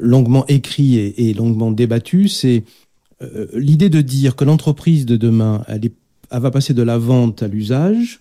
longuement 0.00 0.44
écrit 0.48 0.96
et, 0.98 1.34
longuement 1.34 1.70
débattu. 1.70 2.28
C'est 2.28 2.64
euh, 3.22 3.46
l'idée 3.52 3.90
de 3.90 4.00
dire 4.00 4.36
que 4.36 4.44
l'entreprise 4.44 5.04
de 5.06 5.16
demain, 5.16 5.62
elle, 5.68 5.90
va 6.30 6.50
passer 6.50 6.74
de 6.74 6.82
la 6.82 6.98
vente 6.98 7.42
à 7.42 7.48
l'usage. 7.48 8.20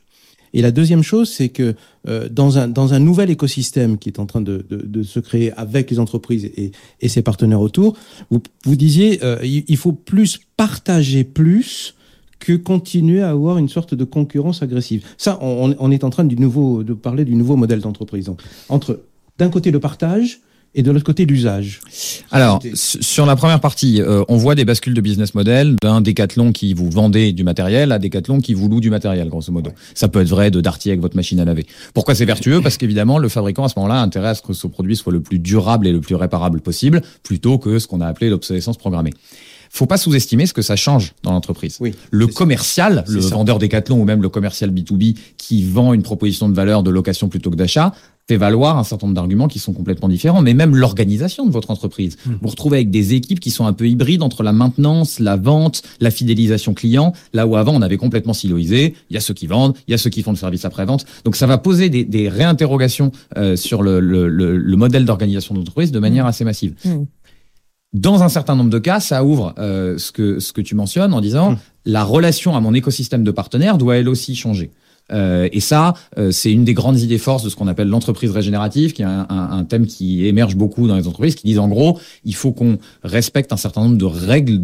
Et 0.51 0.62
la 0.62 0.71
deuxième 0.71 1.03
chose, 1.03 1.29
c'est 1.29 1.49
que 1.49 1.75
euh, 2.08 2.27
dans, 2.27 2.58
un, 2.58 2.67
dans 2.67 2.93
un 2.93 2.99
nouvel 2.99 3.29
écosystème 3.29 3.97
qui 3.97 4.10
est 4.10 4.19
en 4.19 4.25
train 4.25 4.41
de, 4.41 4.65
se 5.03 5.19
créer 5.19 5.51
avec 5.53 5.91
les 5.91 5.99
entreprises 5.99 6.49
et, 6.55 7.08
ses 7.08 7.21
partenaires 7.21 7.62
autour, 7.62 7.95
vous, 8.32 8.41
vous 8.65 8.75
disiez 8.75 9.23
euh, 9.23 9.38
il, 9.43 9.77
faut 9.77 9.93
plus 9.93 10.39
partager 10.58 11.23
plus 11.23 11.95
que 12.39 12.53
continuer 12.53 13.21
à 13.21 13.29
avoir 13.29 13.58
une 13.58 13.69
sorte 13.69 13.93
de 13.93 14.03
concurrence 14.03 14.63
agressive. 14.63 15.05
Ça, 15.17 15.38
on, 15.41 15.75
on 15.77 15.91
est 15.91 16.03
en 16.03 16.10
train 16.10 16.23
du 16.23 16.36
nouveau, 16.36 16.84
de 16.84 16.93
parler 16.93 17.25
du 17.25 17.36
nouveau 17.36 17.55
modèle 17.55 17.82
d'entreprise. 17.82 18.32
Entre 18.69 19.03
d'un 19.38 19.49
côté 19.49 19.71
le 19.71 19.79
partage 19.79 20.41
et 20.75 20.84
de 20.84 20.91
l'autre 20.91 21.05
côté 21.05 21.25
l'usage. 21.25 21.82
Alors, 22.32 22.62
sur 22.73 23.25
la 23.25 23.36
première 23.36 23.60
partie, 23.60 24.01
euh, 24.01 24.23
on 24.27 24.38
voit 24.38 24.55
des 24.55 24.65
bascules 24.65 24.93
de 24.93 25.01
business 25.01 25.34
model 25.34 25.75
d'un 25.82 26.01
décathlon 26.01 26.51
qui 26.51 26.73
vous 26.73 26.89
vendait 26.89 27.32
du 27.32 27.43
matériel 27.43 27.91
à 27.91 27.99
décathlon 27.99 28.39
qui 28.39 28.53
vous 28.53 28.67
loue 28.69 28.79
du 28.79 28.89
matériel, 28.89 29.29
grosso 29.29 29.51
modo. 29.51 29.71
Ça 29.95 30.08
peut 30.08 30.21
être 30.21 30.29
vrai 30.29 30.51
de 30.51 30.62
Darty 30.62 30.89
avec 30.89 31.01
votre 31.01 31.15
machine 31.15 31.39
à 31.39 31.45
laver. 31.45 31.65
Pourquoi 31.93 32.15
c'est 32.15 32.25
vertueux? 32.25 32.62
Parce 32.62 32.77
qu'évidemment, 32.77 33.17
le 33.17 33.29
fabricant, 33.29 33.63
à 33.63 33.69
ce 33.69 33.73
moment-là, 33.77 33.99
a 33.99 34.03
intérêt 34.03 34.29
à 34.29 34.36
ce 34.36 34.41
que 34.41 34.53
ce 34.53 34.67
produit 34.67 34.95
soit 34.95 35.12
le 35.13 35.21
plus 35.21 35.39
durable 35.39 35.88
et 35.88 35.91
le 35.91 36.01
plus 36.01 36.15
réparable 36.15 36.62
possible, 36.62 37.01
plutôt 37.23 37.58
que 37.58 37.79
ce 37.79 37.88
qu'on 37.88 38.01
a 38.01 38.08
appelé 38.08 38.29
l'obsolescence 38.29 38.77
programmée. 38.77 39.12
Faut 39.71 39.86
pas 39.86 39.97
sous-estimer 39.97 40.47
ce 40.47 40.53
que 40.53 40.63
ça 40.63 40.75
change 40.75 41.13
dans 41.21 41.32
l'entreprise. 41.32 41.77
Oui, 41.79 41.93
Le 42.10 42.25
ça. 42.25 42.34
commercial, 42.34 43.03
le 43.08 43.19
vendeur 43.19 43.60
décathlon 43.60 44.01
ou 44.01 44.03
même 44.03 44.21
le 44.21 44.29
commercial 44.29 44.71
B2B 44.71 45.15
qui 45.38 45.63
vend 45.63 45.93
une 45.93 46.01
proposition 46.01 46.49
de 46.49 46.55
valeur 46.55 46.82
de 46.82 46.89
location 46.89 47.29
plutôt 47.29 47.51
que 47.51 47.55
d'achat, 47.55 47.93
fait 48.30 48.38
valoir 48.38 48.78
un 48.78 48.84
certain 48.84 49.08
nombre 49.08 49.15
d'arguments 49.15 49.48
qui 49.48 49.58
sont 49.58 49.74
complètement 49.74 50.08
différents, 50.08 50.44
mais 50.44 50.54
même 50.54 50.76
l'organisation 50.76 51.48
de 51.48 51.52
votre 51.52 51.72
entreprise. 51.72 52.15
Hmm. 52.26 52.34
Vous 52.34 52.38
vous 52.44 52.50
retrouvez 52.50 52.78
avec 52.78 52.92
des 52.92 53.15
équipes 53.15 53.39
qui 53.39 53.50
sont 53.50 53.65
un 53.65 53.74
peu 53.74 53.88
hybrides 53.89 54.22
entre 54.22 54.44
la 54.44 54.54
maintenance, 54.54 55.20
la 55.20 55.36
vente, 55.36 55.82
la 56.00 56.12
fidélisation 56.12 56.76
client, 56.76 57.13
là 57.34 57.48
où 57.48 57.56
avant 57.56 57.74
on 57.74 57.82
avait 57.82 57.98
complètement 57.98 58.34
siloisé, 58.34 58.94
il 59.10 59.15
y 59.15 59.18
a 59.18 59.20
ceux 59.20 59.34
qui 59.34 59.48
vendent, 59.48 59.76
il 59.88 59.92
y 59.92 59.94
a 59.96 59.98
ceux 59.98 60.12
qui 60.12 60.22
font 60.22 60.30
le 60.30 60.38
service 60.38 60.63
après-vente. 60.63 61.08
Donc 61.26 61.36
ça 61.36 61.48
va 61.48 61.58
poser 61.58 61.89
des, 61.89 62.06
des 62.06 62.30
réinterrogations 62.30 63.12
euh, 63.36 63.56
sur 63.56 63.82
le, 63.82 64.00
le, 64.00 64.28
le, 64.28 64.58
le 64.58 64.78
modèle 64.78 65.06
d'organisation 65.06 65.56
de 65.56 65.60
l'entreprise 65.60 65.92
de 65.92 66.00
manière 66.00 66.28
assez 66.28 66.44
massive. 66.44 66.76
Mm. 66.86 67.06
Dans 67.94 68.22
un 68.22 68.30
certain 68.30 68.56
nombre 68.56 68.70
de 68.70 68.78
cas, 68.78 69.00
ça 69.00 69.24
ouvre 69.24 69.56
euh, 69.58 69.98
ce, 69.98 70.12
que, 70.12 70.39
ce 70.39 70.54
que 70.54 70.62
tu 70.62 70.76
mentionnes 70.76 71.15
en 71.15 71.22
disant 71.22 71.56
la 71.84 72.04
relation 72.04 72.56
à 72.56 72.60
mon 72.60 72.76
écosystème 72.76 73.24
de 73.24 73.32
partenaires 73.32 73.80
doit 73.80 73.98
elle 73.98 74.08
aussi 74.08 74.36
changer. 74.36 74.70
Euh, 75.12 75.50
et 75.52 75.60
ça, 75.60 75.93
euh, 76.17 76.32
c'est 76.32 76.52
une 76.52 76.63
des 76.63 76.74
grandes 76.74 77.00
idées 77.00 77.17
forces 77.17 77.43
de 77.43 77.50
ce 77.50 77.56
qu'on 77.56 77.67
appelle 77.67 77.88
l'entreprise 77.88 78.32
régénérative, 78.32 78.93
qui 78.93 79.02
est 79.02 79.06
un, 79.06 79.65
thème 79.67 79.86
qui 79.86 80.26
émerge 80.26 80.56
beaucoup 80.56 80.88
dans 80.88 80.95
les 80.95 81.08
entreprises, 81.08 81.36
qui 81.36 81.48
disent 81.48 81.60
en 81.60 81.67
gros, 81.67 82.00
il 82.24 82.36
faut 82.36 82.52
qu'on 82.52 82.78
respecte 83.04 83.52
un 83.54 83.58
certain 83.58 83.82
nombre 83.82 83.98
de 83.98 84.06
règles 84.06 84.60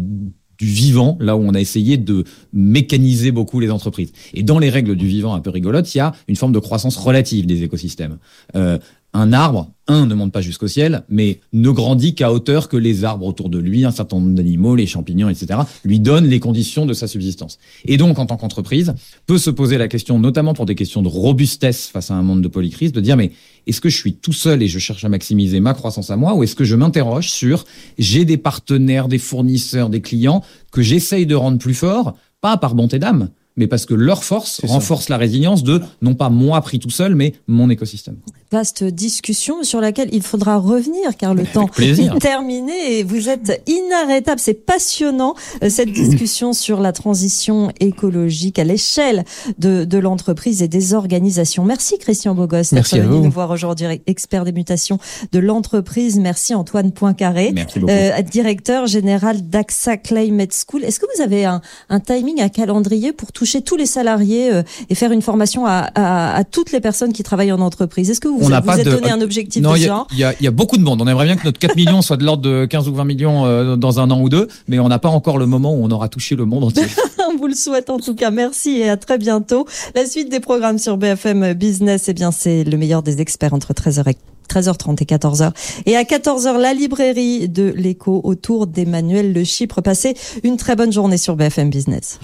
du 0.58 0.66
vivant, 0.66 1.16
là 1.20 1.36
où 1.36 1.40
on 1.40 1.54
a 1.54 1.60
essayé 1.60 1.96
de 1.96 2.24
mécaniser 2.52 3.30
beaucoup 3.30 3.60
les 3.60 3.70
entreprises. 3.70 4.12
Et 4.34 4.42
dans 4.42 4.58
les 4.58 4.70
règles 4.70 4.96
du 4.96 5.06
vivant 5.06 5.34
un 5.34 5.40
peu 5.40 5.50
rigolotes, 5.50 5.94
il 5.94 5.98
y 5.98 6.00
a 6.00 6.12
une 6.28 6.36
forme 6.36 6.52
de 6.52 6.58
croissance 6.58 6.96
relative 6.96 7.46
des 7.46 7.62
écosystèmes. 7.62 8.18
Euh, 8.54 8.78
un 9.16 9.32
arbre, 9.32 9.72
un, 9.88 10.06
ne 10.06 10.14
monte 10.14 10.32
pas 10.32 10.42
jusqu'au 10.42 10.68
ciel, 10.68 11.04
mais 11.08 11.40
ne 11.52 11.70
grandit 11.70 12.14
qu'à 12.14 12.32
hauteur 12.32 12.68
que 12.68 12.76
les 12.76 13.04
arbres 13.04 13.24
autour 13.24 13.48
de 13.48 13.58
lui, 13.58 13.84
un 13.84 13.90
certain 13.90 14.18
nombre 14.18 14.34
d'animaux, 14.34 14.76
les 14.76 14.86
champignons, 14.86 15.28
etc., 15.28 15.60
lui 15.84 16.00
donnent 16.00 16.26
les 16.26 16.38
conditions 16.38 16.84
de 16.84 16.92
sa 16.92 17.06
subsistance. 17.06 17.58
Et 17.86 17.96
donc, 17.96 18.18
en 18.18 18.26
tant 18.26 18.36
qu'entreprise, 18.36 18.94
peut 19.26 19.38
se 19.38 19.48
poser 19.48 19.78
la 19.78 19.88
question, 19.88 20.18
notamment 20.18 20.52
pour 20.52 20.66
des 20.66 20.74
questions 20.74 21.02
de 21.02 21.08
robustesse 21.08 21.86
face 21.86 22.10
à 22.10 22.14
un 22.14 22.22
monde 22.22 22.42
de 22.42 22.48
polycrise, 22.48 22.92
de 22.92 23.00
dire, 23.00 23.16
mais 23.16 23.32
est-ce 23.66 23.80
que 23.80 23.88
je 23.88 23.96
suis 23.96 24.14
tout 24.14 24.34
seul 24.34 24.62
et 24.62 24.68
je 24.68 24.78
cherche 24.78 25.04
à 25.04 25.08
maximiser 25.08 25.60
ma 25.60 25.72
croissance 25.72 26.10
à 26.10 26.16
moi, 26.16 26.34
ou 26.34 26.42
est-ce 26.42 26.54
que 26.54 26.64
je 26.64 26.76
m'interroge 26.76 27.30
sur, 27.30 27.64
j'ai 27.98 28.26
des 28.26 28.36
partenaires, 28.36 29.08
des 29.08 29.18
fournisseurs, 29.18 29.88
des 29.88 30.02
clients 30.02 30.42
que 30.72 30.82
j'essaye 30.82 31.24
de 31.24 31.34
rendre 31.34 31.58
plus 31.58 31.74
forts, 31.74 32.16
pas 32.42 32.58
par 32.58 32.74
bonté 32.74 32.98
d'âme, 32.98 33.30
mais 33.56 33.66
parce 33.66 33.86
que 33.86 33.94
leur 33.94 34.24
force 34.24 34.60
ça. 34.60 34.66
renforce 34.66 35.08
la 35.08 35.16
résilience 35.16 35.62
de, 35.62 35.80
non 36.02 36.14
pas 36.14 36.28
moi 36.28 36.60
pris 36.60 36.78
tout 36.78 36.90
seul, 36.90 37.14
mais 37.14 37.34
mon 37.46 37.70
écosystème. 37.70 38.16
Vaste 38.52 38.84
discussion 38.84 39.64
sur 39.64 39.80
laquelle 39.80 40.08
il 40.12 40.22
faudra 40.22 40.58
revenir 40.58 41.16
car 41.18 41.34
le 41.34 41.44
temps 41.44 41.66
plaisir. 41.66 42.14
est 42.14 42.18
terminé 42.18 42.98
et 42.98 43.02
vous 43.02 43.28
êtes 43.28 43.62
inarrêtable. 43.66 44.40
C'est 44.40 44.66
passionnant 44.66 45.34
euh, 45.62 45.70
cette 45.70 45.92
discussion 45.92 46.52
sur 46.52 46.80
la 46.80 46.92
transition 46.92 47.72
écologique 47.80 48.58
à 48.58 48.64
l'échelle 48.64 49.24
de, 49.58 49.84
de 49.84 49.98
l'entreprise 49.98 50.62
et 50.62 50.68
des 50.68 50.94
organisations. 50.94 51.64
Merci 51.64 51.98
Christian 51.98 52.34
Bogos 52.34 52.56
d'être 52.56 52.72
Merci 52.72 52.98
à 53.00 53.02
venu 53.02 53.20
nous 53.20 53.30
voir 53.30 53.50
aujourd'hui, 53.50 53.86
expert 54.06 54.44
des 54.44 54.52
mutations 54.52 54.98
de 55.32 55.38
l'entreprise. 55.38 56.18
Merci 56.18 56.54
Antoine 56.54 56.92
Poincaré. 56.92 57.52
Merci 57.52 57.80
beaucoup. 57.80 57.92
Euh, 57.92 58.22
directeur 58.22 58.86
général 58.86 59.48
d'AXA 59.48 59.96
Climate 59.96 60.52
School. 60.52 60.84
Est-ce 60.84 61.00
que 61.00 61.06
vous 61.16 61.22
avez 61.22 61.44
un, 61.44 61.60
un 61.88 62.00
timing, 62.00 62.40
un 62.40 62.48
calendrier 62.48 63.12
pour 63.12 63.32
toucher 63.32 63.45
toucher 63.46 63.62
tous 63.62 63.76
les 63.76 63.86
salariés 63.86 64.52
euh, 64.52 64.62
et 64.90 64.96
faire 64.96 65.12
une 65.12 65.22
formation 65.22 65.66
à, 65.66 65.88
à, 65.94 66.36
à, 66.36 66.42
toutes 66.42 66.72
les 66.72 66.80
personnes 66.80 67.12
qui 67.12 67.22
travaillent 67.22 67.52
en 67.52 67.60
entreprise. 67.60 68.10
Est-ce 68.10 68.20
que 68.20 68.26
vous 68.26 68.40
vous, 68.40 68.52
êtes 68.52 68.84
donné 68.84 69.10
un 69.10 69.20
objectif 69.20 69.62
non, 69.62 69.72
de 69.72 69.78
ce 69.78 69.86
genre 69.86 70.08
Il 70.10 70.18
y, 70.18 70.24
a, 70.24 70.34
y 70.40 70.48
a 70.48 70.50
beaucoup 70.50 70.76
de 70.76 70.82
monde. 70.82 71.00
On 71.00 71.06
aimerait 71.06 71.26
bien 71.26 71.36
que 71.36 71.44
notre 71.44 71.60
4 71.60 71.76
millions 71.76 72.02
soit 72.02 72.16
de 72.16 72.24
l'ordre 72.24 72.42
de 72.42 72.64
15 72.64 72.88
ou 72.88 72.94
20 72.94 73.04
millions 73.04 73.46
euh, 73.46 73.76
dans 73.76 74.00
un 74.00 74.10
an 74.10 74.20
ou 74.20 74.28
deux, 74.28 74.48
mais 74.66 74.80
on 74.80 74.88
n'a 74.88 74.98
pas 74.98 75.10
encore 75.10 75.38
le 75.38 75.46
moment 75.46 75.72
où 75.74 75.84
on 75.84 75.90
aura 75.92 76.08
touché 76.08 76.34
le 76.34 76.44
monde 76.44 76.64
entier. 76.64 76.86
on 77.32 77.36
vous 77.36 77.46
le 77.46 77.54
souhaite 77.54 77.88
en 77.88 78.00
tout 78.00 78.16
cas. 78.16 78.32
Merci 78.32 78.78
et 78.78 78.90
à 78.90 78.96
très 78.96 79.16
bientôt. 79.16 79.64
La 79.94 80.06
suite 80.06 80.28
des 80.28 80.40
programmes 80.40 80.78
sur 80.78 80.96
BFM 80.96 81.52
Business, 81.52 82.08
eh 82.08 82.14
bien, 82.14 82.32
c'est 82.32 82.64
le 82.64 82.76
meilleur 82.76 83.04
des 83.04 83.20
experts 83.20 83.54
entre 83.54 83.72
13h 83.72 84.10
et 84.10 84.16
13h30 84.52 85.02
et 85.02 85.04
14h. 85.04 85.52
Et 85.86 85.96
à 85.96 86.02
14h, 86.02 86.58
la 86.58 86.74
librairie 86.74 87.48
de 87.48 87.72
l'écho 87.76 88.20
autour 88.24 88.66
d'Emmanuel 88.66 89.32
Le 89.32 89.44
Chypre. 89.44 89.82
Passez 89.82 90.16
une 90.42 90.56
très 90.56 90.74
bonne 90.74 90.92
journée 90.92 91.18
sur 91.18 91.36
BFM 91.36 91.70
Business. 91.70 92.18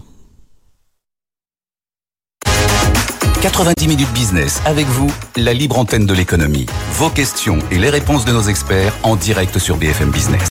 90 3.43 3.89
minutes 3.89 4.13
business 4.15 4.63
avec 4.65 4.87
vous, 4.87 5.11
la 5.37 5.53
libre 5.53 5.77
antenne 5.77 6.07
de 6.07 6.15
l'économie. 6.15 6.67
Vos 6.93 7.11
questions 7.11 7.59
et 7.73 7.79
les 7.79 7.91
réponses 7.91 8.25
de 8.25 8.31
nos 8.31 8.43
experts 8.43 8.97
en 9.03 9.17
direct 9.17 9.59
sur 9.59 9.77
BFM 9.77 10.13
Business. 10.13 10.41